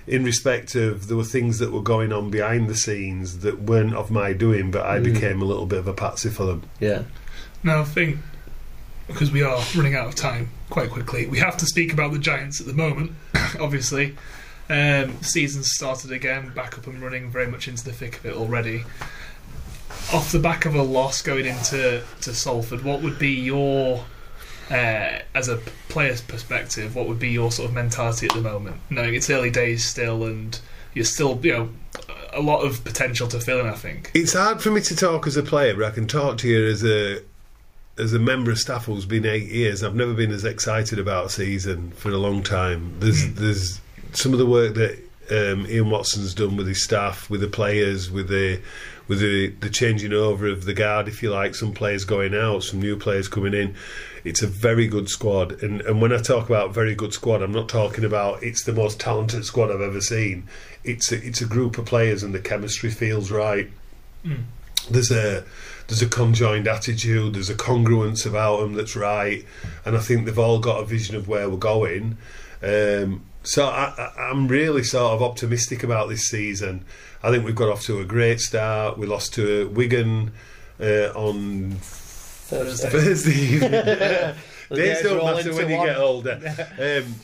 in 0.07 0.25
respect 0.25 0.75
of 0.75 1.09
there 1.09 1.17
were 1.17 1.25
things 1.25 1.59
that 1.59 1.73
were 1.73 1.83
going 1.83 2.13
on 2.13 2.31
behind 2.31 2.69
the 2.69 2.77
scenes 2.77 3.41
that 3.41 3.63
weren't 3.63 3.95
of 3.95 4.11
my 4.11 4.33
doing, 4.33 4.71
but 4.71 4.87
I 4.87 5.01
became 5.01 5.43
a 5.43 5.45
little 5.45 5.67
bit 5.67 5.81
of 5.81 5.89
a 5.89 5.93
patsy 5.93 6.29
for 6.29 6.45
them. 6.45 6.63
Yeah. 6.79 7.03
Now, 7.63 7.81
I 7.81 7.85
think 7.85 8.19
because 9.09 9.31
we 9.31 9.43
are 9.43 9.61
running 9.77 9.95
out 9.95 10.07
of 10.07 10.15
time 10.15 10.51
quite 10.71 10.91
quickly, 10.91 11.27
we 11.27 11.39
have 11.39 11.57
to 11.59 11.67
speak 11.67 11.93
about 11.93 12.13
the 12.13 12.19
Giants 12.19 12.61
at 12.61 12.67
the 12.67 12.73
moment. 12.73 13.13
obviously, 13.61 14.17
um, 14.69 15.23
season's 15.23 15.73
started 15.73 16.13
again, 16.13 16.53
back 16.55 16.77
up 16.79 16.87
and 16.87 17.01
running, 17.01 17.31
very 17.31 17.47
much 17.47 17.69
into 17.69 17.85
the 17.85 17.93
thick 17.93 18.19
of 18.19 18.27
it 18.27 18.35
already. 18.35 18.85
Off 20.13 20.33
the 20.33 20.39
back 20.39 20.65
of 20.67 20.75
a 20.75 20.83
loss 20.83 21.23
going 21.23 21.47
into 21.47 22.03
to 22.21 22.35
Salford, 22.35 22.85
what 22.85 23.03
would 23.03 23.19
be 23.19 23.31
your, 23.31 24.05
uh, 24.71 25.19
as 25.35 25.49
a 25.49 25.57
player's 25.89 26.21
perspective, 26.21 26.95
what 26.95 27.09
would 27.09 27.19
be 27.19 27.31
your 27.31 27.51
sort 27.51 27.69
of 27.69 27.75
mentality 27.75 28.27
at 28.27 28.33
the 28.33 28.41
moment? 28.41 28.77
Knowing 28.91 29.15
it's 29.15 29.31
early 29.31 29.51
days 29.51 29.85
still, 29.85 30.25
and 30.25 30.59
you're 30.95 31.05
still, 31.05 31.39
you 31.43 31.53
know, 31.53 31.69
a 32.33 32.41
lot 32.41 32.61
of 32.61 32.85
potential 32.85 33.27
to 33.29 33.41
fill 33.41 33.61
in. 33.61 33.67
I 33.67 33.75
think. 33.75 34.11
It's 34.15 34.35
hard 34.35 34.61
for 34.61 34.71
me 34.71 34.81
to 34.83 34.97
talk 34.97 35.27
as 35.27 35.37
a 35.37 35.43
player, 35.43 35.75
but 35.75 35.85
I 35.85 35.91
can 35.91 36.07
talk 36.07 36.39
to 36.39 36.49
you 36.49 36.67
as 36.67 36.85
a 36.85 37.23
as 37.99 38.13
a 38.13 38.19
member 38.19 38.51
of 38.51 38.59
staff 38.59 38.85
who's 38.85 39.07
been 39.07 39.25
eight 39.25 39.49
years. 39.49 39.83
I've 39.83 39.95
never 39.95 40.13
been 40.13 40.31
as 40.31 40.45
excited 40.45 40.99
about 40.99 41.27
a 41.27 41.31
season 41.31 41.93
for 41.93 42.11
a 42.11 42.19
long 42.19 42.43
time. 42.43 42.97
There's 43.01 43.33
there's 43.35 43.81
some 44.13 44.33
of 44.33 44.39
the 44.39 44.47
work 44.47 44.75
that 44.75 44.99
um, 45.31 45.67
Ian 45.67 45.91
Watson's 45.91 46.35
done 46.35 46.57
with 46.57 46.69
his 46.69 46.85
staff, 46.85 47.29
with 47.29 47.41
the 47.41 47.49
players, 47.49 48.11
with 48.11 48.29
the 48.29 48.61
with 49.09 49.21
the, 49.21 49.49
the 49.61 49.71
changing 49.71 50.13
over 50.13 50.49
of 50.49 50.65
the 50.65 50.75
guard, 50.75 51.07
if 51.07 51.23
you 51.23 51.31
like, 51.31 51.55
some 51.55 51.73
players 51.73 52.05
going 52.05 52.35
out, 52.35 52.65
some 52.65 52.81
new 52.81 52.97
players 52.97 53.29
coming 53.29 53.55
in. 53.55 53.73
It's 54.25 54.43
a 54.43 54.49
very 54.49 54.89
good 54.89 55.09
squad, 55.09 55.63
and 55.63 55.81
and 55.83 56.01
when 56.01 56.13
I 56.13 56.19
talk 56.19 56.49
about 56.49 56.75
very 56.75 56.95
good 56.95 57.13
squad, 57.13 57.43
I'm 57.43 57.53
not 57.53 57.69
talking 57.69 58.05
about 58.05 58.43
it's 58.43 58.65
the 58.65 58.73
most 58.73 58.99
talented 58.99 59.45
squad 59.45 59.71
I've 59.71 59.81
ever 59.81 60.01
seen. 60.01 60.49
It's 60.83 61.13
a, 61.13 61.25
it's 61.25 61.41
a 61.41 61.47
group 61.47 61.79
of 61.79 61.87
players, 61.87 62.23
and 62.23 62.35
the 62.35 62.41
chemistry 62.41 62.91
feels 62.91 63.31
right 63.31 63.71
there's 64.91 65.11
a 65.11 65.45
there's 65.89 66.03
a 66.03 66.09
conjoined 66.09 66.67
attitude, 66.67 67.35
there's 67.35 67.51
a 67.51 67.55
congruence 67.55 68.27
about 68.27 68.61
them 68.61 68.75
that's 68.75 68.97
right, 68.97 69.45
and 69.85 69.97
I 69.97 70.01
think 70.01 70.27
they've 70.27 70.39
all 70.39 70.59
got 70.59 70.83
a 70.83 70.85
vision 70.85 71.15
of 71.15 71.29
where 71.29 71.49
we're 71.49 71.57
going. 71.57 72.19
Um, 72.63 73.25
so 73.47 73.67
I, 73.67 73.95
I, 73.97 74.29
I'm 74.29 74.49
really 74.49 74.83
sort 74.83 75.13
of 75.13 75.23
optimistic 75.23 75.83
about 75.83 76.09
this 76.09 76.29
season. 76.29 76.85
I 77.23 77.31
think 77.31 77.45
we've 77.45 77.55
got 77.55 77.69
off 77.69 77.83
to 77.83 78.01
a 78.01 78.05
great 78.05 78.41
start. 78.41 78.99
We 78.99 79.07
lost 79.07 79.35
to 79.35 79.69
Wigan 79.69 80.33
uh, 80.81 81.13
on 81.15 81.77
Thursday. 81.81 82.91
Thursday 82.91 83.33
evening. 83.33 83.71
Days 83.71 84.35
days 84.71 85.03
don't 85.03 85.25
matter 85.25 85.51
into 85.51 85.55
when 85.55 85.71
you 85.71 85.77
one. 85.77 85.87
get 85.87 85.97
older. 85.97 86.69
Um, 87.07 87.15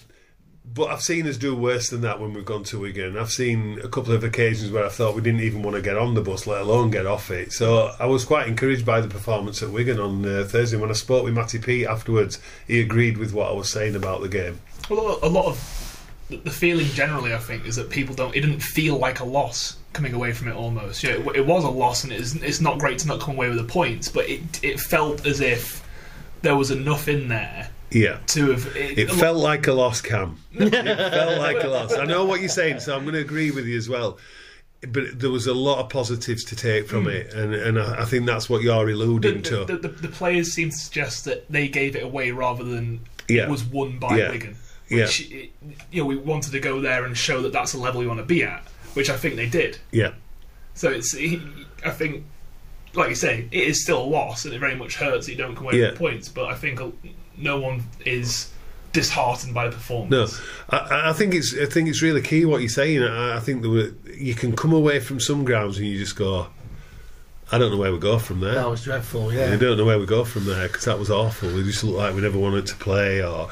but 0.74 0.90
I've 0.90 1.02
seen 1.02 1.26
us 1.26 1.36
do 1.36 1.56
worse 1.56 1.90
than 1.90 2.02
that 2.02 2.20
when 2.20 2.32
we've 2.32 2.44
gone 2.44 2.62
to 2.64 2.78
Wigan. 2.78 3.18
I've 3.18 3.32
seen 3.32 3.80
a 3.82 3.88
couple 3.88 4.12
of 4.12 4.22
occasions 4.22 4.70
where 4.70 4.86
I 4.86 4.88
thought 4.88 5.14
we 5.14 5.20
didn't 5.20 5.40
even 5.40 5.62
want 5.62 5.74
to 5.74 5.82
get 5.82 5.98
on 5.98 6.14
the 6.14 6.22
bus, 6.22 6.46
let 6.46 6.62
alone 6.62 6.90
get 6.90 7.04
off 7.04 7.30
it. 7.30 7.52
So 7.52 7.92
I 7.98 8.06
was 8.06 8.24
quite 8.24 8.46
encouraged 8.46 8.86
by 8.86 9.00
the 9.00 9.08
performance 9.08 9.62
at 9.62 9.70
Wigan 9.70 9.98
on 9.98 10.24
uh, 10.24 10.44
Thursday. 10.48 10.76
When 10.78 10.88
I 10.88 10.94
spoke 10.94 11.24
with 11.24 11.34
Matty 11.34 11.58
Peet 11.58 11.86
afterwards, 11.86 12.38
he 12.66 12.80
agreed 12.80 13.18
with 13.18 13.34
what 13.34 13.50
I 13.50 13.52
was 13.52 13.70
saying 13.70 13.96
about 13.96 14.22
the 14.22 14.28
game. 14.28 14.60
Well, 14.88 15.18
a 15.22 15.28
lot 15.28 15.46
of 15.46 15.81
the- 16.32 16.42
the 16.44 16.50
feeling 16.50 16.86
generally, 16.86 17.32
I 17.34 17.38
think, 17.38 17.66
is 17.66 17.76
that 17.76 17.90
people 17.90 18.14
don't. 18.14 18.34
It 18.34 18.40
didn't 18.40 18.60
feel 18.60 18.96
like 18.96 19.20
a 19.20 19.24
loss 19.24 19.76
coming 19.92 20.14
away 20.14 20.32
from 20.32 20.48
it. 20.48 20.54
Almost, 20.54 21.02
yeah, 21.02 21.12
it, 21.12 21.36
it 21.36 21.46
was 21.46 21.64
a 21.64 21.70
loss, 21.70 22.04
and 22.04 22.12
it's 22.12 22.34
it's 22.36 22.60
not 22.60 22.78
great 22.78 22.98
to 23.00 23.06
not 23.08 23.20
come 23.20 23.34
away 23.36 23.48
with 23.48 23.58
the 23.58 23.64
points, 23.64 24.08
but 24.08 24.28
it 24.28 24.42
it 24.62 24.80
felt 24.80 25.26
as 25.26 25.40
if 25.40 25.82
there 26.42 26.56
was 26.56 26.70
enough 26.70 27.06
in 27.08 27.28
there 27.28 27.70
Yeah. 27.90 28.18
to 28.28 28.50
have. 28.52 28.76
It, 28.76 28.98
It 28.98 29.10
felt 29.10 29.36
like 29.36 29.66
a 29.68 29.72
loss, 29.72 30.00
Cam. 30.00 30.38
It 30.52 30.70
felt 30.72 31.38
like 31.38 31.62
a 31.62 31.68
loss. 31.68 31.94
I 31.94 32.04
know 32.04 32.24
what 32.24 32.40
you're 32.40 32.48
saying, 32.48 32.80
so 32.80 32.96
I'm 32.96 33.02
going 33.02 33.14
to 33.14 33.20
agree 33.20 33.50
with 33.52 33.66
you 33.66 33.76
as 33.78 33.88
well. 33.88 34.18
But 34.88 35.20
there 35.20 35.30
was 35.30 35.46
a 35.46 35.54
lot 35.54 35.78
of 35.78 35.88
positives 35.90 36.42
to 36.46 36.56
take 36.56 36.88
from 36.88 37.04
hmm. 37.04 37.10
it, 37.10 37.32
and, 37.32 37.54
and 37.54 37.78
I 37.78 38.02
I 38.02 38.04
think 38.04 38.26
that's 38.26 38.50
what 38.50 38.62
you're 38.62 38.86
the, 38.86 38.92
alluding 38.92 39.42
to. 39.42 39.64
the, 39.64 39.76
the, 39.76 39.88
the 39.88 40.08
players 40.08 40.52
seem 40.52 40.70
to 40.70 40.76
suggest 40.76 41.24
that 41.26 41.48
they 41.48 41.68
gave 41.68 41.94
it 41.94 42.02
away 42.02 42.32
rather 42.32 42.64
than 42.64 43.00
Yeah. 43.28 43.44
it 43.44 43.50
was 43.50 43.62
won 43.62 44.00
by 44.00 44.18
Yeah. 44.18 44.30
Wigan. 44.32 44.56
Yeah. 44.92 45.04
Which, 45.04 45.30
it, 45.30 45.50
you 45.90 46.02
know, 46.02 46.06
we 46.06 46.16
wanted 46.16 46.52
to 46.52 46.60
go 46.60 46.80
there 46.80 47.04
and 47.04 47.16
show 47.16 47.42
that 47.42 47.52
that's 47.52 47.72
the 47.72 47.78
level 47.78 48.02
you 48.02 48.08
want 48.08 48.20
to 48.20 48.26
be 48.26 48.44
at, 48.44 48.62
which 48.94 49.10
I 49.10 49.16
think 49.16 49.36
they 49.36 49.48
did. 49.48 49.78
yeah, 49.90 50.12
So 50.74 50.90
it's, 50.90 51.14
I 51.16 51.90
think, 51.90 52.24
like 52.94 53.08
you 53.08 53.14
say, 53.14 53.48
it 53.50 53.64
is 53.64 53.82
still 53.82 54.02
a 54.02 54.04
loss, 54.04 54.44
and 54.44 54.52
it 54.54 54.58
very 54.58 54.74
much 54.76 54.96
hurts 54.96 55.26
that 55.26 55.32
you 55.32 55.38
don't 55.38 55.54
come 55.56 55.64
away 55.64 55.80
Yeah. 55.80 55.90
with 55.90 55.98
points. 55.98 56.28
But 56.28 56.46
I 56.46 56.54
think 56.54 56.80
no 57.36 57.58
one 57.60 57.84
is 58.04 58.50
disheartened 58.92 59.54
by 59.54 59.64
the 59.64 59.70
No, 59.70 59.76
performance. 59.76 60.40
I, 60.68 61.10
I 61.10 61.12
think 61.14 61.34
it's 61.34 61.56
I 61.58 61.64
think 61.64 61.88
it's 61.88 62.02
really 62.02 62.20
key 62.20 62.44
what 62.44 62.60
you're 62.60 62.68
saying. 62.68 63.02
I, 63.02 63.36
I 63.36 63.40
think 63.40 63.62
there 63.62 63.70
were, 63.70 63.92
you 64.14 64.34
can 64.34 64.54
come 64.54 64.72
away 64.74 65.00
from 65.00 65.18
some 65.20 65.44
grounds 65.44 65.78
and 65.78 65.86
you 65.86 65.98
just 65.98 66.14
go, 66.16 66.48
I 67.50 67.56
don't 67.58 67.70
know 67.70 67.78
where 67.78 67.92
we 67.92 67.98
go 67.98 68.18
from 68.18 68.40
there. 68.40 68.54
That 68.54 68.68
was 68.68 68.84
dreadful, 68.84 69.32
Yeah, 69.32 69.52
I 69.52 69.56
don't 69.56 69.78
know 69.78 69.84
where 69.86 69.98
we 69.98 70.04
go 70.06 70.24
from 70.24 70.44
there 70.44 70.68
because 70.68 70.84
that 70.84 70.98
was 70.98 71.10
awful. 71.10 71.48
We 71.54 71.62
just 71.64 71.82
looked 71.84 71.96
like 71.98 72.14
we 72.14 72.20
never 72.20 72.38
wanted 72.38 72.66
to 72.66 72.74
play. 72.76 73.22
Or 73.22 73.48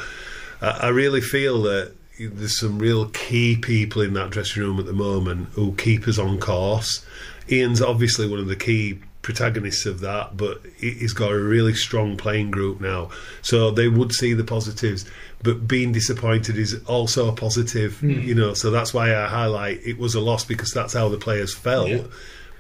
I, 0.61 0.69
I 0.71 0.89
really 0.89 1.21
feel 1.21 1.63
that 1.63 1.93
there's 2.19 2.59
some 2.59 2.79
real 2.79 3.07
key 3.09 3.57
people 3.57 4.03
in 4.03 4.13
that 4.15 4.31
dressing 4.31 4.63
room 4.63 4.79
at 4.79 4.87
the 4.87 4.93
moment 4.93 5.49
who 5.55 5.73
keep 5.75 6.07
us 6.07 6.19
on 6.19 6.39
course. 6.39 7.05
Ian's 7.51 7.81
obviously 7.81 8.29
one 8.29 8.39
of 8.39 8.47
the 8.47 8.57
key 8.57 9.01
protagonists 9.23 9.87
of 9.87 10.01
that, 10.01 10.37
but 10.37 10.63
he- 10.79 10.93
he's 10.93 11.13
got 11.13 11.31
a 11.31 11.39
really 11.39 11.75
strong 11.75 12.17
playing 12.17 12.51
group 12.51 12.81
now, 12.81 13.11
so 13.43 13.71
they 13.71 13.89
would 13.89 14.13
see 14.13 14.33
the 14.33 14.45
positives. 14.45 15.05
But 15.43 15.67
being 15.69 15.93
disappointed 15.93 16.57
is 16.59 16.81
also 16.87 17.29
a 17.29 17.33
positive, 17.33 17.99
hmm. 17.99 18.11
you 18.11 18.35
know. 18.35 18.55
So 18.55 18.71
that's 18.71 18.93
why 18.93 19.15
I 19.15 19.27
highlight 19.27 19.81
it 19.85 19.99
was 19.99 20.15
a 20.15 20.21
loss 20.21 20.45
because 20.45 20.71
that's 20.73 20.95
how 20.95 21.09
the 21.09 21.17
players 21.17 21.55
felt. 21.55 21.89
Yeah. 21.89 22.03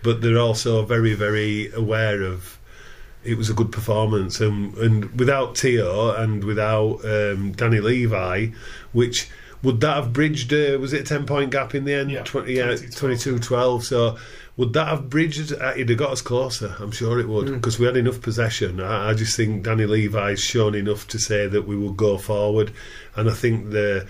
But 0.02 0.22
they're 0.22 0.38
also 0.38 0.84
very, 0.84 1.14
very 1.14 1.70
aware 1.72 2.22
of 2.22 2.58
it 3.24 3.36
was 3.36 3.50
a 3.50 3.54
good 3.54 3.72
performance, 3.72 4.40
and 4.40 4.74
and 4.78 5.18
without 5.18 5.56
Theo 5.56 6.14
and 6.14 6.44
without 6.44 7.04
um, 7.04 7.52
Danny 7.52 7.80
Levi, 7.80 8.48
which 8.92 9.28
would 9.62 9.80
that 9.80 9.96
have 9.96 10.12
bridged? 10.12 10.52
Uh, 10.52 10.78
was 10.80 10.92
it 10.92 11.02
a 11.02 11.04
ten 11.04 11.26
point 11.26 11.50
gap 11.50 11.74
in 11.74 11.84
the 11.84 11.94
end? 11.94 12.10
Yeah, 12.10 12.22
20, 12.22 12.52
yeah, 12.52 12.68
22-12. 12.68 13.40
22-12. 13.40 13.82
So 13.82 14.18
would 14.56 14.72
that 14.72 14.88
have 14.88 15.10
bridged? 15.10 15.52
Uh, 15.52 15.72
it'd 15.74 15.88
have 15.90 15.98
got 15.98 16.12
us 16.12 16.22
closer. 16.22 16.74
I'm 16.78 16.90
sure 16.90 17.20
it 17.20 17.28
would 17.28 17.46
because 17.46 17.78
we 17.78 17.86
had 17.86 17.96
enough 17.96 18.20
possession. 18.20 18.80
I, 18.80 19.10
I 19.10 19.14
just 19.14 19.36
think 19.36 19.64
Danny 19.64 19.86
Levi's 19.86 20.40
shown 20.40 20.74
enough 20.74 21.06
to 21.08 21.18
say 21.18 21.46
that 21.46 21.66
we 21.66 21.76
will 21.76 21.92
go 21.92 22.16
forward, 22.16 22.72
and 23.16 23.28
I 23.28 23.34
think 23.34 23.70
the 23.70 24.06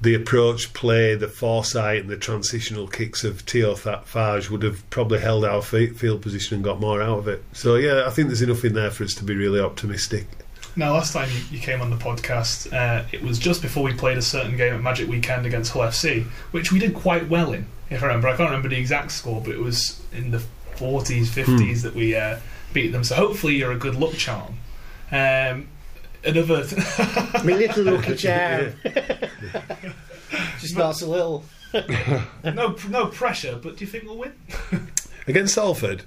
the 0.00 0.14
approach 0.14 0.72
play, 0.74 1.14
the 1.14 1.28
foresight, 1.28 2.02
and 2.02 2.10
the 2.10 2.16
transitional 2.16 2.86
kicks 2.86 3.24
of 3.24 3.40
Theo 3.40 3.74
Fages 3.74 4.50
would 4.50 4.62
have 4.62 4.88
probably 4.90 5.20
held 5.20 5.44
our 5.44 5.62
fi- 5.62 5.88
field 5.88 6.22
position 6.22 6.56
and 6.56 6.64
got 6.64 6.80
more 6.80 7.00
out 7.00 7.18
of 7.18 7.28
it. 7.28 7.42
So 7.52 7.76
yeah, 7.76 8.04
I 8.06 8.10
think 8.10 8.28
there's 8.28 8.42
enough 8.42 8.64
in 8.64 8.74
there 8.74 8.90
for 8.90 9.04
us 9.04 9.14
to 9.14 9.24
be 9.24 9.34
really 9.34 9.60
optimistic. 9.60 10.26
Now, 10.78 10.92
last 10.92 11.14
time 11.14 11.30
you, 11.30 11.56
you 11.56 11.58
came 11.58 11.80
on 11.80 11.88
the 11.88 11.96
podcast, 11.96 12.70
uh, 12.70 13.04
it 13.10 13.22
was 13.22 13.38
just 13.38 13.62
before 13.62 13.82
we 13.82 13.94
played 13.94 14.18
a 14.18 14.22
certain 14.22 14.58
game 14.58 14.74
at 14.74 14.82
Magic 14.82 15.08
Weekend 15.08 15.46
against 15.46 15.72
Hull 15.72 15.82
FC, 15.82 16.24
which 16.50 16.70
we 16.70 16.78
did 16.78 16.94
quite 16.94 17.30
well 17.30 17.54
in, 17.54 17.66
if 17.88 18.02
I 18.02 18.06
remember. 18.08 18.28
I 18.28 18.36
can't 18.36 18.50
remember 18.50 18.68
the 18.68 18.78
exact 18.78 19.12
score, 19.12 19.40
but 19.40 19.52
it 19.52 19.60
was 19.60 20.02
in 20.12 20.30
the 20.30 20.42
40s, 20.74 21.28
50s 21.28 21.80
that 21.82 21.94
we 21.94 22.14
uh, 22.14 22.38
beat 22.74 22.88
them. 22.88 23.04
So 23.04 23.14
hopefully 23.14 23.54
you're 23.54 23.72
a 23.72 23.78
good 23.78 23.94
luck 23.94 24.12
charm. 24.12 24.58
Um, 25.10 25.68
another. 26.24 26.64
My 27.44 27.52
little 27.52 27.84
lucky 27.84 28.16
charm. 28.16 28.74
Just 30.60 30.74
starts 30.74 31.02
a 31.02 31.06
little. 31.06 31.44
no, 32.44 32.76
no 32.88 33.06
pressure, 33.06 33.58
but 33.62 33.76
do 33.76 33.84
you 33.84 33.90
think 33.90 34.04
we'll 34.04 34.18
win? 34.18 34.32
Against 35.26 35.54
Salford, 35.54 36.04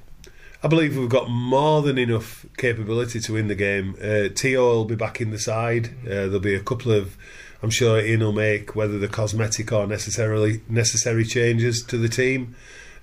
I 0.63 0.67
believe 0.67 0.97
we've 0.97 1.09
got 1.09 1.29
more 1.29 1.81
than 1.81 1.97
enough 1.97 2.45
capability 2.57 3.19
to 3.19 3.33
win 3.33 3.47
the 3.47 3.55
game. 3.55 3.95
Uh, 4.01 4.29
Theo 4.35 4.65
will 4.65 4.85
be 4.85 4.95
back 4.95 5.21
in 5.21 5.31
the 5.31 5.39
side. 5.39 5.89
Uh, 6.05 6.27
there'll 6.27 6.39
be 6.39 6.55
a 6.55 6.63
couple 6.63 6.91
of, 6.91 7.17
I'm 7.61 7.69
sure 7.69 7.99
Ian 7.99 8.21
will 8.21 8.31
make 8.31 8.75
whether 8.75 8.97
the 8.97 9.07
cosmetic 9.07 9.71
or 9.71 9.87
necessarily 9.87 10.61
necessary 10.69 11.25
changes 11.25 11.83
to 11.83 11.97
the 11.97 12.09
team, 12.09 12.55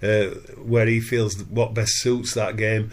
uh, 0.02 0.26
where 0.56 0.86
he 0.86 1.00
feels 1.00 1.42
what 1.44 1.74
best 1.74 2.00
suits 2.00 2.34
that 2.34 2.56
game. 2.56 2.90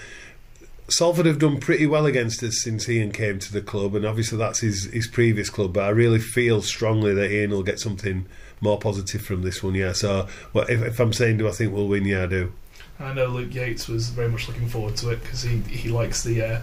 Salford 0.90 1.26
have 1.26 1.40
done 1.40 1.60
pretty 1.60 1.88
well 1.88 2.06
against 2.06 2.44
us 2.44 2.62
since 2.62 2.88
Ian 2.90 3.12
came 3.12 3.40
to 3.40 3.52
the 3.54 3.62
club, 3.62 3.96
and 3.96 4.06
obviously 4.06 4.38
that's 4.38 4.60
his, 4.60 4.86
his 4.86 5.08
previous 5.08 5.50
club. 5.50 5.74
But 5.74 5.86
I 5.86 5.90
really 5.90 6.20
feel 6.20 6.62
strongly 6.62 7.14
that 7.14 7.32
Ian 7.32 7.52
will 7.52 7.64
get 7.64 7.80
something 7.80 8.26
more 8.62 8.78
positive 8.80 9.22
from 9.22 9.42
this 9.44 9.64
one. 9.64 9.76
Yeah. 9.76 9.94
So, 9.94 10.28
well, 10.54 10.66
if, 10.68 10.82
if 10.82 11.00
I'm 11.00 11.14
saying 11.14 11.38
do 11.38 11.48
I 11.48 11.52
think 11.52 11.74
we'll 11.74 11.88
win? 11.88 12.06
Yeah, 12.06 12.24
I 12.24 12.28
do. 12.28 12.54
I 13.00 13.14
know 13.14 13.26
Luke 13.28 13.54
Yates 13.54 13.88
was 13.88 14.10
very 14.10 14.30
much 14.30 14.48
looking 14.48 14.68
forward 14.68 14.96
to 14.98 15.10
it 15.10 15.22
because 15.24 15.42
he, 15.42 15.60
he 15.62 15.90
likes 15.90 16.24
the 16.24 16.42
uh, 16.46 16.62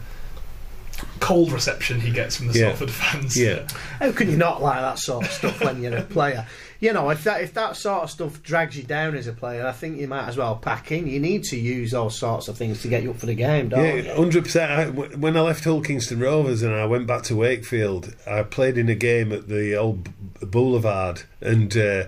cold 1.19 1.51
reception 1.53 2.01
he 2.01 2.11
gets 2.11 2.37
from 2.37 2.49
the 2.49 2.59
Yeah. 2.59 2.69
Salford 2.69 2.91
fans. 2.91 3.37
Yeah. 3.37 3.67
How 3.99 4.13
can 4.13 4.31
you 4.31 4.37
not 4.37 4.63
like 4.63 4.81
that 4.81 4.99
sort 4.99 5.27
of 5.27 5.33
stuff 5.33 5.61
when 5.63 5.83
you're 5.83 5.97
a 5.97 6.03
player? 6.03 6.47
You 6.81 6.95
know, 6.95 7.11
if 7.11 7.25
that 7.25 7.43
if 7.43 7.53
that 7.55 7.77
sort 7.77 8.05
of 8.05 8.11
stuff 8.11 8.43
drags 8.43 8.75
you 8.75 8.83
down 8.85 9.15
as 9.15 9.27
a 9.27 9.35
player, 9.35 9.67
I 9.67 9.73
think 9.73 9.99
you 10.01 10.09
might 10.09 10.27
as 10.29 10.39
well 10.39 10.57
pack 10.57 10.91
in. 10.93 11.07
You 11.07 11.21
need 11.21 11.45
to 11.45 11.57
use 11.59 11.91
those 11.91 12.17
sorts 12.17 12.49
of 12.49 12.57
things 12.57 12.81
to 12.83 12.89
get 12.89 13.03
you 13.03 13.11
up 13.11 13.19
for 13.19 13.27
the 13.27 13.35
game, 13.35 13.69
don't 13.69 13.85
Yeah, 13.85 13.95
you? 13.97 14.15
hundred 14.15 14.45
percent. 14.45 15.19
When 15.19 15.37
I 15.37 15.41
left 15.43 15.63
Hull 15.65 15.83
Kingston 15.83 16.21
Rovers 16.21 16.63
and 16.63 16.75
I 16.75 16.87
went 16.87 17.07
back 17.07 17.23
to 17.25 17.37
Wakefield, 17.37 18.15
I 18.27 18.43
played 18.45 18.79
in 18.79 18.89
a 18.89 18.95
game 18.95 19.31
at 19.31 19.47
the 19.49 19.77
old 19.77 20.09
Boulevard, 20.41 21.23
and 21.43 21.77
uh, 21.77 22.05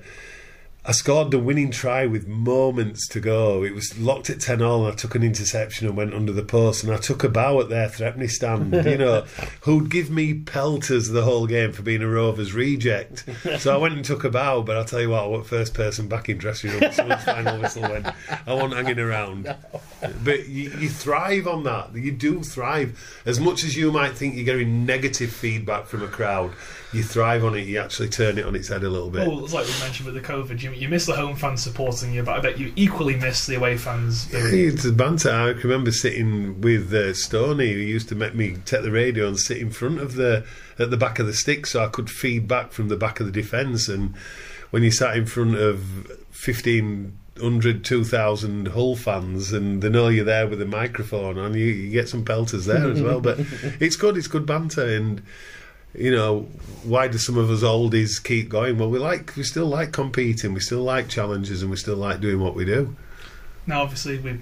I 0.85 0.91
scored 0.91 1.31
the 1.31 1.39
winning 1.39 1.71
try 1.71 2.07
with 2.07 2.27
moments 2.27 3.07
to 3.09 3.21
go. 3.21 3.63
It 3.63 3.73
was 3.73 3.97
locked 4.01 4.31
at 4.31 4.41
ten 4.41 4.61
all, 4.61 4.85
and 4.85 4.93
I 4.93 4.97
took 4.97 5.15
an 5.15 5.23
interception 5.23 5.87
and 5.87 5.97
went 5.97 6.13
under 6.13 6.33
the 6.33 6.43
post, 6.43 6.83
and 6.83 6.93
I 6.93 6.97
took 6.97 7.23
a 7.23 7.29
bow 7.29 7.61
at 7.61 7.69
their 7.69 7.89
Threpney 7.89 8.29
stand. 8.29 8.73
You 8.93 8.99
know, 8.99 9.25
who'd 9.61 9.91
give 9.91 10.11
me 10.11 10.35
pelters 10.35 11.09
the 11.09 11.23
whole 11.23 11.47
game 11.47 11.73
for 11.73 11.83
being 11.83 12.03
a 12.03 12.09
Rovers 12.09 12.53
reject. 12.53 13.25
So 13.59 13.73
I 13.73 13.79
went 13.79 13.95
and 13.95 14.05
took 14.05 14.25
a 14.25 14.29
bow, 14.29 14.63
but 14.63 14.77
I'll 14.77 14.85
tell 14.85 15.01
you 15.01 15.11
what, 15.11 15.23
I 15.23 15.27
was 15.29 15.47
first 15.47 15.73
person 15.73 16.09
back 16.09 16.29
in 16.29 16.37
dressing 16.37 16.73
room. 16.73 16.93
Someone's 16.93 17.25
final 17.25 17.61
whistle 17.61 17.83
went. 17.83 18.07
I 18.47 18.53
wasn't 18.53 18.75
hanging 18.75 18.99
around. 18.99 19.55
But 20.25 20.49
you, 20.49 20.71
you 20.79 20.89
thrive 20.89 21.47
on 21.47 21.63
that. 21.63 21.95
You 21.95 22.11
do 22.13 22.43
thrive. 22.43 23.23
As 23.25 23.39
much 23.39 23.63
as 23.63 23.77
you 23.77 23.93
might 23.93 24.15
think 24.15 24.35
you're 24.35 24.45
getting 24.45 24.85
negative 24.85 25.33
feedback 25.33 25.87
from 25.87 26.03
a 26.03 26.09
crowd, 26.09 26.53
you 26.93 27.03
thrive 27.03 27.45
on 27.45 27.55
it. 27.55 27.67
You 27.67 27.79
actually 27.79 28.09
turn 28.09 28.39
it 28.39 28.45
on 28.45 28.55
its 28.55 28.69
head 28.69 28.85
a 28.85 28.89
little 28.89 29.11
bit. 29.11 29.27
Well, 29.27 29.45
it's 29.45 29.55
like 29.55 29.67
we 29.67 29.79
mentioned 29.81 30.07
with 30.07 30.15
the 30.15 30.21
COVID, 30.21 30.63
you, 30.63 30.73
you 30.73 30.89
miss 30.89 31.07
the 31.07 31.15
home 31.15 31.37
fans 31.37 31.63
supporting 31.63 32.13
you, 32.13 32.23
but 32.23 32.37
I 32.37 32.41
bet 32.41 32.59
you 32.59 32.73
equally 32.77 33.17
miss 33.17 33.47
the 33.47 33.57
away 33.57 33.77
fans. 33.77 34.31
Yeah, 34.33 34.41
it's 34.53 34.85
a 34.85 34.93
banter. 34.93 35.31
I 35.31 35.49
remember 35.51 35.91
sitting 35.91 36.61
with 36.61 36.93
uh, 36.93 37.15
Stoney, 37.15 37.73
who 37.73 37.79
used 37.79 38.09
to 38.11 38.15
make 38.15 38.35
me 38.35 38.57
take 38.65 38.83
the 38.83 38.91
radio 38.91 39.27
and 39.27 39.39
sit 39.39 39.59
in 39.59 39.71
front 39.71 40.01
of 40.01 40.15
the 40.15 40.45
at 40.79 40.91
the 40.91 40.97
back 40.97 41.19
of 41.19 41.27
the 41.27 41.35
stick, 41.35 41.67
so 41.67 41.85
I 41.85 41.89
could 41.89 42.11
feed 42.11 42.47
back 42.47 42.73
from 42.73 42.89
the 42.89 42.97
back 42.97 43.21
of 43.21 43.27
the 43.27 43.33
defence. 43.33 43.89
And 43.89 44.15
when 44.71 44.83
you 44.83 44.91
sat 44.91 45.17
in 45.17 45.27
front 45.27 45.57
of 45.57 46.11
fifteen 46.31 47.17
hundred, 47.41 47.85
two 47.85 48.05
thousand 48.05 48.69
Hull 48.69 48.97
fans, 48.97 49.53
and 49.53 49.83
they 49.83 49.89
know 49.89 50.09
you're 50.09 50.25
there 50.25 50.47
with 50.47 50.61
a 50.61 50.67
microphone 50.67 51.39
and 51.39 51.55
you, 51.55 51.65
you 51.65 51.91
get 51.91 52.09
some 52.09 52.25
pelters 52.25 52.67
there 52.67 52.91
as 52.91 53.01
well. 53.01 53.21
But 53.21 53.39
it's 53.81 53.97
good. 53.97 54.17
It's 54.17 54.29
good 54.29 54.47
banter, 54.47 54.85
and 54.85 55.23
you 55.95 56.11
know, 56.11 56.49
why 56.85 57.09
do 57.09 57.19
some 57.19 57.37
of 57.37 57.51
us 57.51 57.63
oldies 57.63 58.23
keep 58.23 58.49
going? 58.49 58.79
Well, 58.79 58.91
we 58.91 58.99
like, 58.99 59.37
we 59.37 59.43
still 59.43 59.67
like 59.67 59.93
competing, 59.93 60.55
we 60.55 60.61
still 60.61 60.83
like 60.83 61.09
challenges, 61.09 61.63
and 61.63 61.71
we 61.71 61.77
still 61.77 61.97
like 61.97 62.21
doing 62.21 62.41
what 62.41 62.55
we 62.55 62.65
do. 62.65 62.97
Now, 63.67 63.83
obviously, 63.83 64.19
we 64.19 64.41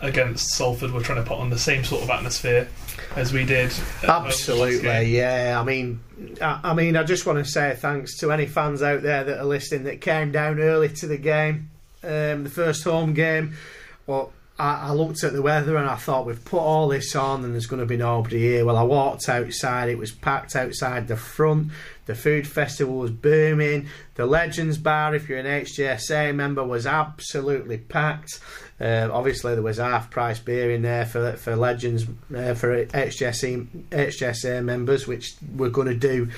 against 0.00 0.48
Salford, 0.50 0.92
we're 0.92 1.02
trying 1.02 1.22
to 1.22 1.28
put 1.28 1.38
on 1.38 1.50
the 1.50 1.58
same 1.58 1.82
sort 1.82 2.02
of 2.02 2.10
atmosphere 2.10 2.68
as 3.16 3.32
we 3.32 3.44
did. 3.44 3.66
at 3.66 3.72
home 3.72 4.24
last 4.24 4.48
Absolutely, 4.48 5.16
yeah. 5.16 5.58
I 5.58 5.64
mean, 5.64 6.00
I, 6.40 6.60
I 6.62 6.74
mean, 6.74 6.96
I 6.96 7.02
just 7.02 7.26
want 7.26 7.38
to 7.38 7.50
say 7.50 7.74
thanks 7.78 8.18
to 8.18 8.30
any 8.30 8.46
fans 8.46 8.82
out 8.82 9.02
there 9.02 9.24
that 9.24 9.38
are 9.38 9.44
listening 9.44 9.84
that 9.84 10.00
came 10.00 10.30
down 10.32 10.60
early 10.60 10.90
to 10.90 11.06
the 11.06 11.16
game, 11.16 11.70
um, 12.02 12.44
the 12.44 12.50
first 12.50 12.84
home 12.84 13.14
game. 13.14 13.54
But 14.06 14.28
I, 14.58 14.88
I 14.88 14.92
looked 14.92 15.24
at 15.24 15.32
the 15.32 15.42
weather 15.42 15.76
and 15.76 15.88
I 15.88 15.96
thought 15.96 16.26
we've 16.26 16.44
put 16.44 16.60
all 16.60 16.88
this 16.88 17.16
on 17.16 17.44
and 17.44 17.52
there's 17.52 17.66
going 17.66 17.80
to 17.80 17.86
be 17.86 17.96
nobody 17.96 18.38
here. 18.38 18.64
Well, 18.64 18.76
I 18.76 18.82
walked 18.82 19.28
outside. 19.28 19.88
It 19.88 19.98
was 19.98 20.12
packed 20.12 20.54
outside 20.54 21.08
the 21.08 21.16
front. 21.16 21.68
The 22.06 22.14
food 22.14 22.46
festival 22.46 22.96
was 22.96 23.10
booming. 23.10 23.88
The 24.14 24.26
Legends 24.26 24.78
Bar, 24.78 25.14
if 25.14 25.28
you're 25.28 25.38
an 25.38 25.46
HJSA 25.46 26.34
member, 26.34 26.62
was 26.62 26.86
absolutely 26.86 27.78
packed. 27.78 28.40
Uh, 28.80 29.08
obviously, 29.12 29.54
there 29.54 29.62
was 29.62 29.78
half 29.78 30.10
price 30.10 30.40
beer 30.40 30.70
in 30.70 30.82
there 30.82 31.06
for 31.06 31.32
for 31.34 31.54
Legends 31.54 32.04
uh, 32.34 32.54
for 32.54 32.84
HJSA 32.86 34.64
members, 34.64 35.06
which 35.06 35.36
we're 35.54 35.68
going 35.68 35.86
to 35.88 35.94
do 35.94 36.28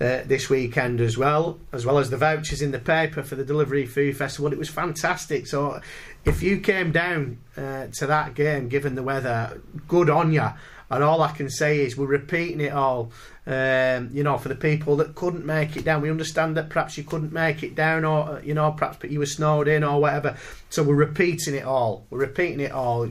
uh, 0.00 0.20
this 0.26 0.50
weekend 0.50 1.00
as 1.00 1.16
well, 1.16 1.58
as 1.72 1.86
well 1.86 1.98
as 1.98 2.10
the 2.10 2.18
vouchers 2.18 2.60
in 2.60 2.70
the 2.70 2.78
paper 2.78 3.22
for 3.22 3.34
the 3.34 3.44
Delivery 3.44 3.86
Food 3.86 4.16
Festival. 4.16 4.52
It 4.52 4.58
was 4.58 4.68
fantastic. 4.68 5.46
So, 5.46 5.80
if 6.26 6.42
you 6.42 6.60
came 6.60 6.92
down 6.92 7.38
uh, 7.56 7.86
to 7.94 8.06
that 8.06 8.34
game, 8.34 8.68
given 8.68 8.94
the 8.94 9.02
weather, 9.02 9.60
good 9.88 10.10
on 10.10 10.32
you. 10.32 10.48
And 10.88 11.02
all 11.02 11.22
I 11.22 11.32
can 11.32 11.50
say 11.50 11.80
is 11.80 11.96
we're 11.96 12.06
repeating 12.06 12.60
it 12.60 12.72
all. 12.72 13.10
Um, 13.46 14.10
you 14.12 14.24
know, 14.24 14.38
for 14.38 14.48
the 14.48 14.56
people 14.56 14.96
that 14.96 15.14
couldn't 15.14 15.46
make 15.46 15.76
it 15.76 15.84
down, 15.84 16.02
we 16.02 16.10
understand 16.10 16.56
that 16.56 16.68
perhaps 16.68 16.98
you 16.98 17.04
couldn't 17.04 17.32
make 17.32 17.62
it 17.62 17.74
down, 17.76 18.04
or 18.04 18.40
you 18.44 18.54
know, 18.54 18.72
perhaps 18.72 18.98
but 19.00 19.10
you 19.10 19.20
were 19.20 19.26
snowed 19.26 19.68
in 19.68 19.84
or 19.84 20.00
whatever. 20.00 20.36
So 20.68 20.82
we're 20.82 20.96
repeating 20.96 21.54
it 21.54 21.64
all. 21.64 22.06
We're 22.10 22.18
repeating 22.18 22.60
it 22.60 22.72
all. 22.72 23.08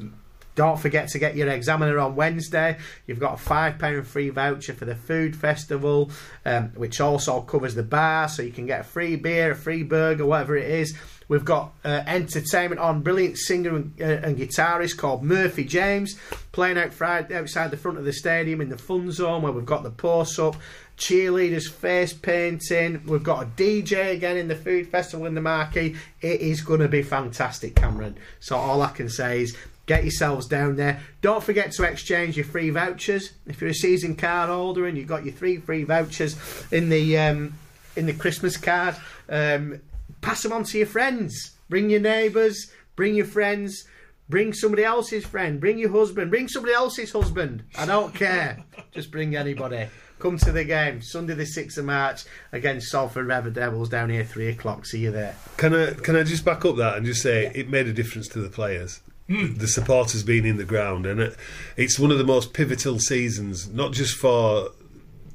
Don't 0.56 0.80
forget 0.80 1.10
to 1.10 1.20
get 1.20 1.36
your 1.36 1.50
examiner 1.50 2.00
on 2.00 2.16
Wednesday. 2.16 2.78
You've 3.08 3.20
got 3.20 3.34
a 3.34 3.38
five 3.38 3.78
pound 3.78 4.08
free 4.08 4.30
voucher 4.30 4.74
for 4.74 4.86
the 4.86 4.96
food 4.96 5.36
festival, 5.36 6.12
um, 6.46 6.70
which 6.76 7.02
also 7.02 7.42
covers 7.42 7.76
the 7.76 7.84
bar, 7.84 8.30
so 8.30 8.42
you 8.42 8.52
can 8.52 8.66
get 8.66 8.82
a 8.82 8.86
free 8.86 9.18
beer, 9.18 9.52
a 9.52 9.56
free 9.56 9.84
burger, 9.84 10.26
whatever 10.26 10.56
it 10.56 10.70
is. 10.70 10.98
We've 11.28 11.46
got 11.46 11.72
uh, 11.84 12.04
entertainment 12.06 12.80
on. 12.80 13.02
Brilliant 13.02 13.38
singer 13.38 13.76
and, 13.76 13.94
uh, 14.00 14.06
and, 14.06 14.38
guitarist 14.38 14.98
called 14.98 15.24
Murphy 15.24 15.64
James 15.64 16.18
playing 16.52 16.78
out 16.78 16.94
Friday, 16.94 17.36
outside 17.36 17.72
the 17.72 17.78
front 17.78 17.98
of 17.98 18.06
the 18.06 18.14
stadium 18.14 18.62
in 18.62 18.70
the 18.70 18.78
fun 18.78 19.12
zone 19.12 19.42
where 19.42 19.52
we've 19.52 19.66
got 19.66 19.84
the 19.84 19.90
posts 19.90 20.40
up. 20.40 20.56
Cheerleaders 20.98 21.70
face 21.70 22.14
painting. 22.14 23.02
We've 23.06 23.24
got 23.24 23.44
a 23.44 23.46
DJ 23.48 24.14
again 24.14 24.38
in 24.38 24.48
the 24.48 24.56
food 24.56 24.88
festival 24.88 25.26
in 25.26 25.36
the 25.36 25.42
marquee. 25.42 25.96
It 26.22 26.42
is 26.42 26.62
going 26.62 26.80
to 26.80 26.88
be 26.88 27.02
fantastic, 27.02 27.76
Cameron. 27.76 28.18
So 28.40 28.56
all 28.56 28.82
I 28.82 28.92
can 28.92 29.10
say 29.10 29.42
is 29.42 29.58
get 29.88 30.04
yourselves 30.04 30.48
down 30.48 30.78
there. 30.78 31.02
Don't 31.22 31.44
forget 31.44 31.72
to 31.74 31.84
exchange 31.84 32.38
your 32.38 32.46
free 32.46 32.70
vouchers. 32.70 33.34
If 33.46 33.60
you're 33.60 33.72
a 33.72 33.76
season 33.76 34.16
card 34.16 34.50
holder 34.50 34.86
and 34.86 34.98
you've 34.98 35.08
got 35.08 35.26
your 35.26 35.34
three 35.34 35.58
free 35.58 35.84
vouchers 35.84 36.38
in 36.72 36.90
the 36.90 37.18
um, 37.18 37.56
in 37.96 38.06
the 38.06 38.14
Christmas 38.14 38.58
card. 38.58 38.96
Um, 39.28 39.82
pass 40.26 40.42
them 40.42 40.52
on 40.52 40.64
to 40.64 40.78
your 40.80 40.88
friends. 40.88 41.52
Bring 41.70 41.90
your 41.90 42.00
neighbours, 42.00 42.72
bring 42.96 43.16
your 43.16 43.26
friends, 43.26 43.86
bring 44.28 44.54
somebody 44.54 44.84
else's 44.84 45.24
friend, 45.24 45.60
bring 45.60 45.78
your 45.78 45.92
husband, 45.92 46.32
bring 46.32 46.48
somebody 46.48 46.74
else's 46.74 47.12
husband. 47.12 47.64
I 47.78 47.86
don't 47.86 48.14
care. 48.14 48.64
Just 48.92 49.12
bring 49.12 49.36
anybody. 49.36 49.88
Come 50.18 50.38
to 50.40 50.52
the 50.52 50.64
game 50.64 51.02
Sunday 51.02 51.36
the 51.36 51.46
sixth 51.46 51.78
of 51.78 51.86
March 51.86 52.24
against 52.52 52.88
Salford 52.88 53.28
Red 53.28 53.54
Devils 53.54 53.90
down 53.90 54.10
here 54.10 54.24
three 54.24 54.48
o'clock. 54.48 54.86
See 54.86 55.00
you 55.00 55.12
there. 55.12 55.36
Can 55.58 55.76
I 55.76 55.92
can 55.92 56.16
I 56.16 56.24
just 56.24 56.46
back 56.46 56.64
up 56.64 56.78
that 56.78 56.96
and 56.96 57.06
just 57.06 57.22
say 57.22 57.52
it 57.54 57.70
made 57.70 57.88
a 57.88 57.94
difference 57.94 58.30
to 58.30 58.40
the 58.40 58.50
players. 58.50 59.02
Mm. 59.30 59.60
The 59.60 59.68
supporters 59.68 60.24
being 60.24 60.46
in 60.46 60.56
the 60.58 60.64
ground, 60.64 61.06
and 61.06 61.20
it, 61.20 61.36
it's 61.76 62.00
one 62.00 62.12
of 62.12 62.18
the 62.18 62.24
most 62.24 62.54
pivotal 62.54 63.00
seasons, 63.00 63.68
not 63.70 63.92
just 63.92 64.16
for 64.16 64.70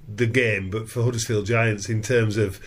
the 0.09 0.27
game, 0.27 0.71
but 0.71 0.89
for 0.89 1.03
Huddersfield 1.03 1.47
Giants 1.47 1.89
in 1.89 2.01
terms 2.01 2.37
of 2.37 2.59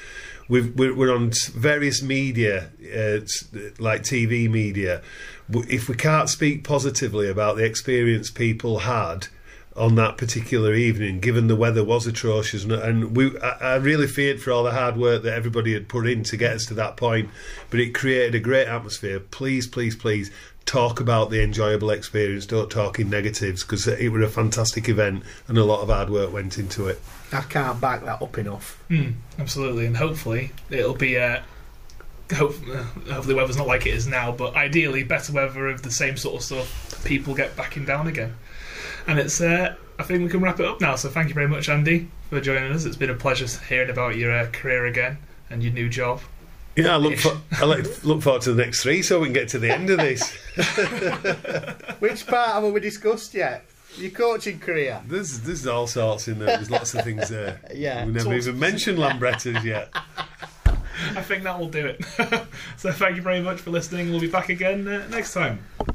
we're, 0.47 0.95
we're 0.95 1.13
on 1.13 1.31
various 1.53 2.01
media, 2.01 2.69
uh, 2.93 3.19
like 3.79 4.03
TV 4.03 4.49
media. 4.49 5.01
If 5.49 5.89
we 5.89 5.95
can't 5.95 6.29
speak 6.29 6.63
positively 6.63 7.29
about 7.29 7.57
the 7.57 7.65
experience 7.65 8.31
people 8.31 8.79
had 8.79 9.27
on 9.75 9.95
that 9.95 10.17
particular 10.17 10.73
evening, 10.73 11.19
given 11.19 11.47
the 11.47 11.55
weather 11.55 11.83
was 11.83 12.05
atrocious, 12.05 12.63
and 12.63 13.15
we, 13.15 13.37
I, 13.39 13.73
I 13.73 13.75
really 13.75 14.07
feared 14.07 14.41
for 14.41 14.51
all 14.51 14.63
the 14.63 14.71
hard 14.71 14.97
work 14.97 15.23
that 15.23 15.33
everybody 15.33 15.73
had 15.73 15.89
put 15.89 16.07
in 16.07 16.23
to 16.25 16.37
get 16.37 16.53
us 16.53 16.65
to 16.67 16.73
that 16.75 16.95
point, 16.95 17.29
but 17.69 17.79
it 17.79 17.93
created 17.95 18.35
a 18.35 18.39
great 18.39 18.67
atmosphere. 18.67 19.19
Please, 19.19 19.65
please, 19.67 19.95
please 19.95 20.31
talk 20.65 20.99
about 20.99 21.29
the 21.29 21.43
enjoyable 21.43 21.89
experience. 21.89 22.45
Don't 22.45 22.69
talk 22.69 22.99
in 22.99 23.09
negatives 23.09 23.63
because 23.63 23.87
it 23.87 24.09
was 24.09 24.23
a 24.23 24.29
fantastic 24.29 24.87
event 24.87 25.23
and 25.47 25.57
a 25.57 25.63
lot 25.63 25.81
of 25.81 25.89
hard 25.89 26.09
work 26.09 26.31
went 26.31 26.57
into 26.57 26.87
it. 26.87 27.01
I 27.33 27.41
can't 27.41 27.79
back 27.81 28.03
that 28.05 28.21
up 28.21 28.37
enough. 28.37 28.83
Mm, 28.89 29.15
absolutely, 29.39 29.85
and 29.85 29.97
hopefully 29.97 30.51
it'll 30.69 30.95
be. 30.95 31.17
Uh, 31.17 31.41
hope, 32.33 32.55
uh, 32.69 32.83
hopefully, 33.11 33.35
weather's 33.35 33.57
not 33.57 33.67
like 33.67 33.85
it 33.85 33.93
is 33.93 34.07
now, 34.07 34.31
but 34.31 34.55
ideally, 34.55 35.03
better 35.03 35.33
weather 35.33 35.67
of 35.67 35.81
the 35.81 35.91
same 35.91 36.17
sort 36.17 36.35
of 36.35 36.43
stuff. 36.43 37.03
People 37.05 37.35
get 37.35 37.55
backing 37.55 37.85
down 37.85 38.07
again, 38.07 38.35
and 39.07 39.19
it's. 39.19 39.41
Uh, 39.41 39.75
I 39.99 40.03
think 40.03 40.23
we 40.23 40.29
can 40.29 40.41
wrap 40.41 40.59
it 40.59 40.65
up 40.65 40.81
now. 40.81 40.95
So 40.95 41.09
thank 41.09 41.29
you 41.29 41.35
very 41.35 41.47
much, 41.47 41.69
Andy, 41.69 42.09
for 42.29 42.41
joining 42.41 42.71
us. 42.71 42.85
It's 42.85 42.97
been 42.97 43.11
a 43.11 43.15
pleasure 43.15 43.47
hearing 43.67 43.91
about 43.91 44.15
your 44.15 44.31
uh, 44.31 44.49
career 44.51 44.85
again 44.85 45.17
and 45.49 45.61
your 45.61 45.71
new 45.71 45.87
job. 45.87 46.21
Yeah, 46.75 46.95
I 46.95 46.97
look, 46.97 47.19
for, 47.19 47.39
I 47.51 47.65
look, 47.65 48.03
look 48.03 48.23
forward 48.23 48.41
to 48.43 48.53
the 48.53 48.63
next 48.63 48.81
three 48.81 49.03
so 49.03 49.19
we 49.19 49.27
can 49.27 49.33
get 49.33 49.49
to 49.49 49.59
the 49.59 49.71
end 49.71 49.91
of 49.91 49.99
this. 49.99 50.31
Which 51.99 52.25
part 52.25 52.49
haven't 52.49 52.73
we 52.73 52.79
discussed 52.79 53.35
yet? 53.35 53.63
Your 53.97 54.11
coaching 54.11 54.59
career. 54.59 55.01
There's 55.07 55.39
there's 55.41 55.67
all 55.67 55.87
sorts 55.87 56.27
in 56.27 56.39
there. 56.39 56.47
There's 56.47 56.71
lots 56.71 56.93
of 56.93 57.03
things 57.03 57.29
there. 57.29 57.61
yeah. 57.73 58.05
We 58.05 58.11
never 58.11 58.33
even 58.33 58.57
mentioned 58.57 58.97
Lambrettas 58.97 59.63
yet. 59.63 59.93
I 61.15 61.21
think 61.21 61.43
that 61.43 61.59
will 61.59 61.69
do 61.69 61.85
it. 61.87 62.03
so 62.77 62.91
thank 62.91 63.15
you 63.15 63.21
very 63.21 63.41
much 63.41 63.59
for 63.59 63.71
listening. 63.71 64.09
We'll 64.09 64.21
be 64.21 64.29
back 64.29 64.49
again 64.49 64.87
uh, 64.87 65.07
next 65.09 65.33
time. 65.33 65.63